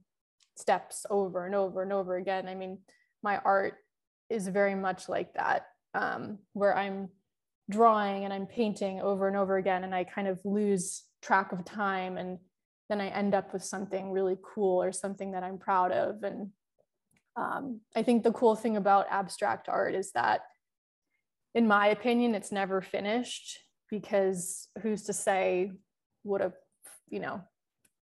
steps 0.55 1.05
over 1.09 1.45
and 1.45 1.53
over 1.55 1.81
and 1.81 1.91
over 1.91 2.15
again 2.15 2.47
i 2.47 2.55
mean 2.55 2.81
my 3.21 3.37
art 3.39 3.75
is 4.29 4.47
very 4.47 4.75
much 4.75 5.09
like 5.09 5.33
that 5.33 5.67
um, 5.93 6.39
where 6.53 6.75
i'm 6.75 7.09
drawing 7.69 8.23
and 8.23 8.31
i'm 8.33 8.47
painting 8.47 9.01
over 9.01 9.27
and 9.27 9.35
over 9.35 9.57
again 9.57 9.83
and 9.83 9.93
i 9.93 10.05
kind 10.05 10.29
of 10.29 10.39
lose 10.45 11.03
track 11.21 11.51
of 11.51 11.65
time 11.65 12.17
and 12.17 12.39
then 12.89 13.02
i 13.02 13.08
end 13.08 13.34
up 13.36 13.54
with 13.54 13.63
something 13.63 14.12
really 14.12 14.38
cool 14.43 14.82
or 14.82 14.91
something 14.91 15.32
that 15.32 15.43
i'm 15.43 15.58
proud 15.58 15.91
of 15.91 16.23
and 16.23 16.50
um, 17.36 17.82
i 17.95 18.04
think 18.04 18.23
the 18.23 18.32
cool 18.32 18.56
thing 18.56 18.78
about 18.78 19.06
abstract 19.10 19.69
art 19.69 19.93
is 19.95 20.12
that 20.13 20.41
in 21.54 21.67
my 21.67 21.88
opinion 21.88 22.36
it's 22.36 22.52
never 22.52 22.82
finished 22.82 23.60
because 23.89 24.67
who's 24.82 25.04
to 25.04 25.13
say 25.13 25.71
what 26.23 26.41
a 26.41 26.52
you 27.10 27.19
know 27.19 27.41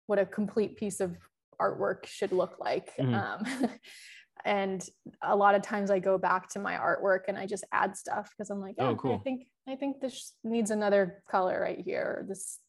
what 0.08 0.20
a 0.20 0.26
complete 0.26 0.76
piece 0.76 1.00
of 1.00 1.16
artwork 1.60 2.06
should 2.06 2.32
look 2.32 2.56
like 2.60 2.92
Mhm. 3.00 3.14
um, 3.16 3.70
and 4.46 4.86
a 5.22 5.36
lot 5.36 5.56
of 5.56 5.62
times 5.62 5.90
i 5.90 6.00
go 6.00 6.18
back 6.18 6.50
to 6.50 6.60
my 6.60 6.76
artwork 6.76 7.22
and 7.30 7.38
i 7.38 7.46
just 7.46 7.64
add 7.72 7.96
stuff 7.96 8.30
because 8.32 8.50
i'm 8.50 8.60
like 8.60 8.76
Oh, 8.80 8.88
oh, 8.90 8.96
cool. 8.96 9.14
i 9.14 9.18
think 9.20 9.48
i 9.70 9.76
think 9.76 10.02
this 10.02 10.34
needs 10.44 10.70
another 10.72 11.24
color 11.30 11.60
right 11.62 11.80
here 11.80 12.26
this 12.28 12.60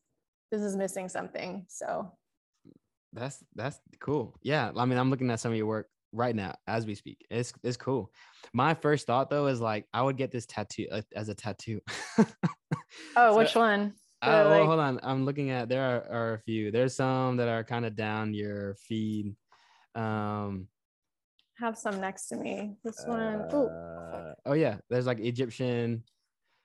this 0.54 0.62
is 0.62 0.76
missing 0.76 1.08
something 1.08 1.64
so 1.68 2.10
That's 3.12 3.42
that's 3.54 3.78
cool. 4.00 4.34
Yeah, 4.42 4.70
I 4.76 4.84
mean, 4.86 4.98
I'm 4.98 5.10
looking 5.10 5.30
at 5.30 5.38
some 5.40 5.52
of 5.52 5.58
your 5.58 5.66
work 5.66 5.88
right 6.12 6.34
now 6.34 6.54
as 6.66 6.84
we 6.86 6.94
speak. 6.94 7.18
It's 7.30 7.52
it's 7.62 7.76
cool. 7.76 8.10
My 8.52 8.74
first 8.74 9.06
thought 9.06 9.30
though 9.30 9.46
is 9.46 9.60
like 9.60 9.86
I 9.92 10.02
would 10.02 10.16
get 10.16 10.30
this 10.32 10.46
tattoo 10.46 10.86
uh, 10.90 11.02
as 11.14 11.28
a 11.28 11.34
tattoo. 11.34 11.80
oh 12.18 13.30
So- 13.32 13.36
which 13.38 13.54
one 13.54 13.94
Uh, 14.22 14.42
The, 14.42 14.48
well, 14.50 14.58
like- 14.58 14.66
hold 14.68 14.80
on. 14.80 14.98
I'm 15.02 15.24
looking 15.24 15.50
at 15.50 15.68
there 15.68 15.82
are, 15.82 16.02
are 16.18 16.32
a 16.34 16.38
few. 16.40 16.70
There's 16.70 16.94
some 16.96 17.36
that 17.38 17.48
are 17.48 17.62
kind 17.62 17.84
of 17.86 17.94
down 17.94 18.34
your 18.34 18.74
feed. 18.86 19.34
Um, 19.94 20.66
have 21.58 21.78
some 21.78 22.00
next 22.00 22.26
to 22.30 22.36
me 22.36 22.74
this 22.82 22.98
one 23.06 23.46
oh 23.52 23.66
uh, 23.70 24.34
oh 24.46 24.54
yeah, 24.54 24.76
there's 24.90 25.06
like 25.06 25.20
Egyptian 25.20 26.02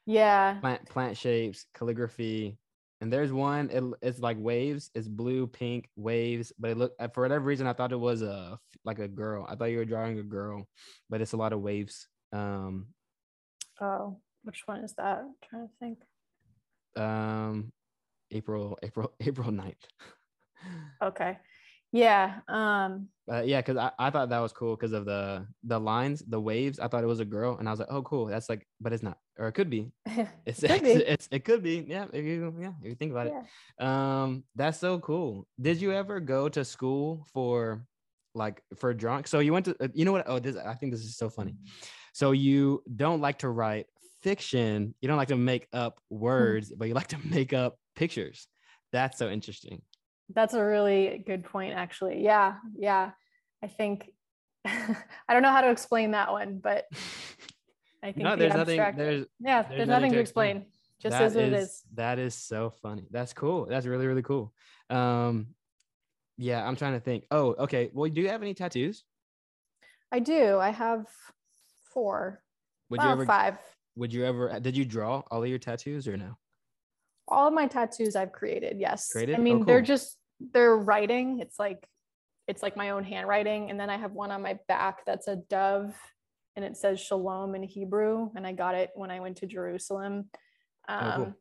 yeah 0.07 0.57
plant 0.61 0.81
plant 0.89 1.15
shapes, 1.15 1.65
calligraphy, 1.77 2.57
and 3.01 3.11
there's 3.11 3.31
one. 3.31 3.69
It, 3.69 3.83
it's 4.01 4.19
like 4.19 4.37
waves. 4.39 4.91
It's 4.93 5.07
blue, 5.07 5.47
pink 5.47 5.89
waves, 5.95 6.51
but 6.59 6.71
it 6.71 6.77
look 6.77 6.93
uh, 6.99 7.07
for 7.09 7.23
whatever 7.23 7.45
reason 7.45 7.67
I 7.67 7.73
thought 7.73 7.91
it 7.91 7.99
was 7.99 8.21
a 8.21 8.59
like 8.83 8.99
a 8.99 9.07
girl. 9.07 9.45
I 9.49 9.55
thought 9.55 9.71
you 9.71 9.77
were 9.77 9.85
drawing 9.85 10.19
a 10.19 10.23
girl, 10.23 10.67
but 11.09 11.21
it's 11.21 11.33
a 11.33 11.37
lot 11.37 11.53
of 11.53 11.61
waves. 11.61 12.07
Um, 12.31 12.87
oh 13.81 14.19
which 14.43 14.63
one 14.65 14.83
is 14.83 14.93
that 14.93 15.19
I'm 15.19 15.35
trying 15.47 15.67
to 15.67 15.73
think 15.79 15.99
um, 17.03 17.71
April 18.31 18.77
April 18.83 19.13
April 19.19 19.51
9th. 19.51 19.73
okay 21.03 21.37
yeah 21.91 22.39
um 22.47 23.09
Uh, 23.29 23.43
yeah, 23.45 23.61
because 23.61 23.77
I, 23.77 23.91
I 23.99 24.09
thought 24.09 24.29
that 24.29 24.39
was 24.41 24.51
cool 24.51 24.75
because 24.75 24.91
of 24.91 25.05
the 25.05 25.45
the 25.61 25.77
lines, 25.79 26.23
the 26.25 26.41
waves. 26.41 26.79
I 26.79 26.87
thought 26.89 27.03
it 27.03 27.07
was 27.13 27.19
a 27.19 27.29
girl, 27.29 27.57
and 27.59 27.69
I 27.69 27.71
was 27.71 27.79
like, 27.79 27.91
oh, 27.91 28.01
cool. 28.01 28.25
That's 28.25 28.49
like, 28.49 28.65
but 28.81 28.91
it's 28.91 29.03
not, 29.03 29.17
or 29.37 29.47
it 29.47 29.53
could 29.53 29.69
be. 29.69 29.91
It's 30.49 30.61
Could 30.61 30.81
be. 30.81 30.97
it's 31.13 31.27
it 31.29 31.45
could 31.45 31.61
be. 31.61 31.85
Yeah, 31.87 32.05
if 32.11 32.25
you 32.25 32.49
yeah, 32.59 32.73
if 32.81 32.89
you 32.89 32.95
think 32.95 33.11
about 33.13 33.27
yeah. 33.27 33.43
it. 33.45 33.85
Um, 33.85 34.43
that's 34.55 34.79
so 34.79 34.97
cool. 34.99 35.45
Did 35.61 35.77
you 35.79 35.93
ever 35.93 36.19
go 36.19 36.49
to 36.49 36.65
school 36.65 37.27
for 37.33 37.85
like 38.33 38.63
for 38.81 38.95
drawing? 38.97 39.25
So 39.25 39.37
you 39.45 39.53
went 39.53 39.65
to 39.69 39.75
uh, 39.77 39.93
you 39.93 40.05
know 40.05 40.11
what? 40.17 40.25
Oh, 40.25 40.39
this 40.41 40.57
I 40.57 40.73
think 40.73 40.91
this 40.91 41.05
is 41.05 41.15
so 41.15 41.29
funny. 41.29 41.53
So 42.13 42.31
you 42.33 42.81
don't 42.89 43.21
like 43.21 43.37
to 43.45 43.49
write 43.53 43.85
fiction. 44.25 44.95
You 45.01 45.07
don't 45.07 45.21
like 45.21 45.29
to 45.29 45.37
make 45.37 45.67
up 45.71 46.01
words, 46.09 46.73
but 46.73 46.87
you 46.89 46.95
like 46.97 47.13
to 47.13 47.21
make 47.29 47.53
up 47.53 47.77
pictures. 47.93 48.47
That's 48.91 49.17
so 49.21 49.29
interesting. 49.29 49.85
That's 50.33 50.53
a 50.53 50.63
really 50.63 51.23
good 51.25 51.43
point, 51.45 51.73
actually. 51.73 52.23
Yeah, 52.23 52.55
yeah. 52.77 53.11
I 53.63 53.67
think 53.67 54.09
I 54.65 55.33
don't 55.33 55.41
know 55.41 55.51
how 55.51 55.61
to 55.61 55.71
explain 55.71 56.11
that 56.11 56.31
one, 56.31 56.59
but 56.61 56.85
I 58.03 58.11
think 58.11 58.17
no, 58.17 58.31
the 58.31 58.37
there's 58.37 58.53
nothing. 58.53 58.77
There's 58.77 59.25
yeah, 59.39 59.61
there's 59.63 59.77
there's, 59.77 59.89
nothing 59.89 60.11
to 60.13 60.19
explain. 60.19 60.57
explain. 60.57 60.73
Just 61.01 61.17
That 61.17 61.25
is 61.27 61.35
what 61.35 61.43
it 61.45 61.53
is. 61.53 61.81
That 61.95 62.19
is 62.19 62.35
so 62.35 62.73
funny. 62.81 63.07
That's 63.09 63.33
cool. 63.33 63.65
That's 63.65 63.85
really 63.85 64.07
really 64.07 64.21
cool. 64.21 64.53
Um, 64.89 65.47
yeah, 66.37 66.65
I'm 66.65 66.75
trying 66.75 66.93
to 66.93 66.99
think. 66.99 67.25
Oh, 67.31 67.55
okay. 67.59 67.89
Well, 67.93 68.09
do 68.09 68.21
you 68.21 68.29
have 68.29 68.41
any 68.41 68.53
tattoos? 68.53 69.03
I 70.11 70.19
do. 70.19 70.57
I 70.57 70.69
have 70.69 71.05
four. 71.93 72.41
Would 72.89 72.99
well, 72.99 73.07
you 73.07 73.13
ever? 73.13 73.25
five. 73.25 73.57
Would 73.95 74.13
you 74.13 74.25
ever? 74.25 74.59
Did 74.59 74.77
you 74.77 74.85
draw 74.85 75.23
all 75.31 75.43
of 75.43 75.49
your 75.49 75.59
tattoos 75.59 76.07
or 76.07 76.17
no? 76.17 76.37
All 77.27 77.47
of 77.47 77.53
my 77.53 77.67
tattoos 77.67 78.15
I've 78.15 78.31
created. 78.31 78.77
Yes. 78.79 79.11
Created? 79.11 79.35
I 79.35 79.39
Oh, 79.39 79.41
mean, 79.41 79.65
they're 79.65 79.81
just 79.81 80.17
they're 80.39 80.77
writing. 80.77 81.39
It's 81.39 81.59
like 81.59 81.87
it's 82.47 82.63
like 82.63 82.75
my 82.75 82.91
own 82.91 83.03
handwriting, 83.03 83.69
and 83.69 83.79
then 83.79 83.89
I 83.89 83.97
have 83.97 84.13
one 84.13 84.31
on 84.31 84.41
my 84.41 84.57
back 84.67 85.05
that's 85.05 85.27
a 85.27 85.35
dove, 85.35 85.95
and 86.55 86.65
it 86.65 86.77
says 86.77 86.99
Shalom 86.99 87.55
in 87.55 87.63
Hebrew, 87.63 88.29
and 88.35 88.45
I 88.45 88.53
got 88.53 88.75
it 88.75 88.91
when 88.95 89.11
I 89.11 89.19
went 89.19 89.37
to 89.37 89.47
Jerusalem. 89.47 90.29
Oh. 90.87 90.95
Um, 90.95 91.35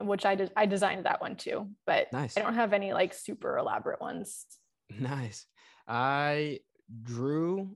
which 0.00 0.26
I 0.26 0.34
did, 0.34 0.50
I 0.56 0.66
designed 0.66 1.06
that 1.06 1.20
one 1.20 1.36
too, 1.36 1.68
but 1.86 2.12
Nice. 2.12 2.36
I 2.36 2.42
don't 2.42 2.54
have 2.54 2.72
any 2.72 2.92
like 2.92 3.14
super 3.14 3.58
elaborate 3.58 4.00
ones. 4.00 4.46
Nice. 5.00 5.46
I 5.88 6.60
drew 7.02 7.74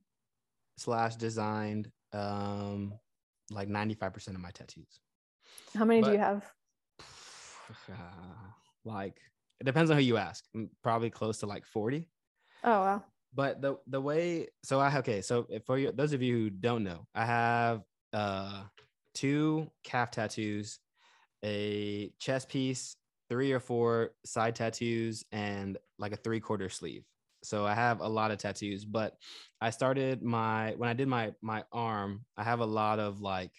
slash 0.77 1.16
designed 1.16 1.90
um 2.12 2.92
like 3.51 3.68
95% 3.68 4.29
of 4.29 4.40
my 4.40 4.51
tattoos. 4.51 5.01
How 5.74 5.87
many 5.87 6.03
do 6.03 6.12
you 6.12 6.18
have? 6.18 6.44
Uh, 7.01 7.94
like 8.85 9.16
it 9.61 9.64
depends 9.64 9.90
on 9.90 9.97
who 9.97 10.03
you 10.03 10.16
ask. 10.16 10.44
Mm, 10.57 10.71
Probably 10.83 11.11
close 11.11 11.38
to 11.38 11.47
like 11.47 11.66
40. 11.66 12.11
Oh 12.62 12.81
wow. 12.81 13.05
But 13.33 13.61
the 13.61 13.77
the 13.87 14.01
way 14.01 14.49
so 14.64 14.81
I 14.81 14.97
okay, 14.99 15.21
so 15.21 15.47
for 15.66 15.79
you 15.79 15.92
those 15.92 16.12
of 16.12 16.23
you 16.23 16.35
who 16.35 16.51
don't 16.51 16.83
know, 16.85 17.07
I 17.14 17.27
have 17.27 17.85
uh 18.12 18.66
two 19.14 19.71
calf 19.85 20.11
tattoos, 20.11 20.81
a 21.44 22.11
chest 22.18 22.49
piece, 22.49 22.97
three 23.29 23.53
or 23.53 23.61
four 23.61 24.16
side 24.25 24.57
tattoos, 24.57 25.25
and 25.33 25.79
like 25.99 26.12
a 26.12 26.16
three 26.16 26.40
quarter 26.40 26.68
sleeve. 26.68 27.07
So 27.44 27.66
I 27.66 27.75
have 27.75 28.01
a 28.01 28.09
lot 28.09 28.31
of 28.33 28.38
tattoos, 28.38 28.85
but 28.85 29.18
I 29.61 29.71
started 29.71 30.23
my 30.23 30.75
when 30.77 30.88
I 30.90 30.94
did 30.94 31.09
my 31.09 31.35
my 31.42 31.64
arm, 31.73 32.27
I 32.37 32.44
have 32.44 32.61
a 32.61 32.66
lot 32.66 32.99
of 33.01 33.21
like 33.21 33.53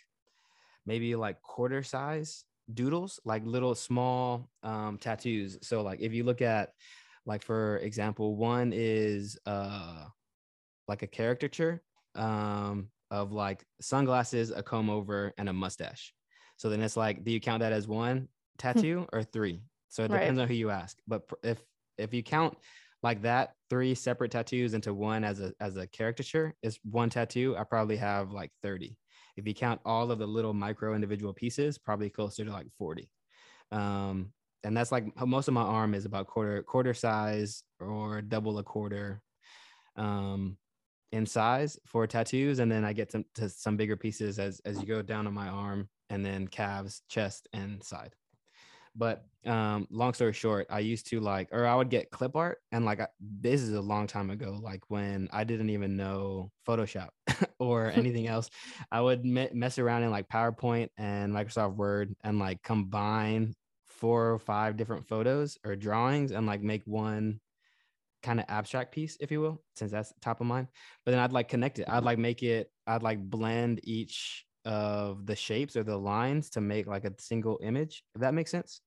maybe 0.85 1.15
like 1.15 1.41
quarter 1.41 1.83
size 1.83 2.45
doodles, 2.73 3.19
like 3.25 3.43
little 3.45 3.75
small 3.75 4.51
um 4.63 4.97
tattoos. 4.97 5.57
So 5.61 5.81
like 5.81 5.99
if 6.01 6.13
you 6.13 6.23
look 6.23 6.41
at 6.41 6.73
like 7.25 7.43
for 7.43 7.77
example, 7.77 8.35
one 8.37 8.73
is 8.73 9.37
uh 9.45 10.07
like 10.87 11.01
a 11.03 11.07
caricature 11.07 11.83
um 12.15 12.91
of 13.11 13.31
like 13.31 13.65
sunglasses, 13.81 14.51
a 14.51 14.61
comb 14.61 14.89
over, 14.89 15.33
and 15.37 15.49
a 15.49 15.53
mustache. 15.53 16.13
So 16.57 16.69
then 16.69 16.81
it's 16.81 16.97
like, 16.97 17.23
do 17.23 17.31
you 17.31 17.39
count 17.39 17.61
that 17.61 17.73
as 17.73 17.87
one 17.87 18.29
tattoo 18.57 19.07
or 19.13 19.23
three? 19.23 19.63
So 19.87 20.03
it 20.03 20.09
Right. 20.09 20.11
depends 20.11 20.39
on 20.39 20.47
who 20.47 20.53
you 20.53 20.69
ask. 20.69 20.97
But 21.07 21.29
if 21.43 21.65
if 21.97 22.13
you 22.13 22.21
count 22.23 22.57
like 23.01 23.21
that, 23.23 23.55
three 23.69 23.95
separate 23.95 24.31
tattoos 24.31 24.73
into 24.73 24.93
one 24.93 25.23
as 25.23 25.39
a 25.39 25.53
as 25.59 25.77
a 25.77 25.87
caricature 25.87 26.55
is 26.61 26.79
one 26.83 27.09
tattoo. 27.09 27.55
I 27.57 27.63
probably 27.63 27.97
have 27.97 28.31
like 28.31 28.51
30. 28.61 28.97
If 29.39 29.47
you 29.47 29.53
count 29.53 29.79
all 29.85 30.11
of 30.11 30.19
the 30.19 30.27
little 30.27 30.53
micro 30.53 30.93
individual 30.93 31.33
pieces, 31.33 31.77
probably 31.77 32.09
closer 32.09 32.43
to 32.43 32.51
like 32.51 32.67
40. 32.77 33.09
Um, 33.71 34.33
and 34.63 34.75
that's 34.75 34.91
like 34.91 35.05
most 35.25 35.47
of 35.47 35.53
my 35.53 35.61
arm 35.61 35.93
is 35.93 36.05
about 36.05 36.27
quarter 36.27 36.61
quarter 36.63 36.93
size 36.93 37.63
or 37.79 38.21
double 38.21 38.57
a 38.59 38.63
quarter 38.63 39.21
um 39.95 40.57
in 41.11 41.25
size 41.25 41.79
for 41.85 42.05
tattoos. 42.05 42.59
And 42.59 42.71
then 42.71 42.83
i 42.83 42.93
get 42.93 43.11
some 43.11 43.25
to 43.35 43.49
some 43.49 43.77
bigger 43.77 43.95
pieces 43.95 44.37
as 44.37 44.59
as 44.65 44.79
you 44.79 44.85
go 44.85 45.01
down 45.01 45.27
on 45.27 45.33
my 45.33 45.47
arm 45.47 45.87
and 46.09 46.25
then 46.25 46.47
calves 46.47 47.01
chest 47.07 47.47
and 47.53 47.81
side. 47.81 48.15
But 48.95 49.23
um 49.45 49.87
long 49.89 50.13
story 50.13 50.33
short 50.33 50.67
i 50.69 50.79
used 50.79 51.07
to 51.07 51.21
like 51.21 51.47
or 51.53 51.65
i 51.65 51.73
would 51.73 51.89
get 51.89 52.11
clip 52.11 52.35
art. 52.35 52.57
And 52.73 52.83
like 52.83 52.99
I, 52.99 53.07
this 53.21 53.61
is 53.61 53.73
a 53.73 53.81
long 53.81 54.07
time 54.07 54.29
ago 54.29 54.59
like 54.61 54.81
when 54.89 55.29
i 55.31 55.45
didn't 55.45 55.69
even 55.69 55.95
know 55.95 56.51
photoshop 56.67 57.09
or 57.59 57.91
anything 57.91 58.27
else 58.27 58.49
i 58.91 59.01
would 59.01 59.25
me- 59.25 59.49
mess 59.53 59.77
around 59.79 60.03
in 60.03 60.11
like 60.11 60.27
powerpoint 60.27 60.89
and 60.97 61.33
microsoft 61.33 61.75
word 61.75 62.13
and 62.23 62.39
like 62.39 62.61
combine 62.63 63.53
four 63.87 64.31
or 64.31 64.39
five 64.39 64.77
different 64.77 65.07
photos 65.07 65.57
or 65.65 65.75
drawings 65.75 66.31
and 66.31 66.45
like 66.47 66.61
make 66.61 66.83
one 66.85 67.39
kind 68.21 68.39
of 68.39 68.45
abstract 68.49 68.93
piece 68.93 69.17
if 69.21 69.31
you 69.31 69.39
will 69.39 69.63
since 69.75 69.91
that's 69.91 70.13
top 70.21 70.41
of 70.41 70.47
mind 70.47 70.67
but 71.05 71.11
then 71.11 71.19
i'd 71.21 71.31
like 71.31 71.47
connect 71.47 71.79
it 71.79 71.87
i'd 71.89 72.03
like 72.03 72.19
make 72.19 72.43
it 72.43 72.69
i'd 72.87 73.03
like 73.03 73.19
blend 73.29 73.79
each 73.83 74.45
of 74.65 75.25
the 75.25 75.35
shapes 75.35 75.77
or 75.77 75.83
the 75.83 75.97
lines 75.97 76.49
to 76.49 76.59
make 76.61 76.85
like 76.85 77.05
a 77.05 77.13
single 77.19 77.59
image 77.63 78.03
if 78.15 78.21
that 78.21 78.33
makes 78.33 78.51
sense 78.51 78.81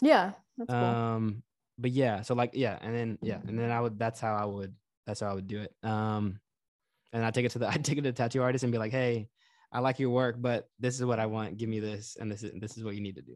Yeah, 0.00 0.34
that's 0.56 0.74
cool. 0.74 1.02
um 1.08 1.42
but 1.78 1.90
yeah, 1.90 2.22
so 2.22 2.34
like 2.34 2.52
yeah, 2.54 2.78
and 2.80 2.94
then 2.94 3.18
yeah, 3.20 3.42
and 3.46 3.58
then 3.58 3.70
I 3.70 3.80
would 3.80 3.98
that's 3.98 4.18
how 4.18 4.34
I 4.34 4.46
would 4.46 4.76
that's 5.06 5.20
how 5.20 5.30
I 5.30 5.34
would 5.34 5.46
do 5.46 5.60
it. 5.60 5.74
Um, 5.82 6.40
and 7.12 7.24
I 7.24 7.30
take 7.30 7.44
it 7.44 7.52
to 7.52 7.58
the 7.58 7.68
I 7.68 7.72
take 7.72 7.98
it 7.98 8.02
to 8.02 8.10
the 8.10 8.12
tattoo 8.12 8.42
artist 8.42 8.64
and 8.64 8.72
be 8.72 8.78
like, 8.78 8.92
hey, 8.92 9.28
I 9.72 9.80
like 9.80 9.98
your 9.98 10.10
work, 10.10 10.36
but 10.38 10.68
this 10.78 10.94
is 10.94 11.04
what 11.04 11.18
I 11.18 11.26
want. 11.26 11.56
Give 11.56 11.68
me 11.68 11.80
this, 11.80 12.16
and 12.18 12.30
this 12.30 12.42
is 12.42 12.52
this 12.60 12.76
is 12.76 12.84
what 12.84 12.94
you 12.94 13.00
need 13.00 13.16
to 13.16 13.22
do. 13.22 13.34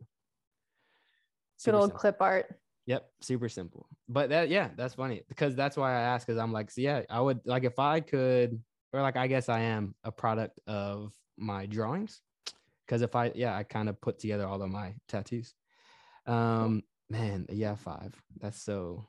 Good 1.65 1.75
old 1.75 1.85
simple. 1.85 1.99
clip 1.99 2.17
art. 2.21 2.61
Yep, 2.87 3.09
super 3.21 3.49
simple. 3.49 3.87
But 4.09 4.31
that 4.31 4.49
yeah, 4.49 4.71
that's 4.77 4.95
funny 4.95 5.23
because 5.29 5.55
that's 5.55 5.77
why 5.77 5.93
I 5.93 6.01
asked 6.01 6.27
because 6.27 6.39
I'm 6.39 6.53
like, 6.53 6.71
so 6.71 6.81
yeah, 6.81 7.03
I 7.11 7.21
would 7.21 7.41
like 7.45 7.65
if 7.65 7.79
I 7.79 8.01
could, 8.01 8.61
or 8.93 9.03
like 9.03 9.17
I 9.17 9.27
guess 9.27 9.49
I 9.49 9.61
am 9.61 9.95
a 10.05 10.11
product 10.11 10.61
of 10.67 11.13
my 11.37 11.67
drawings. 11.67 12.21
Because 12.87 13.03
if 13.03 13.15
I 13.15 13.33
yeah, 13.35 13.57
I 13.57 13.63
kind 13.63 13.89
of 13.89 14.01
put 14.01 14.19
together 14.19 14.47
all 14.47 14.63
of 14.63 14.71
my 14.71 14.95
tattoos. 15.09 15.55
Um, 16.27 16.83
man, 17.09 17.47
yeah, 17.51 17.75
five. 17.77 18.15
That's 18.41 18.61
so 18.61 19.07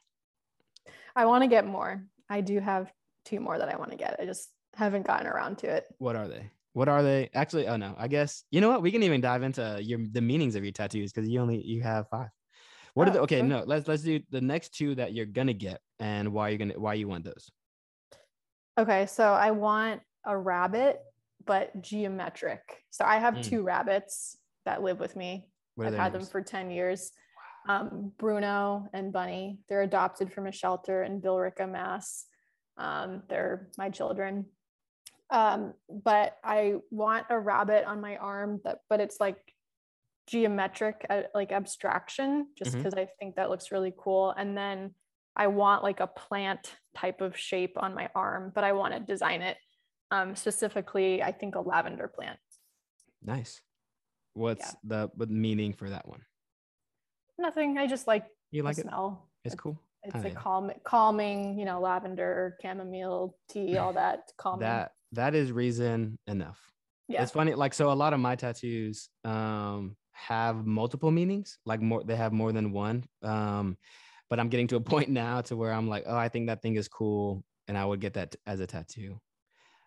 I 1.16 1.26
want 1.26 1.44
to 1.44 1.48
get 1.48 1.66
more. 1.66 2.04
I 2.30 2.42
do 2.42 2.60
have 2.60 2.92
two 3.32 3.40
more 3.40 3.58
that 3.58 3.70
I 3.74 3.78
want 3.78 3.92
to 3.92 3.98
get. 3.98 4.18
I 4.20 4.26
just 4.26 4.52
haven't 4.76 5.08
gotten 5.08 5.26
around 5.28 5.58
to 5.60 5.68
it. 5.68 5.86
what 5.98 6.16
are 6.16 6.28
they? 6.28 6.52
What 6.74 6.88
are 6.88 7.04
they? 7.04 7.30
Actually, 7.34 7.68
oh 7.68 7.76
no, 7.78 7.96
I 7.98 8.08
guess 8.08 8.44
you 8.52 8.62
know 8.62 8.70
what? 8.70 8.82
We 8.82 8.92
can 8.92 9.04
even 9.04 9.22
dive 9.22 9.44
into 9.44 9.78
your 9.82 10.00
the 10.12 10.22
meanings 10.22 10.56
of 10.56 10.64
your 10.64 10.72
tattoos 10.72 11.12
because 11.12 11.30
you 11.30 11.40
only 11.42 11.62
you 11.62 11.82
have 11.82 12.08
five. 12.10 12.30
What 12.94 13.08
are 13.08 13.12
Oh, 13.12 13.14
the 13.14 13.22
okay? 13.22 13.40
sure. 13.40 13.46
No, 13.48 13.64
let's 13.66 13.88
let's 13.88 14.04
do 14.04 14.20
the 14.30 14.42
next 14.42 14.74
two 14.76 14.96
that 14.96 15.14
you're 15.14 15.26
gonna 15.26 15.54
get 15.54 15.80
and 16.00 16.32
why 16.34 16.50
you're 16.50 16.58
gonna 16.58 16.80
why 16.80 16.94
you 16.96 17.08
want 17.08 17.26
those. 17.26 17.50
Okay, 18.78 19.06
so 19.06 19.34
I 19.34 19.52
want 19.52 20.02
a 20.26 20.38
rabbit, 20.38 21.02
but 21.46 21.82
geometric. 21.82 22.62
So 22.90 23.04
I 23.06 23.18
have 23.18 23.36
Mm. 23.36 23.44
two 23.44 23.64
rabbits 23.64 24.38
that 24.66 24.82
live 24.82 25.00
with 25.00 25.16
me. 25.16 25.50
What 25.76 25.88
I've 25.88 25.96
had 25.96 26.14
them 26.14 26.26
for 26.26 26.42
10 26.42 26.72
years. 26.72 27.12
Um, 27.68 28.12
Bruno 28.18 28.88
and 28.94 29.12
Bunny. 29.14 29.60
They're 29.68 29.84
adopted 29.84 30.32
from 30.34 30.48
a 30.48 30.52
shelter 30.52 31.04
in 31.04 31.22
Billerica, 31.22 31.70
Mass. 31.70 32.26
Um, 32.82 33.22
they're 33.30 33.68
my 33.78 33.90
children. 33.90 34.46
Um, 35.30 35.74
but 35.90 36.38
I 36.44 36.76
want 36.90 37.28
a 37.30 37.40
rabbit 37.40 37.86
on 37.86 38.02
my 38.02 38.18
arm 38.18 38.60
that, 38.66 38.80
but 38.90 39.00
it's 39.00 39.20
like 39.20 39.38
geometric, 40.28 41.06
uh, 41.10 41.22
like 41.34 41.52
abstraction, 41.52 42.48
just 42.58 42.76
because 42.76 42.94
I 42.96 43.08
think 43.20 43.36
that 43.36 43.50
looks 43.50 43.72
really 43.72 43.94
cool. 43.98 44.32
And 44.32 44.58
then 44.58 44.94
I 45.36 45.48
want 45.48 45.84
like 45.84 46.00
a 46.02 46.08
plant 46.08 46.76
type 46.96 47.22
of 47.22 47.38
shape 47.38 47.78
on 47.78 47.94
my 47.94 48.10
arm, 48.16 48.52
but 48.54 48.64
I 48.64 48.74
want 48.74 48.94
to 48.94 49.00
design 49.00 49.42
it 49.42 49.58
um, 50.10 50.36
specifically. 50.36 51.24
I 51.24 51.32
think 51.32 51.56
a 51.56 51.62
lavender 51.62 52.08
plant. 52.08 52.40
Nice. 53.24 53.62
What's 54.34 54.76
the 54.84 55.10
the 55.16 55.28
meaning 55.28 55.74
for 55.74 55.90
that 55.90 56.08
one? 56.08 56.22
Nothing. 57.38 57.78
I 57.78 57.88
just 57.88 58.08
like 58.08 58.26
You 58.50 58.64
like 58.64 58.76
the 58.76 58.82
it? 58.82 58.88
smell. 58.88 59.30
It's 59.46 59.56
cool. 59.56 59.80
It's 60.04 60.16
Oh, 60.16 60.24
like 60.24 60.34
yeah. 60.34 60.42
calm, 60.42 60.72
calming, 60.84 61.60
you 61.60 61.66
know, 61.66 61.80
lavender, 61.80 62.58
chamomile 62.62 63.38
tea, 63.48 63.78
all 63.78 63.94
that 63.94 64.32
calming. 64.38 64.68
That 64.70 64.94
that 65.14 65.36
is 65.36 65.52
reason 65.52 66.20
enough. 66.28 66.72
yeah. 67.08 67.24
It's 67.24 67.32
funny, 67.32 67.54
like 67.54 67.74
so 67.74 67.92
a 67.92 67.94
lot 67.94 68.14
of 68.14 68.20
my 68.20 68.36
tattoos 68.36 69.10
um 69.24 69.98
have 70.12 70.66
multiple 70.66 71.12
meanings, 71.12 71.60
like 71.66 71.82
more 71.82 72.04
they 72.04 72.16
have 72.16 72.34
more 72.34 72.52
than 72.52 72.72
one. 72.72 73.06
Um, 73.22 73.78
but 74.30 74.40
I'm 74.40 74.50
getting 74.50 74.68
to 74.68 74.78
a 74.78 74.82
point 74.94 75.10
now 75.10 75.42
to 75.42 75.56
where 75.56 75.74
I'm 75.74 75.88
like, 75.88 76.04
oh, 76.08 76.18
I 76.18 76.30
think 76.30 76.48
that 76.48 76.62
thing 76.62 76.76
is 76.76 76.88
cool, 76.88 77.46
and 77.68 77.78
I 77.78 77.86
would 77.86 78.02
get 78.02 78.14
that 78.16 78.32
t- 78.32 78.40
as 78.46 78.60
a 78.60 78.68
tattoo. 78.68 79.22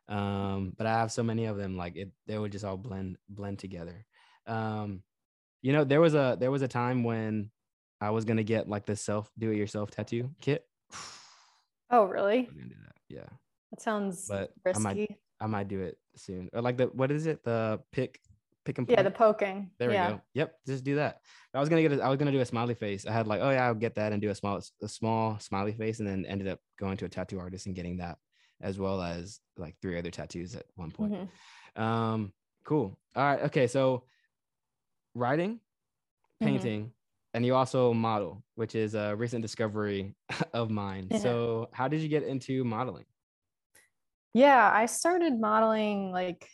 Um, 0.08 0.74
but 0.76 0.86
I 0.86 0.92
have 0.98 1.12
so 1.12 1.22
many 1.22 1.46
of 1.46 1.56
them, 1.56 1.76
like 1.76 1.96
it 1.96 2.12
they 2.26 2.38
would 2.38 2.52
just 2.52 2.64
all 2.64 2.76
blend 2.78 3.18
blend 3.28 3.58
together. 3.60 4.06
Um, 4.46 5.04
you 5.62 5.72
know, 5.74 5.84
there 5.84 6.00
was 6.02 6.14
a 6.14 6.36
there 6.40 6.50
was 6.52 6.62
a 6.62 6.68
time 6.68 7.04
when 7.04 7.52
I 8.04 8.10
was 8.10 8.24
gonna 8.24 8.42
get 8.44 8.68
like 8.68 8.86
the 8.86 8.96
self 8.96 9.30
do 9.38 9.50
it 9.50 9.56
yourself 9.56 9.90
tattoo 9.90 10.30
kit. 10.40 10.66
oh, 11.90 12.04
really? 12.04 12.48
I'm 12.50 12.56
gonna 12.56 12.68
do 12.68 12.74
that. 12.84 12.94
Yeah. 13.08 13.26
That 13.70 13.80
sounds 13.80 14.28
But 14.28 14.50
I 14.64 14.68
risky. 14.68 14.82
might 14.82 15.18
I 15.40 15.46
might 15.46 15.68
do 15.68 15.80
it 15.80 15.98
soon. 16.16 16.50
Or 16.52 16.62
like 16.62 16.76
the 16.76 16.86
what 16.86 17.10
is 17.10 17.26
it? 17.26 17.42
The 17.44 17.80
pick 17.92 18.20
pick 18.64 18.78
and 18.78 18.88
yeah, 18.88 19.02
the 19.02 19.10
poking. 19.10 19.70
There 19.78 19.88
we 19.88 19.94
yeah. 19.94 20.10
go. 20.12 20.20
Yep, 20.34 20.54
just 20.66 20.84
do 20.84 20.96
that. 20.96 21.20
I 21.52 21.60
was 21.60 21.68
gonna 21.68 21.82
get. 21.82 21.92
A, 21.92 22.02
I 22.02 22.08
was 22.08 22.18
gonna 22.18 22.32
do 22.32 22.40
a 22.40 22.46
smiley 22.46 22.74
face. 22.74 23.06
I 23.06 23.12
had 23.12 23.26
like, 23.26 23.40
oh 23.40 23.50
yeah, 23.50 23.66
I'll 23.66 23.74
get 23.74 23.94
that 23.96 24.12
and 24.12 24.20
do 24.22 24.30
a 24.30 24.34
small, 24.34 24.60
a 24.82 24.88
small 24.88 25.38
smiley 25.38 25.72
face, 25.72 25.98
and 26.00 26.08
then 26.08 26.24
ended 26.26 26.48
up 26.48 26.60
going 26.78 26.96
to 26.98 27.04
a 27.04 27.08
tattoo 27.08 27.38
artist 27.38 27.66
and 27.66 27.74
getting 27.74 27.98
that, 27.98 28.18
as 28.60 28.78
well 28.78 29.00
as 29.02 29.40
like 29.56 29.76
three 29.82 29.98
other 29.98 30.10
tattoos 30.10 30.54
at 30.54 30.64
one 30.76 30.90
point. 30.90 31.12
Mhm. 31.76 31.80
Um, 31.82 32.32
cool. 32.64 32.98
All 33.14 33.24
right. 33.24 33.42
Okay. 33.42 33.66
So, 33.66 34.04
writing, 35.14 35.60
Mhm. 36.42 36.46
painting, 36.46 36.92
and 37.34 37.44
you 37.44 37.54
also 37.54 37.92
model, 37.92 38.42
which 38.54 38.74
is 38.74 38.94
a 38.94 39.14
recent 39.16 39.42
discovery 39.42 40.14
of 40.54 40.70
mine. 40.70 41.08
Yeah. 41.10 41.18
So, 41.18 41.68
how 41.72 41.88
did 41.88 42.00
you 42.00 42.08
get 42.08 42.22
into 42.22 42.64
modeling? 42.64 43.04
Yeah, 44.32 44.70
I 44.72 44.86
started 44.86 45.38
modeling 45.38 46.10
like 46.10 46.48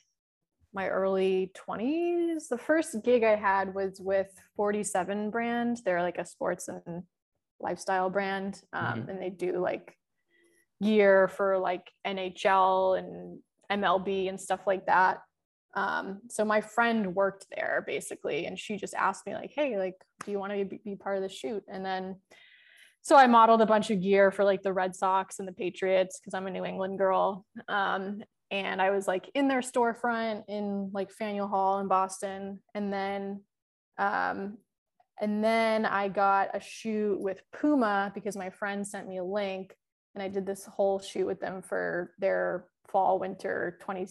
my 0.73 0.89
early 0.89 1.53
20s. 1.69 2.49
The 2.49 2.59
first 2.59 2.97
gig 3.05 3.23
I 3.25 3.37
had 3.37 3.75
was 3.75 4.01
with 4.01 4.29
47 4.57 5.31
brand. 5.31 5.81
They're 5.85 6.03
like 6.03 6.19
a 6.19 6.27
sports 6.27 6.69
and 6.69 7.05
lifestyle 7.59 8.11
brand. 8.11 8.61
Um, 8.73 9.07
And 9.09 9.21
they 9.21 9.31
do 9.31 9.59
like 9.59 9.95
gear 10.83 11.29
for 11.29 11.59
like 11.59 11.91
NHL 12.07 12.99
and 12.99 13.41
MLB 13.71 14.29
and 14.29 14.41
stuff 14.41 14.61
like 14.67 14.87
that. 14.87 15.19
Um, 15.75 16.21
so 16.29 16.45
my 16.45 16.61
friend 16.61 17.15
worked 17.15 17.47
there 17.55 17.85
basically, 17.87 18.47
and 18.47 18.59
she 18.59 18.77
just 18.77 18.95
asked 18.95 19.27
me, 19.27 19.35
like, 19.35 19.53
hey, 19.55 19.79
like, 19.79 19.95
do 20.25 20.31
you 20.31 20.39
want 20.39 20.53
to 20.53 20.65
be, 20.65 20.97
part 20.97 21.17
of 21.17 21.23
the 21.23 21.29
shoot? 21.29 21.63
And 21.69 21.85
then 21.85 22.17
so 23.03 23.17
I 23.17 23.27
modeled 23.27 23.63
a 23.63 23.67
bunch 23.67 23.91
of 23.91 24.03
gear 24.03 24.31
for 24.31 24.45
like 24.45 24.63
the 24.63 24.73
Red 24.73 24.95
Sox 24.95 25.39
and 25.39 25.49
the 25.49 25.53
Patriots 25.53 26.21
because 26.21 26.35
I'm 26.35 26.47
a 26.47 26.51
New 26.51 26.65
England 26.65 26.99
girl. 26.99 27.47
Um, 27.69 28.23
and 28.51 28.83
I 28.83 28.91
was 28.91 29.09
like 29.09 29.31
in 29.35 29.49
their 29.49 29.61
storefront 29.61 30.45
in 30.49 30.91
like 30.93 31.11
Faneuil 31.11 31.49
Hall 31.49 31.79
in 31.79 31.89
Boston. 31.89 32.61
And 32.75 32.93
then 32.93 33.43
um, 33.97 34.59
and 35.21 35.45
then 35.45 35.85
I 35.85 36.09
got 36.09 36.57
a 36.57 36.61
shoot 36.61 37.21
with 37.21 37.43
Puma 37.53 38.11
because 38.15 38.37
my 38.37 38.51
friend 38.51 38.87
sent 38.87 39.07
me 39.07 39.19
a 39.19 39.25
link 39.25 39.75
and 40.15 40.23
I 40.23 40.29
did 40.29 40.47
this 40.47 40.65
whole 40.65 40.99
shoot 40.99 41.27
with 41.27 41.41
them 41.41 41.63
for 41.63 42.15
their 42.19 42.67
fall 42.89 43.19
winter 43.19 43.79
20, 43.83 44.07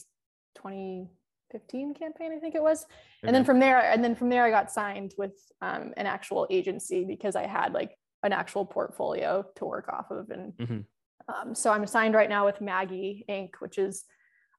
2015 1.52 1.94
campaign, 1.94 2.32
I 2.36 2.40
think 2.40 2.56
it 2.56 2.62
was. 2.62 2.86
And 3.24 3.36
then 3.36 3.44
from 3.44 3.60
there 3.60 3.80
and 3.80 4.04
then 4.04 4.16
from 4.16 4.30
there 4.30 4.46
i 4.46 4.50
got 4.50 4.72
signed 4.72 5.14
with 5.18 5.34
um, 5.62 5.94
an 5.98 6.06
actual 6.06 6.48
agency 6.50 7.04
because 7.06 7.36
i 7.36 7.46
had 7.46 7.74
like 7.74 7.98
an 8.24 8.34
actual 8.34 8.66
portfolio 8.66 9.46
to 9.56 9.66
work 9.66 9.90
off 9.90 10.12
of. 10.12 10.30
And 10.30 10.54
Mhm. 10.54 10.86
um, 11.28 11.56
so 11.56 11.72
i'm 11.72 11.86
signed 11.86 12.14
right 12.16 12.30
now 12.30 12.46
with 12.46 12.62
maggie 12.62 13.26
inc 13.30 13.52
which 13.60 13.78
is 13.78 14.06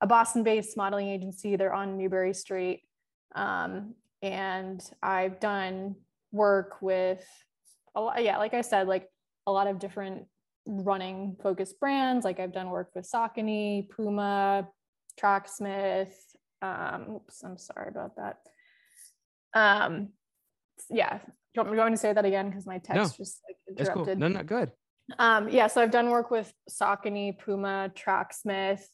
a 0.01 0.07
boston 0.07 0.43
based 0.43 0.77
modeling 0.77 1.07
agency. 1.09 1.55
They're 1.55 1.73
on 1.73 1.97
newbury 1.97 2.33
street. 2.33 2.83
Um, 3.35 3.95
and 4.21 4.81
i've 5.01 5.39
done 5.39 5.95
work 6.31 6.81
with 6.81 7.25
a 7.95 8.01
lot 8.01 8.23
yeah 8.23 8.37
like 8.37 8.53
i 8.53 8.61
said 8.61 8.87
like 8.87 9.07
a 9.47 9.51
lot 9.51 9.67
of 9.67 9.79
different 9.79 10.25
running 10.67 11.35
focused 11.41 11.79
brands. 11.79 12.23
Like 12.23 12.39
i've 12.39 12.53
done 12.53 12.69
work 12.69 12.91
with 12.95 13.09
saucony 13.11 13.89
puma 13.89 14.67
tracksmith 15.17 16.15
um 16.61 17.07
oops 17.15 17.43
i'm 17.43 17.57
sorry 17.57 17.89
about 17.89 18.15
that 18.15 18.37
um 19.53 20.09
yeah 20.89 21.17
do 21.17 21.23
you 21.55 21.59
want 21.61 21.69
me 21.71 21.75
going 21.75 21.91
to 21.93 21.97
say 21.97 22.13
that 22.13 22.25
again 22.25 22.49
because 22.49 22.65
my 22.65 22.77
text 22.77 23.17
just 23.17 23.41
like 23.47 23.57
It's 23.67 23.89
cool. 23.89 24.03
interrupted 24.03 24.19
No, 24.19 24.27
no, 24.27 24.43
good. 24.43 24.71
um 25.19 25.49
yeah 25.49 25.67
so 25.67 25.81
i've 25.81 25.91
done 25.91 26.09
work 26.09 26.31
with 26.31 26.51
saucony 26.69 27.37
puma 27.37 27.91
tracksmith 27.95 28.87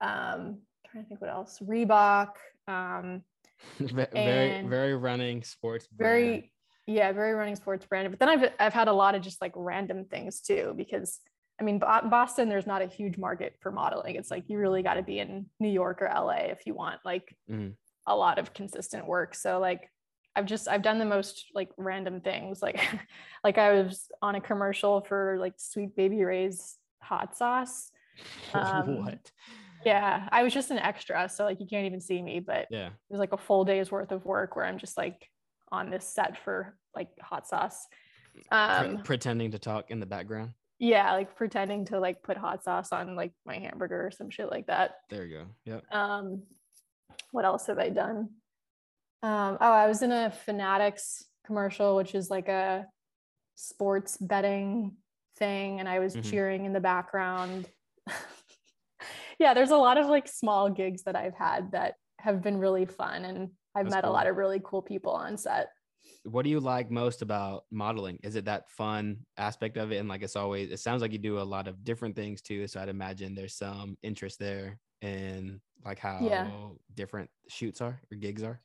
um 0.00 0.58
trying 0.86 1.04
to 1.04 1.08
think 1.08 1.20
what 1.20 1.30
else 1.30 1.58
reebok 1.62 2.32
um 2.68 3.22
very, 3.78 4.62
very 4.66 4.94
running 4.94 5.42
sports. 5.42 5.86
brand. 5.86 5.98
very 5.98 6.52
yeah 6.86 7.12
very 7.12 7.32
running 7.34 7.56
sports 7.56 7.84
brand 7.84 8.08
but 8.10 8.18
then 8.18 8.28
i've 8.28 8.50
i've 8.58 8.72
had 8.72 8.88
a 8.88 8.92
lot 8.92 9.14
of 9.14 9.22
just 9.22 9.40
like 9.40 9.52
random 9.54 10.04
things 10.06 10.40
too 10.40 10.72
because 10.76 11.20
i 11.60 11.62
mean 11.62 11.78
Bo- 11.78 12.08
boston 12.08 12.48
there's 12.48 12.66
not 12.66 12.82
a 12.82 12.86
huge 12.86 13.18
market 13.18 13.54
for 13.60 13.70
modeling 13.70 14.16
it's 14.16 14.30
like 14.30 14.44
you 14.48 14.58
really 14.58 14.82
got 14.82 14.94
to 14.94 15.02
be 15.02 15.18
in 15.18 15.46
new 15.60 15.68
york 15.68 16.00
or 16.02 16.10
la 16.14 16.30
if 16.30 16.66
you 16.66 16.74
want 16.74 17.00
like 17.04 17.36
Mhm. 17.50 17.74
a 18.06 18.16
lot 18.16 18.38
of 18.38 18.52
consistent 18.54 19.06
work 19.06 19.34
so 19.34 19.58
like 19.58 19.90
i've 20.36 20.46
just 20.46 20.68
i've 20.68 20.82
done 20.82 20.98
the 20.98 21.04
most 21.04 21.46
like 21.54 21.70
random 21.76 22.20
things 22.20 22.62
like 22.62 22.80
like 23.44 23.58
i 23.58 23.72
was 23.72 24.06
on 24.22 24.34
a 24.34 24.40
commercial 24.40 25.00
for 25.02 25.36
like 25.38 25.54
sweet 25.58 25.94
baby 25.96 26.24
ray's 26.24 26.76
hot 27.00 27.36
sauce 27.36 27.90
Um, 28.54 28.96
what? 29.04 29.30
yeah 29.84 30.28
i 30.32 30.42
was 30.42 30.52
just 30.52 30.70
an 30.70 30.78
extra 30.78 31.28
so 31.28 31.44
like 31.44 31.60
you 31.60 31.66
can't 31.66 31.86
even 31.86 32.00
see 32.00 32.20
me 32.20 32.40
but 32.40 32.66
Yeah. 32.70 32.88
it 32.88 32.92
was 33.10 33.18
like 33.20 33.32
a 33.32 33.38
full 33.38 33.64
day's 33.64 33.90
worth 33.90 34.12
of 34.12 34.24
work 34.24 34.56
where 34.56 34.64
I'm 34.66 34.78
just 34.78 34.96
like 34.98 35.28
on 35.72 35.88
this 35.90 36.04
set 36.06 36.36
for 36.44 36.76
like 36.96 37.08
hot 37.22 37.46
sauce. 37.46 37.86
Pre- 38.34 38.58
Um, 38.58 39.02
pretending 39.04 39.52
to 39.52 39.58
talk 39.58 39.90
in 39.90 40.00
the 40.00 40.06
background. 40.06 40.50
Yeah, 40.80 41.12
like 41.12 41.36
pretending 41.36 41.84
to 41.84 42.00
like 42.00 42.22
put 42.22 42.38
hot 42.38 42.64
sauce 42.64 42.90
on 42.90 43.14
like 43.14 43.32
my 43.44 43.58
hamburger 43.58 44.06
or 44.06 44.10
some 44.10 44.30
shit 44.30 44.50
like 44.50 44.66
that. 44.66 44.92
There 45.10 45.26
you 45.26 45.38
go. 45.38 45.46
Yep. 45.66 45.84
Um, 45.94 46.42
what 47.32 47.44
else 47.44 47.66
have 47.66 47.78
I 47.78 47.90
done? 47.90 48.30
Um, 49.22 49.58
oh, 49.60 49.72
I 49.72 49.86
was 49.86 50.00
in 50.02 50.10
a 50.10 50.30
Fanatics 50.30 51.22
commercial, 51.46 51.96
which 51.96 52.14
is 52.14 52.30
like 52.30 52.48
a 52.48 52.86
sports 53.56 54.16
betting 54.16 54.96
thing 55.36 55.80
and 55.80 55.88
I 55.88 55.98
was 55.98 56.16
Mhm. 56.16 56.24
cheering 56.24 56.64
in 56.64 56.72
the 56.72 56.80
background. 56.80 57.68
yeah, 59.38 59.52
there's 59.52 59.70
a 59.70 59.76
lot 59.76 59.98
of 59.98 60.06
like 60.06 60.26
small 60.28 60.70
gigs 60.70 61.02
that 61.02 61.14
I've 61.14 61.34
had 61.34 61.72
that 61.72 61.96
have 62.20 62.40
been 62.42 62.56
really 62.58 62.86
fun 62.86 63.26
and 63.26 63.50
I've 63.74 63.84
That's 63.84 63.96
met 63.96 64.04
a 64.04 64.10
lot 64.10 64.26
of 64.26 64.36
really 64.36 64.60
cool 64.64 64.80
people 64.80 65.12
on 65.12 65.36
set. 65.36 65.68
What 66.24 66.42
do 66.42 66.50
you 66.50 66.60
like 66.60 66.90
most 66.90 67.22
about 67.22 67.64
modeling? 67.70 68.18
Is 68.22 68.36
it 68.36 68.44
that 68.44 68.68
fun 68.68 69.24
aspect 69.38 69.78
of 69.78 69.90
it? 69.90 69.96
And 69.96 70.08
like 70.08 70.22
it's 70.22 70.36
always, 70.36 70.70
it 70.70 70.78
sounds 70.78 71.00
like 71.00 71.12
you 71.12 71.18
do 71.18 71.38
a 71.40 71.42
lot 71.42 71.66
of 71.66 71.82
different 71.82 72.14
things 72.14 72.42
too. 72.42 72.66
So 72.66 72.80
I'd 72.80 72.90
imagine 72.90 73.34
there's 73.34 73.54
some 73.54 73.96
interest 74.02 74.38
there 74.38 74.80
in 75.00 75.62
like 75.82 75.98
how 75.98 76.18
Yeah. 76.18 76.52
different 76.92 77.30
shoots 77.48 77.80
are 77.80 78.02
or 78.12 78.16
gigs 78.18 78.42
are. 78.42 78.62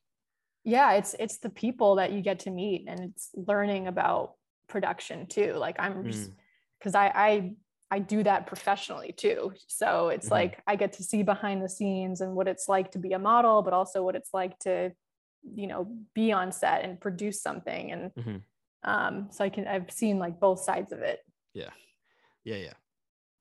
Yeah, 0.64 0.94
it's 0.94 1.14
it's 1.20 1.38
the 1.38 1.50
people 1.50 1.96
that 1.96 2.12
you 2.12 2.22
get 2.22 2.40
to 2.40 2.52
meet 2.52 2.86
and 2.88 3.00
it's 3.12 3.30
learning 3.36 3.88
about 3.88 4.38
production 4.68 5.28
too. 5.28 5.54
Like 5.54 5.76
I'm 5.80 6.06
just 6.06 6.32
Mm. 6.32 6.36
because 6.80 6.96
I 6.96 7.08
I 7.14 7.56
I 7.92 8.00
do 8.00 8.24
that 8.24 8.48
professionally 8.48 9.12
too. 9.14 9.54
So 9.68 10.10
it's 10.10 10.32
Mhm. 10.32 10.32
like 10.32 10.62
I 10.66 10.76
get 10.76 10.94
to 10.94 11.04
see 11.04 11.22
behind 11.24 11.64
the 11.64 11.70
scenes 11.70 12.20
and 12.22 12.36
what 12.36 12.48
it's 12.48 12.68
like 12.68 12.92
to 12.92 13.00
be 13.00 13.12
a 13.14 13.20
model, 13.20 13.62
but 13.62 13.74
also 13.74 14.04
what 14.04 14.16
it's 14.16 14.34
like 14.34 14.58
to, 14.60 14.92
you 15.54 15.68
know, 15.68 15.86
be 16.14 16.32
on 16.32 16.52
set 16.52 16.84
and 16.84 17.00
produce 17.00 17.42
something. 17.42 17.92
And 17.92 18.12
Mhm. 18.18 18.44
um, 18.84 19.28
so 19.32 19.44
I 19.44 19.50
can 19.50 19.68
I've 19.68 19.92
seen 19.92 20.20
like 20.20 20.40
both 20.40 20.60
sides 20.60 20.92
of 20.92 21.00
it. 21.00 21.20
Yeah 21.54 21.72
yeah, 22.44 22.58
yeah. 22.58 22.74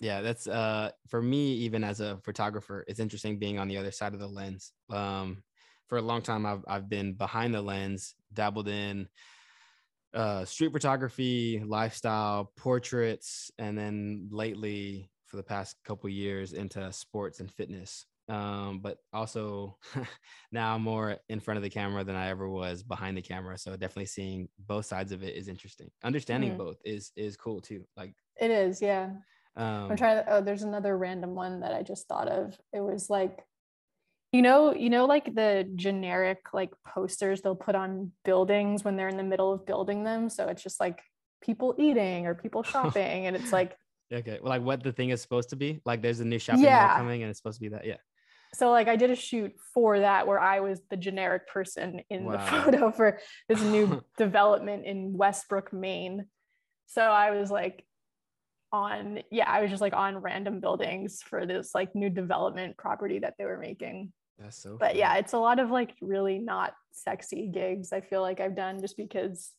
Yeah, 0.00 0.20
that's 0.22 0.46
uh 0.46 0.90
for 1.08 1.22
me, 1.22 1.54
even 1.54 1.84
as 1.84 2.00
a 2.00 2.18
photographer, 2.18 2.84
it's 2.88 3.00
interesting 3.00 3.38
being 3.38 3.58
on 3.58 3.68
the 3.68 3.78
other 3.78 3.92
side 3.92 4.14
of 4.14 4.20
the 4.20 4.28
lens. 4.28 4.72
Um 4.90 5.44
for 5.88 5.98
a 5.98 6.02
long 6.02 6.22
time 6.22 6.46
I've 6.46 6.64
I've 6.66 6.88
been 6.88 7.14
behind 7.14 7.54
the 7.54 7.62
lens, 7.62 8.14
dabbled 8.32 8.68
in 8.68 9.08
uh 10.12 10.44
street 10.44 10.72
photography, 10.72 11.62
lifestyle, 11.64 12.52
portraits, 12.56 13.50
and 13.58 13.76
then 13.76 14.28
lately 14.30 15.10
for 15.26 15.36
the 15.36 15.42
past 15.42 15.76
couple 15.84 16.08
years 16.08 16.52
into 16.52 16.92
sports 16.92 17.40
and 17.40 17.50
fitness. 17.50 18.06
Um, 18.28 18.80
but 18.80 18.98
also 19.12 19.78
now 20.52 20.74
I'm 20.74 20.82
more 20.82 21.18
in 21.28 21.40
front 21.40 21.56
of 21.58 21.62
the 21.62 21.70
camera 21.70 22.04
than 22.04 22.16
I 22.16 22.28
ever 22.28 22.48
was 22.48 22.82
behind 22.82 23.16
the 23.18 23.22
camera. 23.22 23.58
So 23.58 23.72
definitely 23.72 24.06
seeing 24.06 24.48
both 24.58 24.86
sides 24.86 25.12
of 25.12 25.22
it 25.22 25.36
is 25.36 25.48
interesting. 25.48 25.90
Understanding 26.02 26.52
Mhm. 26.52 26.58
both 26.58 26.76
is 26.84 27.12
is 27.16 27.36
cool 27.36 27.60
too. 27.60 27.84
Like 27.96 28.14
It 28.40 28.50
is, 28.50 28.80
yeah. 28.80 29.12
um 29.56 29.90
I'm 29.90 29.96
trying 29.96 30.24
to 30.24 30.32
oh, 30.32 30.40
there's 30.40 30.62
another 30.62 30.96
random 30.96 31.34
one 31.34 31.60
that 31.60 31.74
I 31.74 31.82
just 31.82 32.08
thought 32.08 32.28
of. 32.28 32.58
It 32.72 32.80
was 32.80 33.10
like 33.10 33.44
you 34.32 34.42
know, 34.42 34.74
you 34.74 34.90
know, 34.90 35.04
like 35.04 35.32
the 35.34 35.70
generic 35.76 36.52
like 36.52 36.72
posters 36.84 37.40
they'll 37.42 37.54
put 37.54 37.76
on 37.76 38.10
buildings 38.24 38.82
when 38.84 38.96
they're 38.96 39.08
in 39.08 39.16
the 39.16 39.22
middle 39.22 39.52
of 39.52 39.64
building 39.64 40.02
them. 40.02 40.28
So 40.28 40.48
it's 40.48 40.62
just 40.62 40.80
like 40.80 41.02
people 41.40 41.74
eating 41.78 42.26
or 42.26 42.34
people 42.34 42.62
shopping. 42.74 43.26
and 43.26 43.36
it's 43.36 43.52
like, 43.52 43.76
Okay. 44.12 44.38
Well, 44.42 44.50
like 44.50 44.62
what 44.62 44.82
the 44.82 44.92
thing 44.92 45.10
is 45.10 45.22
supposed 45.22 45.50
to 45.50 45.56
be. 45.56 45.80
Like 45.84 46.02
there's 46.02 46.20
a 46.20 46.24
new 46.24 46.38
shopping 46.40 46.64
Yeah. 46.64 46.86
mall 46.86 46.96
coming 46.96 47.22
and 47.22 47.30
it's 47.30 47.38
supposed 47.38 47.56
to 47.58 47.60
be 47.60 47.68
that. 47.68 47.84
Yeah. 47.86 47.96
So 48.54 48.70
like 48.70 48.88
I 48.88 48.96
did 48.96 49.10
a 49.10 49.16
shoot 49.16 49.52
for 49.74 49.98
that 50.00 50.26
where 50.26 50.40
I 50.40 50.60
was 50.60 50.80
the 50.90 50.96
generic 50.96 51.48
person 51.48 52.00
in 52.10 52.30
the 52.30 52.38
photo 52.38 52.90
for 52.96 53.18
this 53.48 53.60
new 53.62 54.02
development 54.18 54.86
in 54.86 55.12
Westbrook, 55.16 55.72
Maine. 55.72 56.26
So 56.86 57.02
I 57.02 57.30
was 57.32 57.50
like 57.50 57.84
on, 58.72 59.20
yeah, 59.30 59.48
I 59.50 59.60
was 59.62 59.70
just 59.70 59.80
like 59.82 59.94
on 59.94 60.18
random 60.18 60.60
buildings 60.60 61.22
for 61.22 61.46
this 61.46 61.74
like 61.74 61.94
new 61.94 62.10
development 62.10 62.76
property 62.76 63.18
that 63.20 63.34
they 63.38 63.44
were 63.44 63.58
making. 63.58 64.12
That's 64.38 64.60
so 64.60 64.76
but 64.78 64.88
funny. 64.88 64.98
yeah 64.98 65.14
it's 65.14 65.32
a 65.32 65.38
lot 65.38 65.60
of 65.60 65.70
like 65.70 65.94
really 66.00 66.40
not 66.40 66.74
sexy 66.90 67.46
gigs 67.46 67.92
i 67.92 68.00
feel 68.00 68.20
like 68.20 68.40
i've 68.40 68.56
done 68.56 68.80
just 68.80 68.96
because 68.96 69.52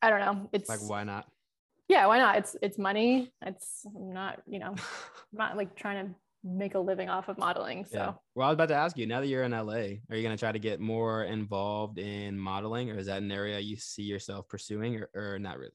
i 0.00 0.08
don't 0.08 0.20
know 0.20 0.48
it's 0.52 0.68
Like 0.68 0.88
why 0.88 1.02
not? 1.02 1.26
yeah 1.88 2.06
why 2.06 2.18
not 2.18 2.38
it's 2.38 2.54
it's 2.62 2.78
money 2.78 3.32
it's 3.42 3.84
I'm 3.86 4.12
not 4.12 4.40
you 4.46 4.60
know 4.60 4.68
i'm 4.76 4.76
not 5.32 5.56
like 5.56 5.74
trying 5.74 6.06
to 6.06 6.14
make 6.42 6.74
a 6.74 6.78
living 6.78 7.08
off 7.10 7.28
of 7.28 7.36
modeling 7.38 7.84
so 7.84 7.98
Yeah. 7.98 8.12
Well, 8.34 8.46
I 8.46 8.50
was 8.50 8.54
about 8.54 8.68
to 8.68 8.74
ask 8.74 8.96
you, 8.96 9.06
now 9.06 9.20
that 9.20 9.26
you're 9.26 9.42
in 9.42 9.52
LA, 9.52 10.00
are 10.08 10.16
you 10.16 10.22
gonna 10.22 10.36
try 10.38 10.52
to 10.52 10.58
get 10.58 10.80
more 10.80 11.24
involved 11.24 11.98
in 11.98 12.38
modeling 12.38 12.90
or 12.90 12.96
is 12.98 13.06
that 13.06 13.20
an 13.22 13.30
area 13.30 13.58
you 13.60 13.76
see 13.76 14.02
yourself 14.04 14.48
pursuing 14.48 14.96
or, 14.96 15.10
or 15.14 15.38
not 15.38 15.58
really? 15.58 15.72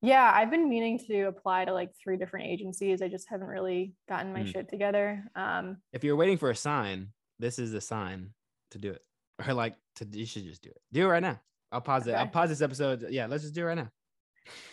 yeah 0.00 0.30
i've 0.32 0.50
been 0.50 0.68
meaning 0.68 0.96
to 0.96 1.22
apply 1.22 1.64
to 1.64 1.72
like 1.72 1.90
three 2.00 2.16
different 2.16 2.46
agencies 2.46 3.02
i 3.02 3.08
just 3.08 3.28
haven't 3.28 3.48
really 3.48 3.94
gotten 4.08 4.32
my 4.32 4.40
Mm. 4.44 4.52
shit 4.52 4.68
together 4.68 5.24
um 5.34 5.78
If 5.92 6.04
you're 6.04 6.14
waiting 6.14 6.38
for 6.38 6.50
a 6.50 6.54
sign, 6.54 7.08
this 7.40 7.58
is 7.58 7.72
the 7.72 7.80
sign 7.80 8.30
to 8.70 8.78
do 8.78 8.90
it. 8.92 9.02
Or 9.48 9.54
like 9.54 9.74
to 9.96 10.06
you 10.12 10.26
should 10.26 10.44
just 10.44 10.62
do 10.62 10.70
it. 10.70 10.80
Do 10.92 11.04
it 11.06 11.08
right 11.08 11.22
now. 11.22 11.40
I'll 11.72 11.80
pause 11.80 12.06
it. 12.06 12.12
I'll 12.14 12.26
pause 12.28 12.48
this 12.48 12.60
episode. 12.60 13.06
Yeah, 13.10 13.26
let's 13.26 13.42
just 13.42 13.54
do 13.54 13.62
it 13.62 13.64
right 13.70 13.76
now. 13.76 13.88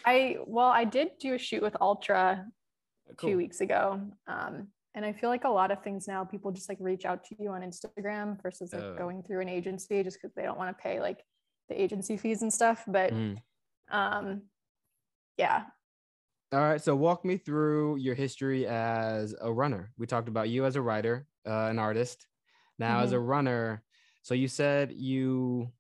i 0.06 0.38
well 0.46 0.68
i 0.70 0.84
did 0.86 1.10
do 1.20 1.34
a 1.34 1.38
shoot 1.38 1.62
with 1.62 1.76
ultra 1.82 2.46
Cool. 3.18 3.30
two 3.32 3.38
weeks 3.38 3.62
ago. 3.62 4.02
Um, 4.28 4.68
and 4.94 5.06
I 5.06 5.12
feel 5.14 5.30
like 5.30 5.44
a 5.44 5.50
lot 5.50 5.72
of 5.72 5.84
things 5.84 6.08
now, 6.08 6.24
people 6.24 6.52
just 6.52 6.70
like 6.70 6.78
reach 6.80 7.06
out 7.06 7.24
to 7.26 7.36
you 7.38 7.50
on 7.52 7.62
Instagram 7.62 8.42
versus 8.42 8.74
like 8.74 8.82
Oh. 8.84 8.96
going 8.98 9.24
through 9.24 9.42
an 9.42 9.50
agency 9.50 10.04
just 10.04 10.18
because 10.22 10.34
they 10.36 10.44
don't 10.44 10.58
want 10.58 10.76
to 10.76 10.82
pay 10.82 11.00
like 11.00 11.24
the 11.70 11.80
agency 11.82 12.16
fees 12.18 12.42
and 12.42 12.54
stuff. 12.54 12.84
But 12.88 13.12
Mm. 13.14 13.38
um, 13.90 14.42
yeah, 15.38 15.66
All 16.54 16.60
right. 16.62 16.80
So 16.82 16.96
walk 16.96 17.26
me 17.26 17.36
through 17.38 17.98
your 17.98 18.16
history 18.16 18.66
as 18.68 19.36
a 19.42 19.52
runner. 19.52 19.92
We 19.98 20.06
talked 20.08 20.30
about 20.30 20.48
you 20.48 20.64
as 20.66 20.76
a 20.78 20.82
writer, 20.82 21.28
uh, 21.46 21.68
an 21.70 21.80
artist. 21.80 22.26
Now, 22.80 23.00
as 23.02 23.12
a 23.12 23.20
runner, 23.20 23.84
so 24.22 24.34
you 24.36 24.48
said 24.48 24.92
you 24.94 25.72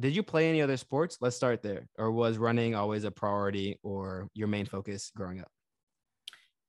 did 0.00 0.16
you 0.16 0.24
play 0.24 0.48
any 0.48 0.60
other 0.62 0.76
sports? 0.76 1.18
Let's 1.20 1.36
start 1.36 1.62
there. 1.62 1.86
Or 1.98 2.10
was 2.10 2.38
running 2.38 2.74
always 2.74 3.04
a 3.04 3.12
priority 3.12 3.78
or 3.84 4.26
your 4.34 4.48
main 4.48 4.66
focus 4.66 5.12
growing 5.14 5.38
up? 5.38 5.52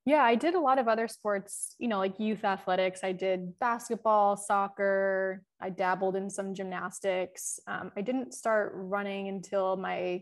Yeah, 0.05 0.23
I 0.23 0.35
did 0.35 0.53
a 0.53 0.59
lot 0.59 0.77
of 0.77 0.87
other 0.87 1.07
sports, 1.07 1.75
you 1.79 1.87
know, 1.87 1.97
like 1.97 2.19
youth 2.19 2.43
athletics. 2.45 2.99
I 3.03 3.11
did 3.11 3.57
basketball, 3.59 4.37
soccer. 4.37 5.41
I 5.59 5.71
dabbled 5.71 6.15
in 6.15 6.29
some 6.29 6.53
gymnastics. 6.53 7.59
Um, 7.67 7.91
I 7.97 8.01
didn't 8.01 8.33
start 8.33 8.73
running 8.75 9.27
until 9.29 9.77
my 9.77 10.21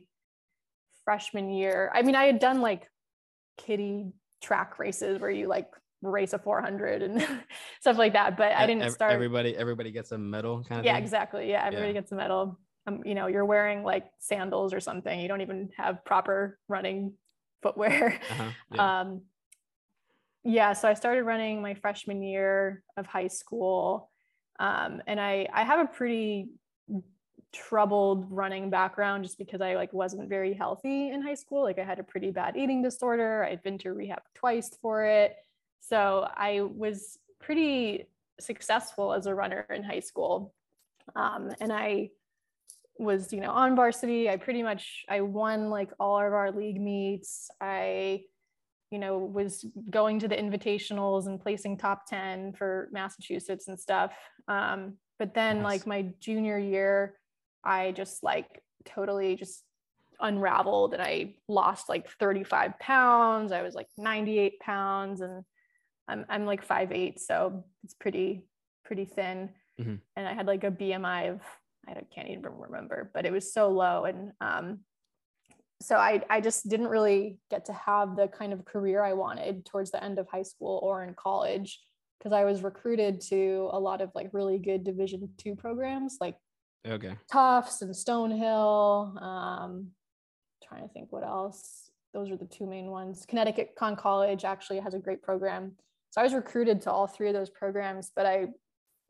freshman 1.04 1.50
year. 1.50 1.92
I 1.94 2.02
mean, 2.02 2.16
I 2.16 2.26
had 2.26 2.40
done 2.40 2.62
like 2.62 2.90
kiddie 3.58 4.14
track 4.42 4.80
races 4.80 5.20
where 5.20 5.30
you 5.30 5.48
like 5.48 5.68
race 6.02 6.32
a 6.32 6.40
400 6.40 7.02
and 7.02 7.28
stuff 7.82 7.98
like 7.98 8.14
that, 8.14 8.38
but 8.38 8.54
I 8.54 8.66
didn't 8.66 8.90
start. 8.92 9.12
Everybody, 9.12 9.54
everybody 9.56 9.92
gets 9.92 10.14
a 10.14 10.18
medal 10.18 10.64
kind 10.64 10.80
of 10.80 10.86
yeah, 10.86 10.94
thing. 10.94 11.04
exactly. 11.04 11.50
Yeah, 11.50 11.66
everybody 11.66 11.90
Yeah. 11.90 12.00
gets 12.00 12.12
a 12.14 12.16
medal. 12.16 12.58
Um, 12.88 13.02
you 13.06 13.16
know, 13.16 13.28
you're 13.28 13.46
wearing 13.46 13.84
like 13.84 14.06
sandals 14.20 14.74
or 14.74 14.80
something. 14.80 15.20
You 15.20 15.28
don't 15.28 15.42
even 15.42 15.72
have 15.78 16.06
proper 16.06 16.58
running 16.70 17.14
footwear. 17.62 18.18
Uh-huh. 18.32 18.50
Yeah. 18.74 19.02
Um, 19.02 19.22
yeah, 20.44 20.74
so 20.74 20.90
I 20.90 20.94
started 20.94 21.24
running 21.24 21.62
my 21.62 21.74
freshman 21.74 22.22
year 22.22 22.84
of 22.98 23.06
high 23.06 23.30
school, 23.30 24.12
um, 24.60 25.02
and 25.08 25.20
I 25.20 25.48
I 25.54 25.64
have 25.64 25.80
a 25.80 25.88
pretty 25.88 26.50
troubled 27.54 28.26
running 28.30 28.70
background 28.70 29.24
just 29.24 29.38
because 29.38 29.62
I 29.62 29.76
like 29.76 29.94
wasn't 29.94 30.28
very 30.28 30.54
healthy 30.54 31.12
in 31.12 31.22
high 31.22 31.36
school. 31.36 31.64
Like 31.64 31.80
I 31.80 31.84
had 31.84 32.00
a 32.00 32.04
pretty 32.04 32.32
bad 32.32 32.58
eating 32.58 32.82
disorder. 32.82 33.46
I'd 33.46 33.64
been 33.64 33.78
to 33.80 33.94
rehab 33.94 34.22
twice 34.36 34.70
for 34.82 35.06
it, 35.06 35.36
so 35.80 36.28
I 36.36 36.62
was 36.62 37.18
pretty 37.40 38.08
successful 38.40 39.14
as 39.14 39.28
a 39.28 39.36
runner 39.36 39.66
in 39.70 39.82
high 39.84 40.02
school, 40.02 40.54
um, 41.16 41.52
and 41.62 41.72
I 41.72 42.10
was 43.00 43.32
you 43.32 43.40
know 43.40 43.52
on 43.52 43.78
varsity. 43.78 44.30
I 44.30 44.36
pretty 44.36 44.62
much 44.62 45.06
I 45.08 45.22
won 45.22 45.70
like 45.70 45.92
all 46.02 46.18
of 46.18 46.34
our 46.34 46.52
league 46.52 46.82
meets. 46.82 47.50
I 47.62 48.24
you 48.94 49.00
know, 49.00 49.18
was 49.18 49.66
going 49.90 50.20
to 50.20 50.28
the 50.28 50.36
invitationals 50.36 51.26
and 51.26 51.42
placing 51.42 51.78
top 51.78 52.06
10 52.08 52.54
for 52.54 52.90
Massachusetts 52.92 53.68
and 53.68 53.80
stuff. 53.80 54.14
Um, 54.48 54.98
but 55.18 55.34
then 55.34 55.58
Nice. 55.64 55.64
like 55.80 55.88
my 55.88 56.14
junior 56.20 56.60
year, 56.60 57.18
I 57.64 57.92
just 57.92 58.22
like 58.24 58.62
totally 58.86 59.36
just 59.36 59.64
unraveled 60.20 60.94
and 60.94 61.02
I 61.02 61.34
lost 61.48 61.90
like 61.90 62.08
35 62.20 62.78
pounds. 62.80 63.52
I 63.52 63.64
was 63.64 63.74
like 63.74 63.88
98 63.98 64.60
pounds 64.60 65.22
and 65.22 65.44
I'm, 66.08 66.26
I'm 66.30 66.46
like 66.46 66.66
5'8", 66.68 67.20
so 67.20 67.64
it's 67.84 67.96
pretty, 67.96 68.46
pretty 68.86 69.06
thin. 69.06 69.50
Mhm. 69.82 70.00
And 70.16 70.28
I 70.28 70.34
had 70.34 70.46
like 70.46 70.64
a 70.64 70.70
BMI 70.72 71.32
of, 71.32 71.42
I 71.88 71.96
don't- 71.96 72.12
can't 72.14 72.30
even 72.30 72.44
remember, 72.60 73.10
but 73.12 73.26
it 73.26 73.32
was 73.32 73.52
so 73.54 73.70
low. 73.70 74.06
And 74.06 74.34
um, 74.40 74.82
so 75.82 75.98
I, 75.98 76.22
I 76.30 76.40
just 76.42 76.70
didn't 76.70 76.88
really 76.88 77.38
get 77.50 77.66
to 77.66 77.74
have 77.74 78.16
the 78.16 78.28
kind 78.28 78.54
of 78.54 78.66
career 78.66 79.04
I 79.04 79.14
wanted 79.14 79.66
towards 79.66 79.92
the 79.92 80.04
end 80.04 80.20
of 80.20 80.28
high 80.28 80.44
school 80.44 80.80
or 80.82 81.04
in 81.04 81.14
college 81.16 81.80
because 82.20 82.32
I 82.32 82.46
was 82.46 82.64
recruited 82.64 83.20
to 83.30 83.70
a 83.72 83.80
lot 83.80 84.02
of 84.02 84.10
like 84.16 84.30
really 84.32 84.60
good 84.60 84.84
division 84.84 85.30
two 85.38 85.56
programs 85.56 86.18
like 86.22 86.36
Okay. 86.88 87.18
Tufts 87.32 87.82
and 87.82 87.94
Stonehill. 87.94 89.22
Um, 89.22 89.92
trying 90.68 90.88
to 90.88 90.94
think 90.94 91.12
what 91.12 91.24
else. 91.24 91.90
Those 92.14 92.30
are 92.30 92.38
the 92.38 92.46
two 92.46 92.66
main 92.66 92.88
ones. 92.88 93.26
Connecticut 93.28 93.74
Conn 93.78 93.96
College 93.96 94.46
actually 94.46 94.80
has 94.80 94.94
a 94.94 95.00
great 95.00 95.22
program. 95.22 95.74
So 96.12 96.22
I 96.22 96.24
was 96.24 96.34
recruited 96.34 96.82
to 96.82 96.92
all 96.92 97.08
three 97.08 97.28
of 97.28 97.34
those 97.34 97.50
programs, 97.50 98.12
but 98.16 98.26
I, 98.26 98.48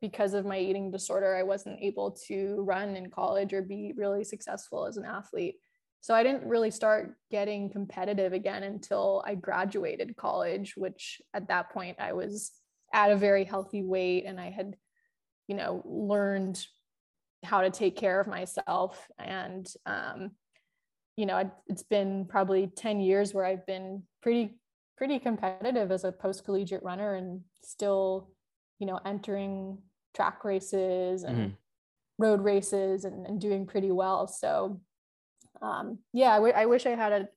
because 0.02 0.34
of 0.34 0.46
my 0.46 0.58
eating 0.58 0.90
disorder, 0.90 1.36
I 1.36 1.44
wasn't 1.44 1.82
able 1.82 2.12
to 2.28 2.56
run 2.62 2.96
in 2.96 3.10
college 3.10 3.54
or 3.54 3.62
be 3.62 3.94
really 3.98 4.24
successful 4.24 4.86
as 4.86 4.98
an 4.98 5.06
athlete. 5.06 5.56
So 6.04 6.14
I 6.14 6.22
didn't 6.22 6.44
really 6.44 6.70
start 6.70 7.16
getting 7.32 7.70
competitive 7.70 8.34
again 8.34 8.64
until 8.64 9.24
I 9.26 9.36
graduated 9.36 10.18
college, 10.18 10.74
which 10.76 11.22
at 11.34 11.48
that 11.48 11.72
point 11.72 11.96
I 11.98 12.12
was 12.12 12.52
at 12.94 13.10
a 13.10 13.16
very 13.16 13.46
healthy 13.46 13.84
weight 13.84 14.26
and 14.26 14.38
I 14.38 14.50
had, 14.50 14.76
you 15.48 15.56
know, 15.56 15.82
learned 15.86 16.62
how 17.46 17.62
to 17.62 17.70
take 17.70 17.96
care 17.96 18.20
of 18.20 18.28
myself. 18.28 19.08
And, 19.18 19.66
um, 19.86 20.32
you 21.16 21.26
know, 21.26 21.50
it's 21.68 21.84
been 21.84 22.26
probably 22.26 22.68
10 22.68 23.00
years 23.00 23.34
where 23.34 23.46
I've 23.46 23.66
been 23.66 24.04
pretty, 24.22 24.60
pretty 24.98 25.20
competitive 25.20 25.90
as 25.90 26.04
a 26.04 26.12
post 26.12 26.44
collegiate 26.44 26.84
runner 26.84 27.16
and 27.16 27.40
still, 27.64 28.30
you 28.78 28.88
know, 28.88 29.00
entering 29.06 29.78
track 30.14 30.44
races 30.44 31.24
and 31.24 31.38
mm-hmm. 31.38 31.54
road 32.20 32.42
races 32.42 33.06
and, 33.06 33.26
and 33.26 33.40
doing 33.40 33.66
pretty 33.66 33.92
well. 33.92 34.28
So, 34.28 34.82
um, 35.64 36.00
yeah, 36.12 36.32
I, 36.32 36.36
w- 36.36 36.54
I 36.54 36.66
wish 36.66 36.86
I 36.86 36.92
had 36.92 37.12
a, 37.14 37.28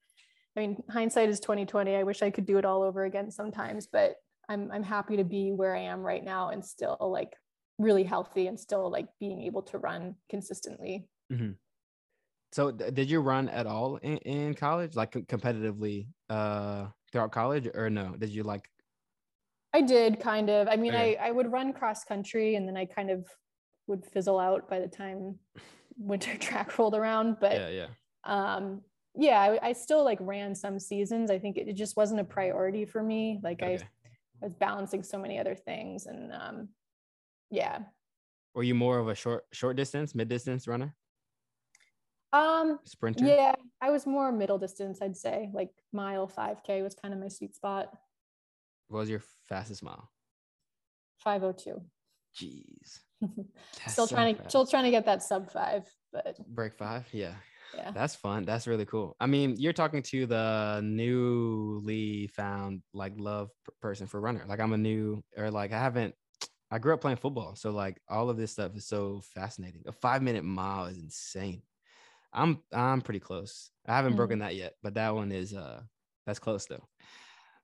I 0.57 0.61
mean, 0.61 0.83
hindsight 0.91 1.29
is 1.29 1.39
2020. 1.41 1.95
I 1.95 2.03
wish 2.03 2.23
I 2.23 2.31
could 2.31 2.45
do 2.45 2.59
it 2.59 2.65
all 2.65 2.83
over 2.83 3.05
again 3.05 3.31
sometimes, 3.31 3.87
but 3.87 4.17
I'm, 4.49 4.71
I'm 4.73 4.83
happy 4.83 5.17
to 5.17 5.25
be 5.25 5.53
where 5.53 5.77
I 5.77 5.83
am 5.83 6.01
right 6.01 6.25
now 6.25 6.51
and 6.51 6.65
still 6.65 6.97
like 7.01 7.33
really 7.79 8.03
healthy 8.03 8.49
and 8.49 8.59
still 8.59 8.91
like 8.91 9.07
being 9.21 9.43
able 9.43 9.63
to 9.63 9.79
run 9.79 10.17
consistently. 10.29 11.07
Mm-hmm. 11.33 11.53
So 12.53 12.73
th- 12.73 12.95
did 12.95 13.09
you 13.09 13.21
run 13.21 13.49
at 13.49 13.67
all 13.67 13.97
in, 13.97 14.17
in 14.19 14.55
college, 14.55 14.97
like 14.97 15.13
competitively 15.13 16.09
uh, 16.29 16.87
throughout 17.13 17.33
college 17.33 17.69
or 17.73 17.91
no? 17.91 18.17
Did 18.19 18.31
you 18.31 18.43
like? 18.43 18.69
I 19.73 19.83
did 19.83 20.21
kind 20.21 20.49
of, 20.49 20.69
I 20.69 20.77
mean, 20.77 20.95
okay. 20.95 21.17
I, 21.17 21.29
I 21.29 21.31
would 21.31 21.53
run 21.53 21.73
cross 21.73 22.03
country 22.03 22.57
and 22.57 22.67
then 22.67 22.77
I 22.77 22.87
kind 22.87 23.11
of 23.11 23.27
would 23.87 24.05
fizzle 24.07 24.41
out 24.41 24.69
by 24.69 24.81
the 24.81 24.89
time 24.89 25.37
winter 25.99 26.37
track 26.39 26.77
rolled 26.77 26.95
around, 26.95 27.37
but 27.41 27.53
yeah, 27.53 27.69
yeah 27.69 27.87
um 28.27 28.83
yeah 29.15 29.41
I, 29.41 29.69
I, 29.69 29.73
still 29.73 30.05
like 30.05 30.19
ran 30.21 30.55
some 30.55 30.79
seasons. 30.79 31.31
I 31.31 31.39
think 31.39 31.57
it, 31.57 31.69
it 31.69 31.75
just 31.75 31.97
wasn't 31.97 32.21
a 32.21 32.25
priority 32.25 32.85
for 32.85 33.03
me. 33.03 33.41
Like 33.43 33.63
okay. 33.63 33.75
I, 33.75 34.43
I 34.43 34.47
was 34.47 34.55
balancing 34.55 35.03
so 35.03 35.19
many 35.19 35.39
other 35.39 35.55
things 35.55 36.07
and 36.07 36.33
um 36.33 36.69
yeah. 37.51 37.79
Were 38.55 38.63
you 38.63 38.75
more 38.75 38.99
of 38.99 39.09
a 39.09 39.15
short 39.15 39.45
short 39.53 39.77
distance 39.77 40.15
mid 40.15 40.29
distance 40.29 40.69
runner? 40.69 40.95
Um 42.33 42.81
sprinter? 42.85 43.25
yeah 43.25 43.55
i 43.81 43.91
was 43.91 44.05
more 44.05 44.33
middle 44.33 44.59
distance 44.59 45.01
i'd 45.01 45.17
say. 45.17 45.51
Like 45.55 45.71
mile 45.93 46.29
5k 46.29 46.83
was 46.83 46.95
kind 46.95 47.15
of 47.15 47.21
my 47.21 47.29
sweet 47.29 47.55
spot. 47.55 47.89
What 48.89 49.01
was 49.01 49.11
your 49.11 49.23
fastest 49.49 49.83
mile? 49.83 50.11
502 51.19 51.81
jeez. 52.37 53.01
Still 53.87 54.07
trying 54.07 54.37
to 54.37 54.51
still 54.51 54.67
trying 54.67 54.85
to 54.85 54.91
get 54.91 55.07
that 55.07 55.23
sub 55.23 55.51
five 55.51 55.87
but 56.13 56.37
break 56.55 56.75
five? 56.75 57.07
Yeah 57.13 57.33
yeah. 57.75 57.91
That's 57.91 58.15
fun 58.15 58.45
that's 58.45 58.67
really 58.67 58.85
cool. 58.85 59.17
I 59.21 59.27
mean 59.27 59.57
you're 59.59 59.73
talking 59.73 60.03
to 60.03 60.27
the 60.27 60.81
newly 60.83 62.29
found 62.29 62.83
like 62.93 63.13
love 63.17 63.51
person 63.81 64.07
for 64.07 64.21
runner 64.21 64.45
like 64.49 64.61
i'm 64.61 64.73
a 64.73 64.79
new 64.79 65.23
or 65.37 65.51
like 65.51 65.73
i 65.73 65.79
haven't 65.79 66.15
i 66.71 66.79
grew 66.79 66.95
up 66.95 67.01
playing 67.01 67.17
football 67.17 67.55
so 67.55 67.71
like 67.71 68.01
all 68.09 68.31
of 68.31 68.37
this 68.37 68.53
stuff 68.53 68.77
is 68.77 68.87
so 68.87 69.21
fascinating. 69.35 69.83
A 69.87 69.93
five 69.93 70.23
minute 70.23 70.45
mile 70.45 70.87
is 70.87 70.99
insane. 70.99 71.63
I'm 72.33 72.63
i'm 72.73 73.01
pretty 73.01 73.21
close. 73.21 73.71
I 73.87 73.97
haven't 73.97 74.13
mm-hmm. 74.13 74.17
broken 74.17 74.39
that 74.41 74.57
yet 74.57 74.75
but 74.83 74.95
that 74.95 75.15
one 75.15 75.33
is 75.33 75.55
uh 75.55 75.81
that's 76.27 76.39
close 76.39 76.67
though. 76.67 76.87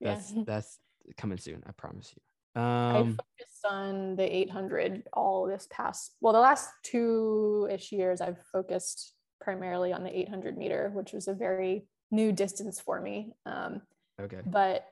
That's 0.01 0.33
yeah. 0.33 0.43
that's 0.47 0.79
coming 1.17 1.39
soon 1.39 1.63
i 1.67 1.73
promise 1.73 2.15
you. 2.15 2.23
Um, 2.55 2.65
I 2.65 3.01
focused 3.01 3.67
on 3.69 4.17
the 4.17 4.37
800 4.37 5.05
all 5.13 5.47
this 5.47 5.67
past, 5.71 6.13
well, 6.21 6.33
the 6.35 6.41
last 6.41 6.69
two 6.83 7.69
ish 7.71 7.93
years, 7.93 8.21
I've 8.21 8.43
focused 8.53 9.15
primarily 9.43 9.93
on 9.93 10.05
the 10.05 10.19
800 10.19 10.57
meter, 10.57 10.91
which 10.95 11.13
was 11.13 11.29
a 11.29 11.35
very 11.35 11.85
new 12.11 12.33
distance 12.33 12.81
for 12.81 13.01
me. 13.01 13.33
Um, 13.45 13.83
okay. 14.21 14.41
But 14.47 14.87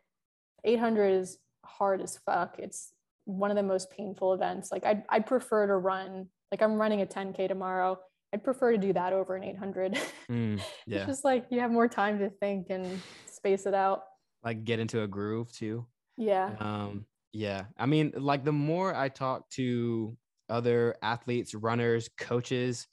800 0.65 1.09
is 1.09 1.39
hard 1.65 2.01
as 2.01 2.19
fuck. 2.27 2.57
It's 2.59 2.93
one 3.25 3.51
of 3.51 3.57
the 3.57 3.63
most 3.63 3.91
painful 3.91 4.35
events. 4.35 4.73
Like 4.73 4.85
I'd, 4.85 5.05
I'd 5.09 5.27
prefer 5.27 5.67
to 5.67 5.77
run, 5.77 6.27
like 6.51 6.63
I'm 6.63 6.75
running 6.75 7.03
a 7.03 7.07
10K 7.07 7.49
tomorrow. 7.49 7.99
I'd 8.33 8.45
prefer 8.45 8.73
to 8.73 8.79
do 8.79 8.93
that 8.93 9.13
over 9.13 9.37
an 9.37 9.45
800. 9.45 9.99
Mm, 10.31 10.61
yeah. 10.87 10.99
it's 10.99 11.07
just 11.07 11.25
like 11.25 11.47
you 11.51 11.61
have 11.61 11.71
more 11.71 11.89
time 11.89 12.19
to 12.21 12.31
think 12.31 12.67
and 12.71 13.01
space 13.27 13.67
it 13.67 13.75
out. 13.75 14.05
Like 14.45 14.65
get 14.65 14.81
into 14.81 15.03
a 15.03 15.07
groove 15.07 15.53
too. 15.53 15.87
Yeah. 16.17 16.55
Um, 16.59 17.07
yeah. 17.33 17.65
I 17.79 17.87
mean, 17.87 18.13
like 18.17 18.45
the 18.45 18.53
more 18.53 18.95
I 18.95 19.09
talk 19.09 19.49
to 19.51 20.17
other 20.49 20.97
athletes, 21.03 21.55
runners, 21.55 22.09
coaches, 22.19 22.87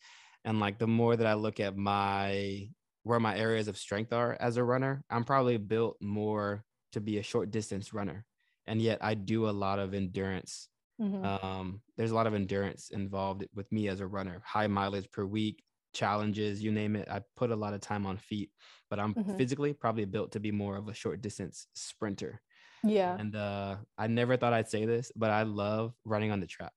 and 0.48 0.60
like 0.60 0.80
the 0.80 0.88
more 0.88 1.16
that 1.16 1.28
i 1.28 1.36
look 1.36 1.60
at 1.60 1.78
my 1.78 2.68
where 3.04 3.20
my 3.20 3.38
areas 3.38 3.68
of 3.68 3.78
strength 3.78 4.12
are 4.12 4.36
as 4.40 4.58
a 4.58 4.64
runner 4.64 5.04
i'm 5.12 5.24
probably 5.24 5.58
built 5.58 5.98
more 6.02 6.64
to 6.94 7.02
be 7.02 7.18
a 7.18 7.24
short 7.24 7.52
distance 7.52 7.94
runner. 7.94 8.26
And 8.66 8.82
yet 8.82 8.98
i 9.02 9.14
do 9.14 9.50
a 9.50 9.52
lot 9.52 9.80
of 9.80 9.94
endurance. 9.94 10.70
Mm-hmm. 11.00 11.24
um, 11.46 11.82
there's 11.96 12.10
a 12.10 12.16
lot 12.16 12.26
of 12.26 12.34
endurance 12.34 12.90
involved 12.90 13.46
with 13.54 13.72
me 13.72 13.88
as 13.88 14.00
a 14.00 14.08
runner. 14.08 14.42
High 14.44 14.66
mileage 14.66 15.12
per 15.12 15.26
week 15.26 15.64
challenges 15.94 16.64
you 16.64 16.72
name 16.72 16.96
it. 16.96 17.08
I 17.10 17.22
put 17.36 17.52
a 17.52 17.56
lot 17.56 17.76
of 17.76 17.82
time 17.82 18.06
on 18.06 18.18
feet 18.18 18.50
but 18.90 19.00
i'm 19.00 19.14
mm-hmm. 19.14 19.38
physically 19.38 19.74
probably 19.74 20.06
built 20.06 20.32
to 20.32 20.40
be 20.40 20.52
more 20.52 20.76
of 20.76 20.88
a 20.88 20.94
short 20.94 21.22
distance 21.22 21.68
sprinter. 21.76 22.42
Yeah. 22.84 23.16
And 23.18 23.36
uh, 23.36 23.76
i 23.98 24.08
never 24.08 24.38
thought 24.38 24.54
i'd 24.54 24.70
say 24.70 24.86
this 24.86 25.12
but 25.16 25.30
i 25.30 25.44
love 25.44 25.94
running 26.04 26.32
on 26.32 26.40
the 26.40 26.48
track. 26.48 26.74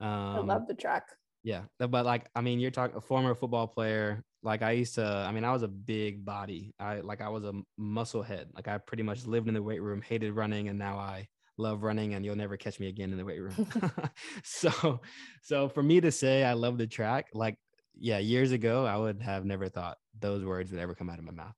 Um, 0.00 0.08
i 0.08 0.38
love 0.40 0.66
the 0.66 0.74
track 0.74 1.04
yeah, 1.46 1.62
but 1.78 2.04
like 2.04 2.28
I 2.34 2.40
mean, 2.40 2.58
you're 2.58 2.72
talking 2.72 2.96
a 2.96 3.00
former 3.00 3.32
football 3.32 3.68
player. 3.68 4.24
Like 4.42 4.62
I 4.62 4.72
used 4.72 4.96
to, 4.96 5.06
I 5.06 5.30
mean, 5.30 5.44
I 5.44 5.52
was 5.52 5.62
a 5.62 5.68
big 5.68 6.24
body. 6.24 6.74
I 6.80 6.98
like 7.02 7.20
I 7.20 7.28
was 7.28 7.44
a 7.44 7.52
muscle 7.78 8.24
head. 8.24 8.48
Like 8.52 8.66
I 8.66 8.78
pretty 8.78 9.04
much 9.04 9.26
lived 9.26 9.46
in 9.46 9.54
the 9.54 9.62
weight 9.62 9.80
room, 9.80 10.02
hated 10.02 10.32
running, 10.32 10.68
and 10.68 10.76
now 10.76 10.98
I 10.98 11.28
love 11.56 11.84
running. 11.84 12.14
And 12.14 12.24
you'll 12.24 12.34
never 12.34 12.56
catch 12.56 12.80
me 12.80 12.88
again 12.88 13.12
in 13.12 13.16
the 13.16 13.24
weight 13.24 13.40
room. 13.40 13.54
so, 14.42 15.00
so 15.40 15.68
for 15.68 15.84
me 15.84 16.00
to 16.00 16.10
say 16.10 16.42
I 16.42 16.54
love 16.54 16.78
the 16.78 16.86
track, 16.88 17.28
like 17.32 17.56
yeah, 17.96 18.18
years 18.18 18.50
ago 18.50 18.84
I 18.84 18.96
would 18.96 19.22
have 19.22 19.44
never 19.44 19.68
thought 19.68 19.98
those 20.18 20.44
words 20.44 20.72
would 20.72 20.80
ever 20.80 20.96
come 20.96 21.08
out 21.08 21.20
of 21.20 21.24
my 21.24 21.32
mouth. 21.32 21.54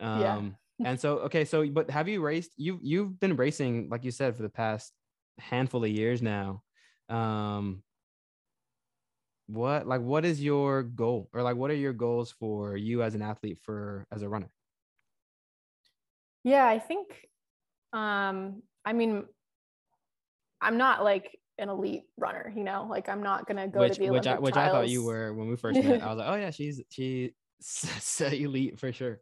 Um, 0.00 0.56
yeah. 0.80 0.86
and 0.90 1.00
so 1.00 1.18
okay, 1.18 1.44
so 1.44 1.64
but 1.68 1.90
have 1.90 2.08
you 2.08 2.22
raced? 2.22 2.54
You 2.56 2.80
you've 2.82 3.20
been 3.20 3.36
racing 3.36 3.88
like 3.88 4.04
you 4.04 4.10
said 4.10 4.34
for 4.34 4.42
the 4.42 4.48
past 4.48 4.92
handful 5.38 5.84
of 5.84 5.90
years 5.90 6.22
now. 6.22 6.64
Um, 7.08 7.84
what 9.48 9.86
like 9.86 10.02
what 10.02 10.24
is 10.24 10.42
your 10.42 10.82
goal 10.82 11.28
or 11.32 11.42
like 11.42 11.56
what 11.56 11.70
are 11.70 11.74
your 11.74 11.94
goals 11.94 12.30
for 12.38 12.76
you 12.76 13.02
as 13.02 13.14
an 13.14 13.22
athlete 13.22 13.58
for 13.62 14.06
as 14.12 14.22
a 14.22 14.28
runner 14.28 14.50
yeah 16.44 16.66
i 16.66 16.78
think 16.78 17.26
um 17.94 18.62
i 18.84 18.92
mean 18.92 19.24
i'm 20.60 20.76
not 20.76 21.02
like 21.02 21.38
an 21.58 21.70
elite 21.70 22.02
runner 22.18 22.52
you 22.54 22.62
know 22.62 22.86
like 22.90 23.08
i'm 23.08 23.22
not 23.22 23.46
gonna 23.46 23.66
go 23.66 23.80
which, 23.80 23.94
to 23.94 24.00
the 24.00 24.10
which 24.10 24.26
Olympic 24.26 24.32
I, 24.32 24.38
which 24.38 24.54
trials. 24.54 24.68
I 24.68 24.72
thought 24.72 24.88
you 24.90 25.02
were 25.02 25.32
when 25.32 25.48
we 25.48 25.56
first 25.64 25.82
met 25.82 26.02
i 26.02 26.08
was 26.08 26.18
like 26.18 26.28
oh 26.28 26.36
yeah 26.36 26.50
she's 26.50 26.82
she 26.90 27.32
elite 28.20 28.78
for 28.78 28.92
sure 28.92 29.20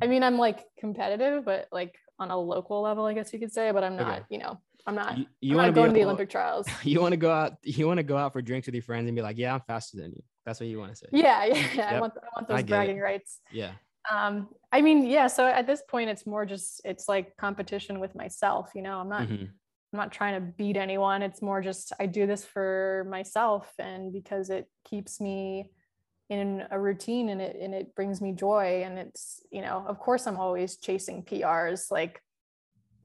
i 0.00 0.06
mean 0.06 0.22
i'm 0.22 0.38
like 0.38 0.64
competitive 0.78 1.44
but 1.44 1.66
like 1.72 1.96
on 2.20 2.30
a 2.30 2.38
local 2.38 2.80
level 2.80 3.04
i 3.06 3.12
guess 3.12 3.32
you 3.32 3.40
could 3.40 3.52
say 3.52 3.72
but 3.72 3.82
i'm 3.82 3.96
not 3.96 4.18
okay. 4.18 4.26
you 4.30 4.38
know 4.38 4.58
I'm 4.86 4.94
not. 4.94 5.18
You, 5.18 5.26
you 5.40 5.56
want 5.56 5.68
to 5.68 5.80
go 5.80 5.86
to 5.86 5.92
the 5.92 6.04
Olympic 6.04 6.30
trials. 6.30 6.66
You 6.82 7.00
want 7.00 7.12
to 7.12 7.16
go 7.16 7.30
out. 7.30 7.54
You 7.62 7.86
want 7.86 7.98
to 7.98 8.02
go 8.02 8.16
out 8.16 8.32
for 8.32 8.42
drinks 8.42 8.66
with 8.66 8.74
your 8.74 8.82
friends 8.82 9.06
and 9.06 9.14
be 9.14 9.22
like, 9.22 9.38
"Yeah, 9.38 9.54
I'm 9.54 9.60
faster 9.60 9.96
than 9.96 10.12
you." 10.12 10.22
That's 10.44 10.58
what 10.58 10.68
you 10.68 10.78
want 10.78 10.90
to 10.92 10.96
say. 10.96 11.06
Yeah, 11.12 11.44
yeah. 11.44 11.54
Yep. 11.74 11.92
I 11.92 12.00
want. 12.00 12.12
I 12.16 12.26
want 12.34 12.48
those 12.48 12.58
I 12.58 12.62
bragging 12.62 12.96
it. 12.96 13.00
rights. 13.00 13.40
Yeah. 13.52 13.72
Um. 14.10 14.48
I 14.72 14.82
mean, 14.82 15.06
yeah. 15.06 15.28
So 15.28 15.46
at 15.46 15.66
this 15.66 15.82
point, 15.88 16.10
it's 16.10 16.26
more 16.26 16.44
just 16.44 16.80
it's 16.84 17.08
like 17.08 17.36
competition 17.36 18.00
with 18.00 18.14
myself. 18.14 18.70
You 18.74 18.82
know, 18.82 18.98
I'm 18.98 19.08
not. 19.08 19.22
Mm-hmm. 19.22 19.44
I'm 19.92 19.98
not 19.98 20.10
trying 20.10 20.34
to 20.34 20.40
beat 20.40 20.76
anyone. 20.76 21.22
It's 21.22 21.42
more 21.42 21.60
just 21.60 21.92
I 22.00 22.06
do 22.06 22.26
this 22.26 22.44
for 22.44 23.06
myself 23.10 23.70
and 23.78 24.10
because 24.10 24.48
it 24.48 24.66
keeps 24.84 25.20
me 25.20 25.70
in 26.30 26.64
a 26.70 26.80
routine 26.80 27.28
and 27.28 27.42
it 27.42 27.56
and 27.60 27.74
it 27.74 27.94
brings 27.94 28.22
me 28.22 28.32
joy 28.32 28.84
and 28.86 28.98
it's 28.98 29.42
you 29.50 29.60
know 29.60 29.84
of 29.86 29.98
course 29.98 30.26
I'm 30.26 30.38
always 30.38 30.78
chasing 30.78 31.22
PRs 31.22 31.90
like 31.90 32.22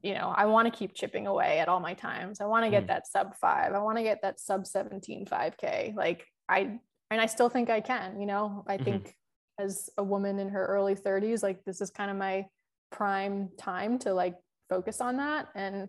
you 0.02 0.14
know, 0.14 0.32
I 0.36 0.46
want 0.46 0.72
to 0.72 0.76
keep 0.76 0.94
chipping 0.94 1.26
away 1.26 1.58
at 1.58 1.68
all 1.68 1.80
my 1.80 1.94
times. 1.94 2.40
I 2.40 2.46
want 2.46 2.64
to 2.64 2.70
get 2.70 2.84
mm. 2.84 2.88
that 2.88 3.06
sub 3.06 3.36
five. 3.36 3.74
I 3.74 3.78
want 3.78 3.98
to 3.98 4.02
get 4.02 4.22
that 4.22 4.38
sub 4.38 4.66
17 4.66 5.26
5K. 5.26 5.94
Like 5.96 6.24
I, 6.48 6.78
and 7.10 7.20
I 7.20 7.26
still 7.26 7.48
think 7.48 7.70
I 7.70 7.80
can, 7.80 8.20
you 8.20 8.26
know, 8.26 8.64
I 8.66 8.76
mm-hmm. 8.76 8.84
think 8.84 9.14
as 9.58 9.90
a 9.98 10.04
woman 10.04 10.38
in 10.38 10.50
her 10.50 10.64
early 10.64 10.94
30s, 10.94 11.42
like 11.42 11.64
this 11.64 11.80
is 11.80 11.90
kind 11.90 12.10
of 12.10 12.16
my 12.16 12.46
prime 12.90 13.48
time 13.58 13.98
to 14.00 14.14
like 14.14 14.36
focus 14.68 15.00
on 15.00 15.16
that. 15.16 15.48
And 15.54 15.88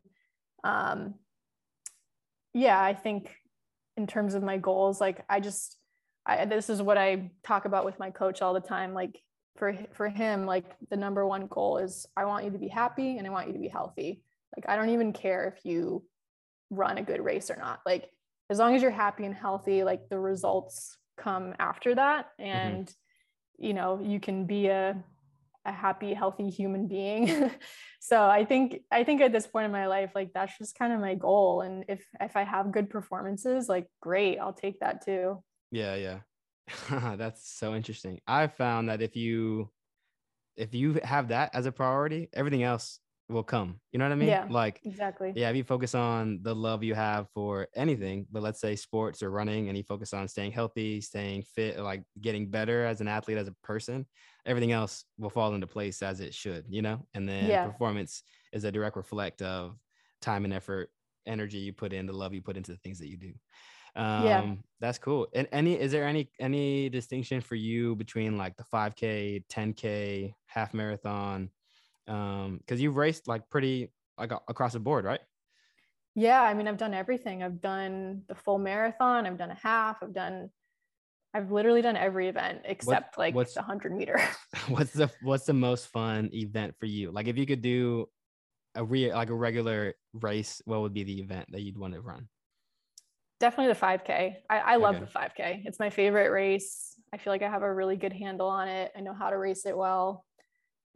um, 0.63 1.15
yeah, 2.53 2.81
I 2.81 2.93
think 2.93 3.31
in 3.95 4.07
terms 4.07 4.33
of 4.33 4.41
my 4.41 4.57
goals, 4.57 4.99
like 4.99 5.23
I 5.29 5.39
just, 5.39 5.77
I, 6.25 6.45
this 6.45 6.69
is 6.69 6.81
what 6.81 6.97
I 6.97 7.31
talk 7.43 7.65
about 7.65 7.85
with 7.85 7.99
my 7.99 8.09
coach 8.09 8.41
all 8.41 8.53
the 8.53 8.59
time. 8.59 8.93
Like 8.93 9.19
for 9.59 9.75
for 9.91 10.07
him 10.07 10.45
like 10.45 10.65
the 10.89 10.97
number 10.97 11.27
one 11.27 11.45
goal 11.47 11.77
is 11.77 12.07
i 12.17 12.25
want 12.25 12.45
you 12.45 12.51
to 12.51 12.57
be 12.57 12.69
happy 12.69 13.17
and 13.17 13.27
i 13.27 13.29
want 13.29 13.47
you 13.47 13.53
to 13.53 13.59
be 13.59 13.67
healthy. 13.67 14.23
Like 14.55 14.67
i 14.67 14.75
don't 14.75 14.89
even 14.89 15.13
care 15.13 15.53
if 15.53 15.63
you 15.63 16.03
run 16.71 16.97
a 16.97 17.03
good 17.03 17.23
race 17.23 17.51
or 17.51 17.57
not. 17.57 17.81
Like 17.85 18.09
as 18.49 18.57
long 18.57 18.75
as 18.75 18.81
you're 18.81 18.91
happy 18.91 19.25
and 19.25 19.35
healthy 19.35 19.83
like 19.83 20.09
the 20.09 20.17
results 20.17 20.97
come 21.17 21.53
after 21.59 21.93
that. 21.95 22.27
Mm-hmm. 22.39 22.49
and 22.49 22.85
mm-hmm. 22.87 23.65
you 23.65 23.73
know 23.73 23.99
you 24.01 24.19
can 24.19 24.45
be 24.45 24.67
a 24.67 24.95
a 25.65 25.71
happy 25.73 26.13
healthy 26.13 26.49
human 26.49 26.87
being. 26.87 27.51
So 28.01 28.23
i 28.23 28.45
think 28.45 28.79
i 28.91 29.03
think 29.03 29.19
at 29.21 29.33
this 29.33 29.45
point 29.45 29.65
in 29.65 29.73
my 29.73 29.87
life 29.87 30.11
like 30.15 30.31
that's 30.33 30.57
just 30.57 30.79
kind 30.79 30.93
of 30.93 31.01
my 31.01 31.15
goal. 31.15 31.61
And 31.61 31.83
if 31.89 32.01
if 32.21 32.37
i 32.37 32.43
have 32.43 32.71
good 32.71 32.89
performances 32.89 33.67
like 33.67 33.87
great 34.01 34.39
i'll 34.39 34.53
take 34.53 34.79
that 34.79 35.03
too. 35.05 35.43
Yeah 35.69 35.95
yeah 35.95 36.19
that's 37.17 37.49
so 37.49 37.75
interesting 37.75 38.19
i 38.27 38.47
found 38.47 38.89
that 38.89 39.01
if 39.01 39.15
you 39.15 39.69
if 40.55 40.73
you 40.73 40.99
have 41.03 41.29
that 41.29 41.49
as 41.53 41.65
a 41.65 41.71
priority 41.71 42.29
everything 42.33 42.63
else 42.63 42.99
will 43.29 43.43
come. 43.43 43.79
You 43.91 43.99
know 43.99 44.05
what 44.05 44.11
I 44.11 44.15
mean? 44.15 44.29
Yeah. 44.29 44.45
Like 44.49 44.81
exactly. 44.83 45.31
Yeah, 45.35 45.49
if 45.49 45.55
you 45.55 45.63
focus 45.63 45.93
on 45.93 46.39
the 46.41 46.53
love 46.53 46.83
you 46.83 46.95
have 46.95 47.29
for 47.33 47.67
anything, 47.75 48.25
but 48.31 48.41
let's 48.41 48.59
say 48.59 48.75
sports 48.75 49.21
or 49.21 49.29
running, 49.29 49.69
and 49.69 49.77
you 49.77 49.83
focus 49.83 50.13
on 50.13 50.27
staying 50.27 50.51
healthy, 50.51 50.99
staying 51.01 51.43
fit, 51.43 51.79
like 51.79 52.03
getting 52.19 52.49
better 52.49 52.85
as 52.85 52.99
an 52.99 53.07
athlete, 53.07 53.37
as 53.37 53.47
a 53.47 53.55
person, 53.63 54.05
everything 54.45 54.71
else 54.71 55.05
will 55.17 55.29
fall 55.29 55.53
into 55.53 55.67
place 55.67 56.01
as 56.01 56.19
it 56.19 56.33
should, 56.33 56.65
you 56.67 56.81
know? 56.81 57.05
And 57.13 57.29
then 57.29 57.49
yeah. 57.49 57.63
performance 57.63 58.23
is 58.51 58.63
a 58.63 58.71
direct 58.71 58.97
reflect 58.97 59.41
of 59.41 59.77
time 60.21 60.43
and 60.43 60.53
effort, 60.53 60.89
energy 61.27 61.59
you 61.59 61.73
put 61.73 61.93
in, 61.93 62.07
the 62.07 62.13
love 62.13 62.33
you 62.33 62.41
put 62.41 62.57
into 62.57 62.71
the 62.71 62.77
things 62.79 62.97
that 62.99 63.09
you 63.09 63.17
do. 63.17 63.33
Um, 63.95 64.23
yeah. 64.23 64.55
that's 64.79 64.97
cool. 64.97 65.27
And 65.33 65.47
any 65.51 65.79
is 65.79 65.91
there 65.91 66.05
any 66.05 66.29
any 66.39 66.89
distinction 66.89 67.41
for 67.41 67.55
you 67.55 67.95
between 67.95 68.37
like 68.37 68.55
the 68.57 68.63
5k, 68.63 69.43
10k, 69.49 70.33
half 70.47 70.73
marathon? 70.73 71.49
um 72.09 72.57
because 72.57 72.81
you've 72.81 72.97
raced 72.97 73.27
like 73.27 73.47
pretty 73.49 73.91
like 74.17 74.31
across 74.49 74.73
the 74.73 74.79
board 74.79 75.05
right 75.05 75.21
yeah 76.15 76.41
i 76.41 76.53
mean 76.53 76.67
i've 76.67 76.77
done 76.77 76.93
everything 76.93 77.43
i've 77.43 77.61
done 77.61 78.23
the 78.27 78.35
full 78.35 78.57
marathon 78.57 79.25
i've 79.25 79.37
done 79.37 79.51
a 79.51 79.59
half 79.61 79.97
i've 80.01 80.13
done 80.13 80.49
i've 81.33 81.51
literally 81.51 81.81
done 81.81 81.95
every 81.95 82.27
event 82.27 82.61
except 82.65 83.15
what, 83.15 83.23
like 83.23 83.35
what's, 83.35 83.53
the 83.53 83.61
100 83.61 83.95
meter 83.95 84.19
what's 84.69 84.91
the 84.91 85.09
what's 85.21 85.45
the 85.45 85.53
most 85.53 85.87
fun 85.87 86.29
event 86.33 86.73
for 86.79 86.87
you 86.87 87.11
like 87.11 87.27
if 87.27 87.37
you 87.37 87.45
could 87.45 87.61
do 87.61 88.07
a 88.75 88.83
re 88.83 89.13
like 89.13 89.29
a 89.29 89.35
regular 89.35 89.93
race 90.13 90.61
what 90.65 90.81
would 90.81 90.93
be 90.93 91.03
the 91.03 91.19
event 91.19 91.45
that 91.51 91.61
you'd 91.61 91.77
want 91.77 91.93
to 91.93 92.01
run 92.01 92.27
definitely 93.39 93.73
the 93.73 93.79
5k 93.79 94.35
i, 94.49 94.57
I 94.57 94.75
love 94.75 94.95
okay. 94.95 95.05
the 95.05 95.19
5k 95.19 95.61
it's 95.65 95.79
my 95.79 95.89
favorite 95.89 96.29
race 96.29 96.95
i 97.13 97.17
feel 97.17 97.31
like 97.31 97.41
i 97.41 97.49
have 97.49 97.63
a 97.63 97.73
really 97.73 97.95
good 97.95 98.13
handle 98.13 98.47
on 98.47 98.67
it 98.67 98.91
i 98.95 99.01
know 99.01 99.13
how 99.13 99.29
to 99.29 99.37
race 99.37 99.65
it 99.65 99.77
well 99.77 100.25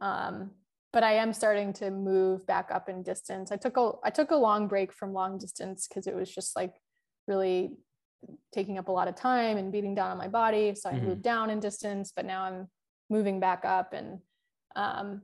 um, 0.00 0.50
but 0.94 1.02
I 1.02 1.14
am 1.14 1.32
starting 1.32 1.72
to 1.74 1.90
move 1.90 2.46
back 2.46 2.70
up 2.72 2.88
in 2.88 3.02
distance. 3.02 3.50
I 3.50 3.56
took 3.56 3.76
a 3.76 3.92
I 4.04 4.10
took 4.10 4.30
a 4.30 4.36
long 4.36 4.68
break 4.68 4.92
from 4.92 5.12
long 5.12 5.38
distance 5.38 5.88
because 5.88 6.06
it 6.06 6.14
was 6.14 6.32
just 6.32 6.54
like 6.54 6.72
really 7.26 7.72
taking 8.52 8.78
up 8.78 8.88
a 8.88 8.92
lot 8.92 9.08
of 9.08 9.16
time 9.16 9.56
and 9.56 9.72
beating 9.72 9.94
down 9.94 10.12
on 10.12 10.18
my 10.18 10.28
body. 10.28 10.74
So 10.76 10.88
I 10.88 10.92
mm-hmm. 10.92 11.06
moved 11.06 11.22
down 11.22 11.50
in 11.50 11.58
distance, 11.58 12.12
but 12.14 12.24
now 12.24 12.44
I'm 12.44 12.68
moving 13.10 13.40
back 13.40 13.64
up 13.64 13.92
and 13.92 14.20
um, 14.76 15.22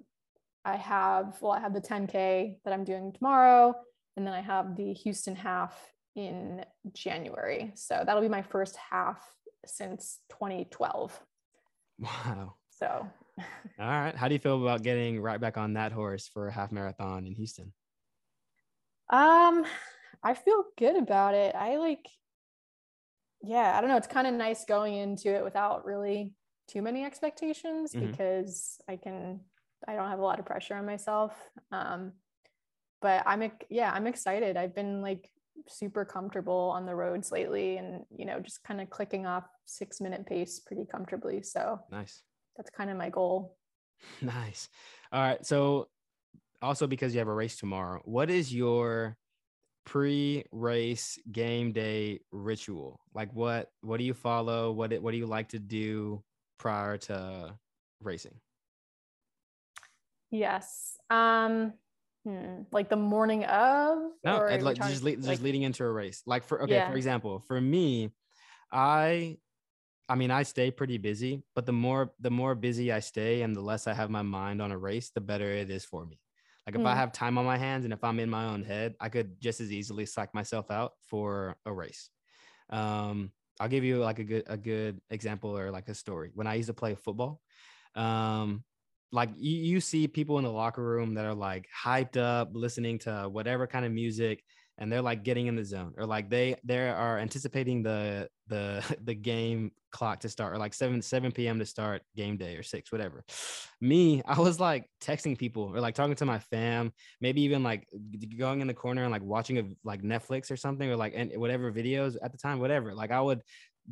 I 0.64 0.76
have 0.76 1.38
well, 1.40 1.52
I 1.52 1.60
have 1.60 1.72
the 1.72 1.80
10K 1.80 2.56
that 2.64 2.74
I'm 2.74 2.84
doing 2.84 3.12
tomorrow, 3.12 3.74
and 4.16 4.26
then 4.26 4.34
I 4.34 4.40
have 4.40 4.76
the 4.76 4.92
Houston 4.92 5.36
half 5.36 5.78
in 6.16 6.64
January. 6.92 7.72
So 7.74 8.02
that'll 8.04 8.22
be 8.22 8.28
my 8.28 8.42
first 8.42 8.76
half 8.90 9.22
since 9.66 10.18
2012. 10.30 11.18
Wow. 11.98 12.54
So 12.70 13.06
all 13.78 13.86
right. 13.86 14.14
How 14.14 14.28
do 14.28 14.34
you 14.34 14.40
feel 14.40 14.60
about 14.60 14.82
getting 14.82 15.20
right 15.20 15.40
back 15.40 15.56
on 15.56 15.74
that 15.74 15.92
horse 15.92 16.28
for 16.28 16.48
a 16.48 16.52
half 16.52 16.72
marathon 16.72 17.26
in 17.26 17.34
Houston? 17.34 17.72
Um, 19.10 19.64
I 20.22 20.34
feel 20.34 20.64
good 20.78 20.96
about 20.96 21.34
it. 21.34 21.54
I 21.54 21.76
like, 21.76 22.06
yeah, 23.42 23.76
I 23.76 23.80
don't 23.80 23.90
know. 23.90 23.96
It's 23.96 24.06
kind 24.06 24.26
of 24.26 24.34
nice 24.34 24.64
going 24.64 24.94
into 24.94 25.34
it 25.34 25.44
without 25.44 25.84
really 25.84 26.34
too 26.68 26.82
many 26.82 27.04
expectations 27.04 27.92
mm-hmm. 27.92 28.10
because 28.10 28.78
I 28.88 28.96
can, 28.96 29.40
I 29.88 29.94
don't 29.94 30.08
have 30.08 30.18
a 30.18 30.24
lot 30.24 30.38
of 30.38 30.46
pressure 30.46 30.74
on 30.74 30.86
myself. 30.86 31.34
Um, 31.72 32.12
but 33.02 33.22
I'm, 33.26 33.50
yeah, 33.70 33.90
I'm 33.92 34.06
excited. 34.06 34.56
I've 34.56 34.74
been 34.74 35.00
like 35.00 35.30
super 35.68 36.04
comfortable 36.04 36.72
on 36.74 36.86
the 36.86 36.94
roads 36.94 37.30
lately 37.32 37.76
and, 37.76 38.04
you 38.16 38.24
know, 38.24 38.40
just 38.40 38.62
kind 38.64 38.80
of 38.80 38.90
clicking 38.90 39.26
off 39.26 39.44
six 39.66 40.00
minute 40.00 40.26
pace 40.26 40.60
pretty 40.60 40.84
comfortably. 40.84 41.42
So 41.42 41.80
nice 41.90 42.22
that's 42.60 42.70
kind 42.70 42.90
of 42.90 42.96
my 42.96 43.08
goal. 43.08 43.56
Nice. 44.22 44.68
All 45.12 45.20
right. 45.20 45.44
So 45.44 45.88
also 46.62 46.86
because 46.86 47.12
you 47.12 47.18
have 47.18 47.28
a 47.28 47.34
race 47.34 47.56
tomorrow, 47.56 48.00
what 48.06 48.30
is 48.30 48.52
your 48.52 49.16
pre-race 49.84 51.18
game 51.30 51.72
day 51.72 52.20
ritual? 52.32 53.00
Like 53.14 53.30
what 53.34 53.68
what 53.82 53.98
do 53.98 54.04
you 54.04 54.14
follow? 54.14 54.72
What 54.72 54.92
what 55.02 55.12
do 55.12 55.18
you 55.18 55.26
like 55.26 55.50
to 55.50 55.58
do 55.58 56.22
prior 56.58 56.96
to 56.96 57.54
racing? 58.02 58.40
Yes. 60.30 60.96
Um 61.10 61.74
hmm, 62.24 62.62
like 62.72 62.88
the 62.88 62.96
morning 62.96 63.44
of 63.44 63.98
no, 64.24 64.38
like 64.60 64.76
just, 64.76 65.02
le- 65.02 65.10
like, 65.10 65.22
just 65.22 65.42
leading 65.42 65.62
into 65.62 65.84
a 65.84 65.90
race. 65.90 66.22
Like 66.26 66.44
for 66.44 66.62
okay, 66.62 66.74
yeah. 66.74 66.90
for 66.90 66.96
example, 66.96 67.40
for 67.40 67.60
me, 67.60 68.10
I 68.72 69.38
I 70.08 70.16
mean, 70.16 70.32
I 70.32 70.42
stay 70.42 70.72
pretty 70.72 70.98
busy, 70.98 71.44
but 71.54 71.66
the 71.66 71.72
more 71.72 72.12
the 72.18 72.30
more 72.30 72.56
busy 72.56 72.90
I 72.90 72.98
stay 72.98 73.42
and 73.42 73.54
the 73.54 73.60
less 73.60 73.86
I 73.86 73.94
have 73.94 74.10
my 74.10 74.22
mind 74.22 74.60
on 74.60 74.72
a 74.72 74.78
race, 74.78 75.10
the 75.14 75.20
better 75.20 75.48
it 75.48 75.70
is 75.70 75.84
for 75.84 76.04
me. 76.04 76.18
Like 76.66 76.74
if 76.74 76.82
mm. 76.82 76.86
I 76.86 76.92
hmm. 76.92 76.98
have 76.98 77.12
time 77.12 77.38
on 77.38 77.44
my 77.44 77.56
hands 77.56 77.84
and 77.84 77.92
if 77.92 78.02
I'm 78.02 78.18
in 78.18 78.28
my 78.28 78.46
own 78.46 78.64
head, 78.64 78.94
I 79.00 79.08
could 79.08 79.40
just 79.40 79.60
as 79.60 79.72
easily 79.72 80.06
psych 80.06 80.34
myself 80.34 80.70
out 80.70 80.92
for 81.02 81.56
a 81.64 81.72
race. 81.72 82.10
Um, 82.70 83.30
I'll 83.60 83.68
give 83.68 83.84
you 83.84 83.98
like 83.98 84.18
a 84.18 84.24
good 84.24 84.44
a 84.46 84.56
good 84.56 85.00
example 85.10 85.56
or 85.56 85.70
like 85.70 85.88
a 85.88 85.94
story. 85.94 86.32
When 86.34 86.46
I 86.48 86.54
used 86.54 86.68
to 86.68 86.74
play 86.74 86.96
football, 86.96 87.40
um, 87.94 88.64
like 89.12 89.30
you, 89.36 89.56
you 89.56 89.80
see 89.80 90.06
people 90.06 90.38
in 90.38 90.44
the 90.44 90.52
locker 90.52 90.82
room 90.82 91.14
that 91.14 91.24
are 91.24 91.34
like 91.34 91.66
hyped 91.84 92.16
up, 92.16 92.50
listening 92.52 92.98
to 93.00 93.28
whatever 93.30 93.66
kind 93.66 93.84
of 93.84 93.92
music, 93.92 94.42
and 94.80 94.90
they're 94.90 95.02
like 95.02 95.22
getting 95.22 95.46
in 95.46 95.54
the 95.54 95.64
zone 95.64 95.92
or 95.98 96.06
like 96.06 96.30
they 96.30 96.56
they 96.64 96.88
are 96.88 97.18
anticipating 97.18 97.82
the 97.82 98.28
the 98.48 98.82
the 99.04 99.14
game 99.14 99.70
clock 99.92 100.20
to 100.20 100.28
start 100.28 100.54
or 100.54 100.58
like 100.58 100.72
7 100.72 101.02
7 101.02 101.32
p.m 101.32 101.58
to 101.58 101.66
start 101.66 102.02
game 102.16 102.36
day 102.36 102.56
or 102.56 102.62
6 102.62 102.90
whatever. 102.90 103.24
Me 103.80 104.22
i 104.26 104.38
was 104.38 104.58
like 104.58 104.88
texting 105.02 105.36
people 105.36 105.64
or 105.74 105.80
like 105.80 105.94
talking 105.94 106.14
to 106.14 106.24
my 106.24 106.38
fam 106.38 106.92
maybe 107.20 107.42
even 107.42 107.62
like 107.62 107.86
going 108.38 108.60
in 108.60 108.66
the 108.66 108.74
corner 108.74 109.02
and 109.02 109.12
like 109.12 109.22
watching 109.22 109.58
a 109.58 109.64
like 109.84 110.02
netflix 110.02 110.50
or 110.50 110.56
something 110.56 110.88
or 110.88 110.96
like 110.96 111.12
and 111.14 111.32
whatever 111.36 111.70
videos 111.70 112.16
at 112.22 112.32
the 112.32 112.38
time 112.38 112.58
whatever. 112.58 112.94
Like 112.94 113.10
i 113.10 113.20
would 113.20 113.42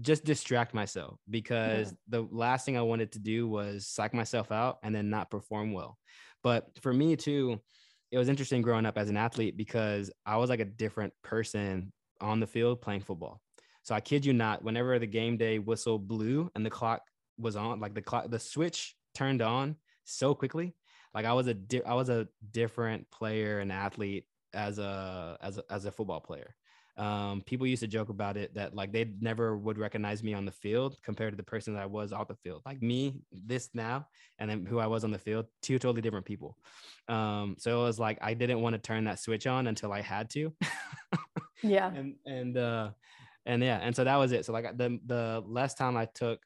just 0.00 0.24
distract 0.24 0.74
myself 0.74 1.18
because 1.28 1.88
yeah. 1.88 2.20
the 2.20 2.28
last 2.30 2.64
thing 2.64 2.76
i 2.76 2.82
wanted 2.82 3.12
to 3.12 3.18
do 3.18 3.48
was 3.48 3.86
psych 3.86 4.14
myself 4.14 4.52
out 4.52 4.78
and 4.82 4.94
then 4.94 5.10
not 5.10 5.30
perform 5.30 5.72
well 5.72 5.98
but 6.42 6.68
for 6.80 6.92
me 6.92 7.16
too 7.16 7.60
it 8.10 8.18
was 8.18 8.28
interesting 8.28 8.62
growing 8.62 8.86
up 8.86 8.96
as 8.96 9.10
an 9.10 9.16
athlete 9.16 9.56
because 9.56 10.10
I 10.24 10.36
was 10.36 10.50
like 10.50 10.60
a 10.60 10.64
different 10.64 11.12
person 11.22 11.92
on 12.20 12.40
the 12.40 12.46
field 12.46 12.80
playing 12.80 13.00
football. 13.00 13.40
So 13.82 13.94
I 13.94 14.00
kid 14.00 14.24
you 14.24 14.32
not, 14.32 14.62
whenever 14.64 14.98
the 14.98 15.06
game 15.06 15.36
day 15.36 15.58
whistle 15.58 15.98
blew 15.98 16.50
and 16.54 16.64
the 16.64 16.70
clock 16.70 17.02
was 17.38 17.56
on, 17.56 17.80
like 17.80 17.94
the 17.94 18.02
clock, 18.02 18.30
the 18.30 18.38
switch 18.38 18.94
turned 19.14 19.42
on 19.42 19.76
so 20.04 20.34
quickly. 20.34 20.74
Like 21.14 21.26
I 21.26 21.32
was 21.32 21.46
a, 21.46 21.54
di- 21.54 21.84
I 21.84 21.94
was 21.94 22.08
a 22.08 22.28
different 22.50 23.10
player 23.10 23.60
and 23.60 23.72
athlete 23.72 24.24
as 24.54 24.78
a, 24.78 25.38
as 25.40 25.58
a, 25.58 25.64
as 25.70 25.84
a 25.84 25.92
football 25.92 26.20
player. 26.20 26.54
Um, 26.98 27.42
people 27.46 27.66
used 27.66 27.82
to 27.82 27.86
joke 27.86 28.08
about 28.08 28.36
it 28.36 28.54
that 28.54 28.74
like 28.74 28.92
they 28.92 29.12
never 29.20 29.56
would 29.56 29.78
recognize 29.78 30.22
me 30.22 30.34
on 30.34 30.44
the 30.44 30.52
field 30.52 30.96
compared 31.04 31.32
to 31.32 31.36
the 31.36 31.44
person 31.44 31.74
that 31.74 31.82
I 31.82 31.86
was 31.86 32.12
off 32.12 32.26
the 32.26 32.34
field. 32.34 32.62
Like 32.66 32.82
me, 32.82 33.22
this 33.32 33.70
now, 33.72 34.06
and 34.38 34.50
then 34.50 34.66
who 34.66 34.80
I 34.80 34.88
was 34.88 35.04
on 35.04 35.12
the 35.12 35.18
field, 35.18 35.46
two 35.62 35.78
totally 35.78 36.02
different 36.02 36.26
people. 36.26 36.56
Um, 37.08 37.54
so 37.58 37.80
it 37.80 37.84
was 37.84 38.00
like 38.00 38.18
I 38.20 38.34
didn't 38.34 38.60
want 38.60 38.74
to 38.74 38.78
turn 38.78 39.04
that 39.04 39.20
switch 39.20 39.46
on 39.46 39.68
until 39.68 39.92
I 39.92 40.00
had 40.00 40.28
to. 40.30 40.52
yeah. 41.62 41.90
And 41.94 42.14
and 42.26 42.56
uh 42.56 42.90
and 43.46 43.62
yeah, 43.62 43.78
and 43.78 43.94
so 43.94 44.04
that 44.04 44.16
was 44.16 44.32
it. 44.32 44.44
So 44.44 44.52
like 44.52 44.76
the 44.76 44.98
the 45.06 45.42
last 45.46 45.78
time 45.78 45.96
I 45.96 46.06
took 46.06 46.40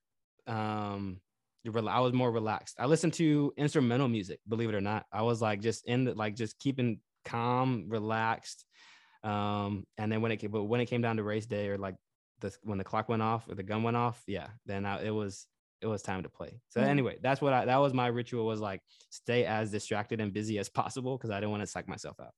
um 0.47 1.21
I 1.67 2.01
was 2.01 2.13
more 2.13 2.31
relaxed. 2.31 2.77
I 2.79 2.87
listened 2.87 3.15
to 3.15 3.53
instrumental 3.57 4.09
music, 4.09 4.41
believe 4.49 4.69
it 4.69 4.75
or 4.75 4.81
not. 4.81 5.07
I 5.13 5.23
was 5.23 5.41
like 5.41 5.61
just 5.61 5.87
in 5.87 6.05
the 6.05 6.15
like 6.15 6.35
just 6.35 6.59
keeping 6.59 6.99
calm, 7.25 7.87
relaxed 7.89 8.65
um, 9.25 9.87
and 9.99 10.11
then 10.11 10.21
when 10.21 10.33
it 10.33 10.39
came, 10.39 10.51
but 10.51 10.65
when 10.65 10.81
it 10.81 10.87
came 10.87 11.03
down 11.03 11.17
to 11.17 11.23
race 11.23 11.47
day 11.47 11.69
or 11.69 11.79
like 11.79 11.95
the 12.41 12.55
when 12.63 12.79
the 12.79 12.85
clock 12.85 13.09
went 13.09 13.23
off 13.23 13.49
or 13.49 13.55
the 13.55 13.63
gun 13.63 13.83
went 13.83 13.97
off, 13.97 14.23
yeah, 14.27 14.49
then 14.67 14.85
I, 14.85 15.05
it 15.05 15.11
was 15.11 15.47
it 15.81 15.87
was 15.87 16.03
time 16.03 16.23
to 16.23 16.29
play. 16.29 16.61
So 16.69 16.81
mm-hmm. 16.81 16.91
anyway, 16.91 17.19
that's 17.23 17.41
what 17.41 17.53
I 17.53 17.65
that 17.65 17.77
was 17.77 17.95
my 17.95 18.09
ritual 18.09 18.47
was 18.47 18.61
like 18.61 18.81
stay 19.11 19.45
as 19.45 19.71
distracted 19.71 20.21
and 20.21 20.33
busy 20.33 20.59
as 20.59 20.69
possible 20.69 21.17
because 21.17 21.31
I 21.31 21.37
didn't 21.37 21.51
want 21.51 21.63
to 21.63 21.67
psych 21.67 21.89
myself 21.89 22.19
out. 22.21 22.33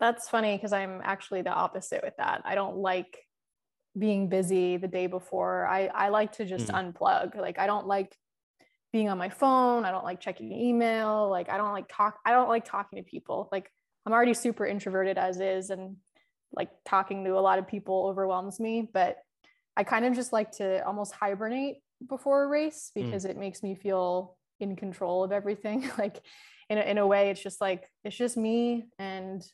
That's 0.00 0.28
funny 0.28 0.56
because 0.56 0.72
I'm 0.72 1.00
actually 1.02 1.42
the 1.42 1.50
opposite 1.50 2.02
with 2.02 2.16
that. 2.18 2.42
I 2.44 2.54
don't 2.54 2.78
like 2.78 3.18
being 3.98 4.28
busy 4.28 4.76
the 4.76 4.88
day 4.88 5.06
before. 5.06 5.66
I 5.66 5.86
I 5.86 6.08
like 6.08 6.32
to 6.32 6.44
just 6.44 6.68
mm. 6.68 6.92
unplug. 6.94 7.36
Like 7.36 7.58
I 7.58 7.66
don't 7.66 7.86
like 7.86 8.16
being 8.92 9.08
on 9.08 9.18
my 9.18 9.28
phone. 9.28 9.84
I 9.84 9.90
don't 9.90 10.04
like 10.04 10.20
checking 10.20 10.52
email. 10.52 11.28
Like 11.28 11.50
I 11.50 11.56
don't 11.58 11.72
like 11.72 11.86
talk. 11.88 12.18
I 12.24 12.32
don't 12.32 12.48
like 12.48 12.64
talking 12.64 12.96
to 12.96 13.02
people. 13.02 13.48
Like 13.52 13.70
I'm 14.06 14.12
already 14.12 14.34
super 14.34 14.64
introverted 14.64 15.18
as 15.18 15.40
is, 15.40 15.70
and 15.70 15.96
like 16.52 16.70
talking 16.84 17.24
to 17.24 17.32
a 17.36 17.40
lot 17.40 17.58
of 17.58 17.66
people 17.66 18.06
overwhelms 18.06 18.60
me. 18.60 18.88
But 18.90 19.18
I 19.76 19.82
kind 19.82 20.04
of 20.04 20.14
just 20.14 20.32
like 20.32 20.52
to 20.52 20.86
almost 20.86 21.12
hibernate 21.12 21.78
before 22.08 22.44
a 22.44 22.46
race 22.46 22.92
Mm. 22.96 23.04
because 23.06 23.24
it 23.24 23.36
makes 23.36 23.62
me 23.62 23.74
feel 23.74 24.36
in 24.60 24.76
control 24.76 25.24
of 25.24 25.32
everything. 25.32 25.90
like 25.98 26.22
in 26.70 26.78
a, 26.78 26.82
in 26.82 26.98
a 26.98 27.06
way, 27.06 27.30
it's 27.30 27.42
just 27.42 27.60
like 27.60 27.90
it's 28.04 28.16
just 28.16 28.36
me 28.36 28.86
and 28.98 29.44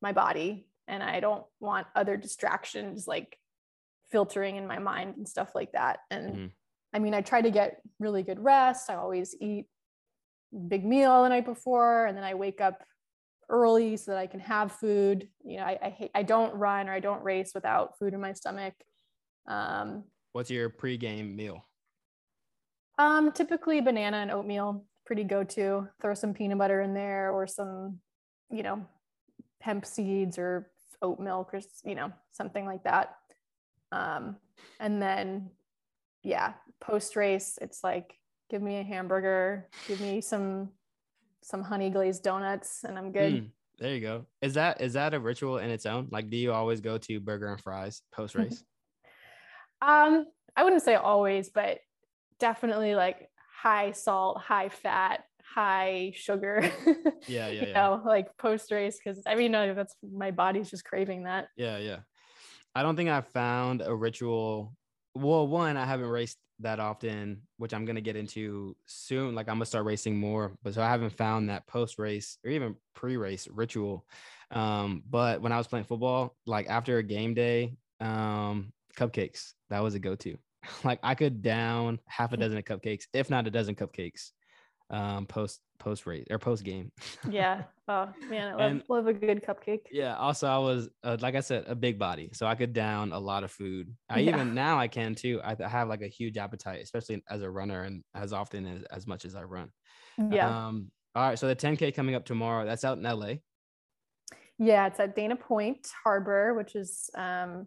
my 0.00 0.12
body, 0.12 0.66
and 0.88 1.02
I 1.02 1.20
don't 1.20 1.44
want 1.60 1.86
other 1.94 2.16
distractions 2.16 3.06
like 3.06 3.36
filtering 4.10 4.56
in 4.56 4.66
my 4.66 4.78
mind 4.78 5.16
and 5.18 5.28
stuff 5.28 5.54
like 5.54 5.72
that. 5.72 5.98
And 6.10 6.34
Mhm. 6.34 6.50
I 6.94 6.98
mean, 6.98 7.14
I 7.14 7.20
try 7.20 7.42
to 7.42 7.50
get 7.50 7.80
really 8.00 8.22
good 8.24 8.40
rest. 8.42 8.90
I 8.90 8.94
always 8.96 9.36
eat 9.40 9.66
big 10.68 10.84
meal 10.84 11.22
the 11.22 11.28
night 11.28 11.44
before, 11.44 12.06
and 12.06 12.16
then 12.16 12.24
I 12.24 12.34
wake 12.34 12.60
up 12.62 12.82
early 13.50 13.96
so 13.96 14.12
that 14.12 14.18
I 14.18 14.26
can 14.26 14.40
have 14.40 14.72
food. 14.72 15.28
You 15.44 15.58
know, 15.58 15.64
I 15.64 15.78
I, 15.82 15.90
hate, 15.90 16.10
I 16.14 16.22
don't 16.22 16.54
run 16.54 16.88
or 16.88 16.92
I 16.94 17.00
don't 17.00 17.22
race 17.22 17.52
without 17.54 17.98
food 17.98 18.14
in 18.14 18.20
my 18.20 18.32
stomach. 18.32 18.74
Um, 19.46 20.04
What's 20.32 20.50
your 20.50 20.70
pregame 20.70 21.34
meal? 21.34 21.66
um, 23.00 23.32
typically 23.32 23.80
banana 23.80 24.18
and 24.18 24.30
oatmeal, 24.30 24.84
pretty 25.06 25.24
go-to. 25.24 25.88
Throw 26.02 26.14
some 26.14 26.34
peanut 26.34 26.58
butter 26.58 26.82
in 26.82 26.92
there 26.92 27.32
or 27.32 27.46
some, 27.46 27.98
you 28.50 28.62
know, 28.62 28.86
hemp 29.60 29.86
seeds 29.86 30.38
or 30.38 30.70
oat 31.02 31.18
milk 31.18 31.54
or 31.54 31.60
you 31.84 31.94
know 31.94 32.12
something 32.32 32.66
like 32.66 32.84
that. 32.84 33.16
Um, 33.90 34.36
and 34.78 35.00
then, 35.00 35.50
yeah, 36.22 36.52
post 36.80 37.16
race, 37.16 37.58
it's 37.62 37.82
like 37.82 38.14
give 38.50 38.60
me 38.60 38.76
a 38.78 38.82
hamburger, 38.82 39.68
give 39.88 40.00
me 40.00 40.20
some 40.20 40.70
some 41.42 41.62
honey 41.62 41.90
glazed 41.90 42.22
donuts, 42.22 42.84
and 42.84 42.98
I'm 42.98 43.12
good. 43.12 43.32
Mm, 43.34 43.50
there 43.78 43.94
you 43.94 44.00
go. 44.00 44.26
Is 44.42 44.54
that 44.54 44.80
is 44.80 44.92
that 44.94 45.14
a 45.14 45.20
ritual 45.20 45.58
in 45.58 45.70
its 45.70 45.86
own? 45.86 46.08
Like, 46.10 46.30
do 46.30 46.36
you 46.36 46.52
always 46.52 46.80
go 46.80 46.98
to 46.98 47.20
burger 47.20 47.48
and 47.48 47.60
fries 47.60 48.02
post 48.12 48.34
race? 48.34 48.62
Um, 49.82 50.26
I 50.54 50.62
wouldn't 50.62 50.82
say 50.82 50.94
always, 50.94 51.48
but 51.48 51.78
definitely 52.38 52.94
like 52.94 53.30
high 53.62 53.92
salt, 53.92 54.36
high 54.38 54.68
fat, 54.68 55.24
high 55.42 56.12
sugar. 56.14 56.70
Yeah, 57.26 57.48
yeah, 57.48 57.60
you 57.62 57.68
yeah. 57.68 57.72
know, 57.74 58.02
like 58.04 58.36
post 58.38 58.70
race, 58.72 58.98
because 59.02 59.22
I 59.26 59.36
mean, 59.36 59.52
no, 59.52 59.72
that's 59.74 59.94
my 60.02 60.32
body's 60.32 60.68
just 60.70 60.84
craving 60.84 61.24
that. 61.24 61.48
yeah, 61.56 61.78
yeah. 61.78 62.00
I 62.74 62.82
don't 62.82 62.96
think 62.96 63.10
I 63.10 63.20
found 63.20 63.82
a 63.82 63.94
ritual. 63.94 64.74
Well, 65.14 65.46
one, 65.46 65.76
I 65.76 65.84
haven't 65.84 66.08
raced 66.08 66.38
that 66.60 66.80
often, 66.80 67.42
which 67.56 67.72
I'm 67.72 67.84
gonna 67.84 68.00
get 68.00 68.16
into 68.16 68.76
soon. 68.86 69.34
Like, 69.34 69.48
I'm 69.48 69.56
gonna 69.56 69.66
start 69.66 69.84
racing 69.84 70.18
more, 70.18 70.56
but 70.62 70.74
so 70.74 70.82
I 70.82 70.88
haven't 70.88 71.16
found 71.16 71.48
that 71.48 71.66
post 71.66 71.98
race 71.98 72.38
or 72.44 72.50
even 72.50 72.76
pre 72.94 73.16
race 73.16 73.48
ritual. 73.50 74.06
Um, 74.50 75.02
but 75.08 75.40
when 75.40 75.52
I 75.52 75.58
was 75.58 75.66
playing 75.66 75.84
football, 75.84 76.36
like 76.46 76.68
after 76.68 76.98
a 76.98 77.02
game 77.02 77.34
day, 77.34 77.76
um, 78.00 78.72
cupcakes 78.96 79.52
that 79.70 79.82
was 79.82 79.94
a 79.94 79.98
go 79.98 80.14
to. 80.16 80.36
like, 80.84 81.00
I 81.02 81.14
could 81.14 81.42
down 81.42 82.00
half 82.06 82.32
a 82.32 82.36
dozen 82.36 82.58
of 82.58 82.64
cupcakes, 82.64 83.04
if 83.12 83.30
not 83.30 83.46
a 83.46 83.50
dozen 83.50 83.74
cupcakes, 83.74 84.30
um, 84.90 85.26
post 85.26 85.60
post 85.80 86.06
race 86.06 86.26
or 86.30 86.38
post 86.38 86.62
game. 86.64 86.92
Yeah. 87.28 87.64
Oh 87.90 88.08
man, 88.28 88.46
I 88.46 88.52
love, 88.52 88.60
And- 88.70 88.82
love 88.88 89.06
a 89.08 89.12
good 89.12 89.42
cupcake. 89.44 89.86
Yeah. 89.90 90.14
Also, 90.14 90.46
I 90.46 90.58
was 90.58 90.88
uh, 91.02 91.16
like 91.18 91.34
I 91.34 91.40
said, 91.40 91.64
a 91.66 91.74
big 91.74 91.98
body, 91.98 92.30
so 92.32 92.46
I 92.46 92.54
could 92.54 92.72
down 92.72 93.10
a 93.10 93.18
lot 93.18 93.42
of 93.42 93.50
food. 93.50 93.92
I 94.08 94.20
Yeah. 94.20 94.34
even 94.36 94.54
now 94.54 94.78
I 94.78 94.86
can 94.86 95.16
too. 95.16 95.40
I, 95.42 95.56
I 95.60 95.66
have 95.66 95.88
like 95.88 96.00
a 96.00 96.06
huge 96.06 96.36
appetite, 96.36 96.80
especially 96.84 97.20
as 97.28 97.42
a 97.42 97.50
runner, 97.50 97.82
and 97.82 98.04
as 98.14 98.32
often 98.32 98.64
as, 98.64 98.82
as 98.92 99.06
much 99.08 99.24
as 99.24 99.34
I 99.34 99.42
run. 99.42 99.70
Yeah. 100.30 100.66
Um. 100.68 100.92
All 101.16 101.28
right. 101.30 101.36
So 101.36 101.48
the 101.48 101.56
10k 101.56 101.92
coming 101.92 102.14
up 102.14 102.24
tomorrow. 102.24 102.64
That's 102.64 102.84
out 102.84 102.96
in 102.98 103.02
LA. 103.02 103.32
Yeah, 104.58 104.86
it's 104.86 105.00
at 105.00 105.16
Dana 105.16 105.34
Point 105.34 105.88
Harbor, 106.04 106.54
which 106.54 106.76
is 106.76 107.10
um, 107.16 107.66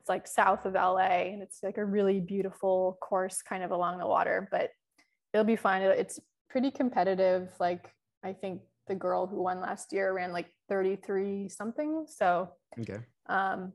it's 0.00 0.08
like 0.08 0.26
south 0.26 0.64
of 0.64 0.74
LA, 0.74 1.30
and 1.30 1.42
it's 1.42 1.60
like 1.62 1.78
a 1.78 1.84
really 1.84 2.18
beautiful 2.18 2.98
course, 3.00 3.40
kind 3.42 3.62
of 3.62 3.70
along 3.70 3.98
the 3.98 4.06
water. 4.08 4.48
But 4.50 4.70
it'll 5.32 5.44
be 5.44 5.54
fun. 5.54 5.82
It- 5.82 5.98
It's 5.98 6.18
pretty 6.48 6.70
competitive. 6.70 7.50
Like 7.60 7.90
I 8.22 8.32
think 8.32 8.62
the 8.86 8.94
girl 8.94 9.26
who 9.26 9.42
won 9.42 9.60
last 9.60 9.92
year 9.92 10.12
ran 10.12 10.32
like 10.32 10.46
33 10.68 11.48
something. 11.48 12.06
So 12.08 12.50
Okay. 12.80 12.98
um, 13.26 13.72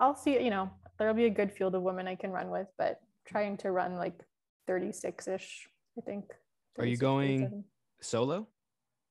I'll 0.00 0.14
see. 0.16 0.42
You 0.42 0.50
know, 0.50 0.70
there'll 0.98 1.14
be 1.14 1.26
a 1.26 1.30
good 1.30 1.52
field 1.52 1.74
of 1.74 1.82
women 1.82 2.06
I 2.08 2.14
can 2.14 2.30
run 2.30 2.50
with, 2.50 2.68
but 2.78 3.00
trying 3.26 3.56
to 3.58 3.70
run 3.70 3.96
like 3.96 4.20
36 4.66 5.28
ish. 5.28 5.68
I 5.96 6.00
think. 6.00 6.24
Are 6.78 6.86
you 6.86 6.96
going- 6.96 7.38
37. 7.40 7.64
Solo, 8.00 8.48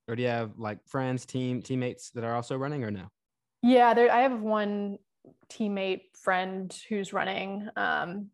or 0.08 0.16
do 0.16 0.22
you 0.22 0.28
have 0.28 0.60
like 0.60 0.78
friends, 0.88 1.26
team 1.26 1.62
teammates 1.64 2.12
that 2.12 2.24
are 2.24 2.36
also 2.36 2.56
running, 2.58 2.84
or 2.84 2.92
no? 2.92 3.08
Yeah, 3.64 3.94
there 3.96 4.12
I 4.12 4.22
have 4.22 4.40
one 4.42 5.00
teammate 5.50 6.16
friend 6.16 6.72
who's 6.90 7.12
running. 7.14 7.68
Um, 7.76 8.30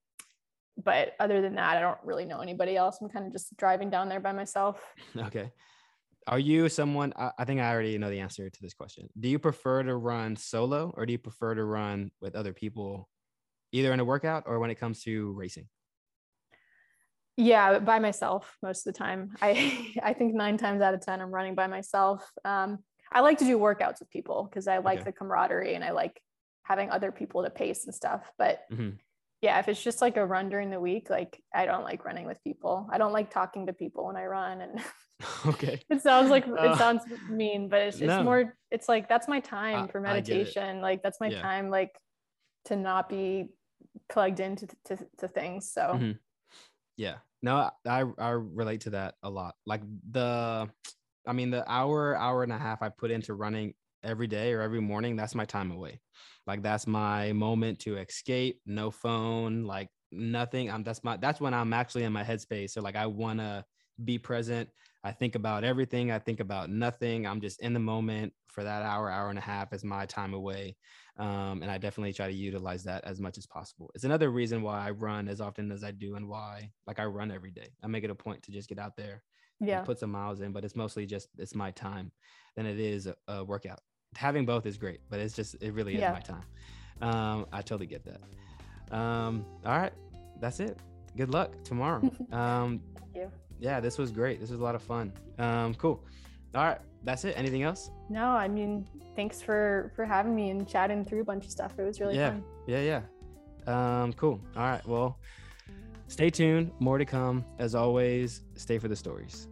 but 0.84 1.14
other 1.20 1.42
than 1.42 1.56
that, 1.56 1.78
I 1.78 1.82
don't 1.82 1.98
really 2.04 2.26
know 2.26 2.40
anybody 2.40 2.76
else. 2.76 3.00
I'm 3.02 3.10
kind 3.10 3.26
of 3.26 3.32
just 3.32 3.56
driving 3.58 3.90
down 3.90 4.10
there 4.10 4.20
by 4.20 4.32
myself. 4.32 4.82
Okay. 5.18 5.52
Are 6.28 6.40
you 6.40 6.70
someone? 6.70 7.12
I, 7.18 7.46
think 7.46 7.60
I 7.60 7.72
already 7.72 7.98
know 7.98 8.10
the 8.10 8.20
answer 8.20 8.50
to 8.50 8.62
this 8.62 8.76
question. 8.76 9.10
Do 9.20 9.30
you 9.30 9.40
prefer 9.40 9.82
to 9.82 9.96
run 9.96 10.36
solo, 10.36 10.94
or 10.96 11.06
do 11.08 11.12
you 11.12 11.18
prefer 11.18 11.56
to 11.56 11.64
run 11.64 12.12
with 12.22 12.36
other 12.36 12.54
people, 12.54 13.10
either 13.72 13.92
in 13.94 14.00
a 14.00 14.06
workout 14.06 14.44
or 14.46 14.60
when 14.60 14.70
it 14.70 14.76
comes 14.76 15.02
to 15.04 15.32
racing? 15.32 15.68
Yeah, 17.36 17.80
by 17.80 18.00
myself 18.00 18.58
most 18.62 18.86
of 18.86 18.94
the 18.94 18.98
time. 18.98 19.32
I 19.42 19.96
I 20.04 20.14
think 20.14 20.36
nine 20.36 20.58
times 20.58 20.82
out 20.82 20.94
of 20.94 21.02
ten 21.02 21.22
I'm 21.22 21.34
running 21.34 21.56
by 21.56 21.68
myself. 21.68 22.30
Um, 22.46 22.80
I 23.12 23.22
like 23.22 23.40
to 23.40 23.46
do 23.46 23.58
workouts 23.58 24.00
with 24.00 24.10
people 24.12 24.44
because 24.44 24.68
I 24.68 24.80
like 24.80 25.00
Okay. 25.00 25.06
the 25.06 25.14
camaraderie 25.14 25.74
and 25.74 25.84
I 25.84 25.92
like 25.92 26.22
having 26.64 26.92
other 26.92 27.12
people 27.12 27.44
to 27.44 27.50
pace 27.50 27.86
and 27.86 27.96
stuff. 27.96 28.30
But 28.38 28.60
Mhm. 28.72 29.00
Yeah, 29.42 29.60
if 29.60 29.68
it's 29.68 29.82
just 29.82 30.02
like 30.02 30.18
a 30.18 30.26
run 30.26 30.50
during 30.50 30.70
the 30.70 30.80
week, 30.80 31.10
like 31.10 31.42
I 31.54 31.66
don't 31.66 31.84
like 31.84 32.04
running 32.06 32.26
with 32.26 32.44
people. 32.44 32.88
I 32.92 32.98
don't 32.98 33.14
like 33.14 33.30
talking 33.32 33.68
to 33.68 33.74
people 33.74 34.06
when 34.08 34.16
I 34.18 34.26
run 34.26 34.62
and 34.62 34.80
okay. 35.46 35.82
it 35.90 36.02
sounds 36.02 36.30
like 36.30 36.48
Uh, 36.48 36.72
it 36.74 36.78
sounds 36.78 37.04
mean 37.30 37.70
but 37.70 37.82
it's, 37.82 37.98
it's 37.98 38.08
no. 38.08 38.24
more 38.24 38.56
it's 38.72 38.88
like 38.90 39.08
that's 39.10 39.28
my 39.28 39.40
time 39.40 39.84
I- 39.84 39.88
for 39.88 40.00
I 40.06 40.20
get 40.22 40.30
it. 40.30 40.38
meditation 40.38 40.82
like 40.82 41.02
that's 41.04 41.20
my 41.20 41.28
Yeah. 41.30 41.42
time 41.42 41.70
like 41.70 41.92
to 42.66 42.76
not 42.76 43.10
be 43.10 43.50
plugged 44.10 44.40
into 44.40 44.68
to, 44.86 44.98
to 45.20 45.28
things 45.28 45.72
so 45.72 45.82
Mhm. 45.96 46.18
Yeah. 46.98 47.18
No, 47.42 47.70
I 47.88 48.04
I 48.18 48.30
relate 48.32 48.82
to 48.82 48.90
that 48.90 49.16
a 49.24 49.30
lot. 49.30 49.56
Like 49.66 49.82
the, 50.12 50.70
I 51.26 51.32
mean, 51.32 51.50
the 51.52 51.64
hour, 51.72 52.18
hour 52.18 52.44
and 52.44 52.52
a 52.52 52.58
half 52.58 52.82
I 52.82 52.90
put 52.90 53.10
into 53.12 53.34
running 53.34 53.74
every 54.04 54.28
day 54.28 54.54
or 54.54 54.62
every 54.62 54.82
morning, 54.82 55.16
that's 55.16 55.36
my 55.36 55.46
time 55.46 55.72
away. 55.72 56.02
Like 56.48 56.62
that's 56.64 56.88
my 56.88 57.34
moment 57.34 57.80
to 57.82 57.98
escape. 57.98 58.62
No 58.66 58.92
phone, 58.92 59.64
like 59.64 59.90
nothing. 60.12 60.72
I'm 60.72 60.84
that's 60.84 61.04
my 61.04 61.18
that's 61.18 61.40
when 61.40 61.54
I'm 61.54 61.74
actually 61.74 62.04
in 62.04 62.14
my 62.14 62.24
headspace. 62.24 62.72
So 62.72 62.82
like 62.82 62.96
I 62.96 63.06
want 63.06 63.40
to 63.40 63.66
be 64.04 64.18
present. 64.18 64.70
I 65.04 65.12
think 65.12 65.36
about 65.36 65.64
everything. 65.64 66.12
I 66.12 66.20
think 66.20 66.40
about 66.40 66.70
nothing. 66.70 67.26
I'm 67.26 67.42
just 67.42 67.62
in 67.62 67.74
the 67.74 67.80
moment 67.80 68.34
for 68.48 68.64
that 68.64 68.82
hour, 68.82 69.10
hour 69.10 69.30
and 69.30 69.38
a 69.38 69.42
half 69.42 69.72
is 69.74 69.84
my 69.84 70.06
time 70.06 70.34
away. 70.34 70.76
Um, 71.18 71.62
and 71.62 71.70
I 71.70 71.78
definitely 71.78 72.14
try 72.14 72.28
to 72.28 72.34
utilize 72.34 72.84
that 72.86 73.04
as 73.06 73.20
much 73.20 73.38
as 73.38 73.46
possible. 73.46 73.92
It's 73.94 74.04
another 74.06 74.30
reason 74.30 74.62
why 74.62 74.86
I 74.86 74.92
run 74.92 75.28
as 75.28 75.42
often 75.42 75.72
as 75.72 75.84
I 75.84 75.92
do 75.92 76.16
and 76.16 76.28
why 76.28 76.72
like 76.88 77.00
I 77.00 77.06
run 77.06 77.32
every 77.32 77.52
day. 77.52 77.70
I 77.84 77.88
make 77.88 78.04
it 78.04 78.10
a 78.10 78.16
point 78.16 78.44
to 78.44 78.52
just 78.52 78.70
get 78.70 78.80
out 78.80 78.96
there 78.98 79.24
yeah 79.60 79.82
put 79.84 80.00
some 80.00 80.12
miles 80.12 80.42
in, 80.42 80.52
but 80.52 80.64
it's 80.64 80.76
mostly 80.76 81.06
just 81.06 81.30
it's 81.38 81.56
my 81.56 81.72
time 81.72 82.12
than 82.56 82.66
it 82.66 82.80
is 82.80 83.08
a, 83.08 83.16
a 83.28 83.44
workout. 83.44 83.80
Having 84.16 84.46
both 84.46 84.66
is 84.66 84.78
great, 84.78 85.00
but 85.10 85.20
it's 85.20 85.36
just 85.36 85.56
it 85.62 85.72
really 85.74 85.94
is 85.96 86.02
Yeah. 86.02 86.12
my 86.12 86.20
time. 86.20 86.44
Um, 87.02 87.46
I 87.54 87.62
totally 87.62 87.86
get 87.86 88.04
that. 88.06 88.96
Um, 88.96 89.46
all 89.66 89.78
right, 89.78 89.94
that's 90.40 90.60
it. 90.60 90.78
Good 91.16 91.30
luck 91.30 91.64
tomorrow. 91.64 92.02
um, 92.32 92.82
thank 92.98 93.16
you 93.16 93.32
yeah, 93.62 93.80
this 93.82 93.98
was 93.98 94.12
great. 94.12 94.40
This 94.40 94.50
was 94.52 94.60
a 94.60 94.64
lot 94.64 94.74
of 94.74 94.82
fun. 94.82 95.12
Um, 95.38 95.74
cool. 95.76 96.04
All 96.56 96.64
right, 96.64 96.80
that's 97.04 97.24
it. 97.26 97.38
Anything 97.38 97.64
else? 97.64 97.92
no 98.12 98.26
i 98.30 98.48
mean 98.48 98.88
thanks 99.16 99.40
for 99.40 99.92
for 99.96 100.04
having 100.04 100.34
me 100.36 100.50
and 100.50 100.68
chatting 100.68 101.06
through 101.06 101.22
a 101.22 101.24
bunch 101.24 101.46
of 101.46 101.52
stuff 101.52 101.78
it 101.78 101.84
was 101.84 102.00
really 102.00 102.16
Yeah. 102.16 102.32
fun 102.32 102.44
Yeah, 102.66 103.02
yeah. 103.68 104.02
Um, 104.02 104.14
cool. 104.14 104.42
All 104.56 104.64
right. 104.64 104.86
Well, 104.88 105.20
stay 106.08 106.32
tuned. 106.32 106.72
More 106.80 106.98
to 106.98 107.06
come. 107.06 107.46
As 107.60 107.76
always, 107.76 108.42
stay 108.56 108.80
for 108.80 108.88
the 108.88 108.96
stories. 108.96 109.48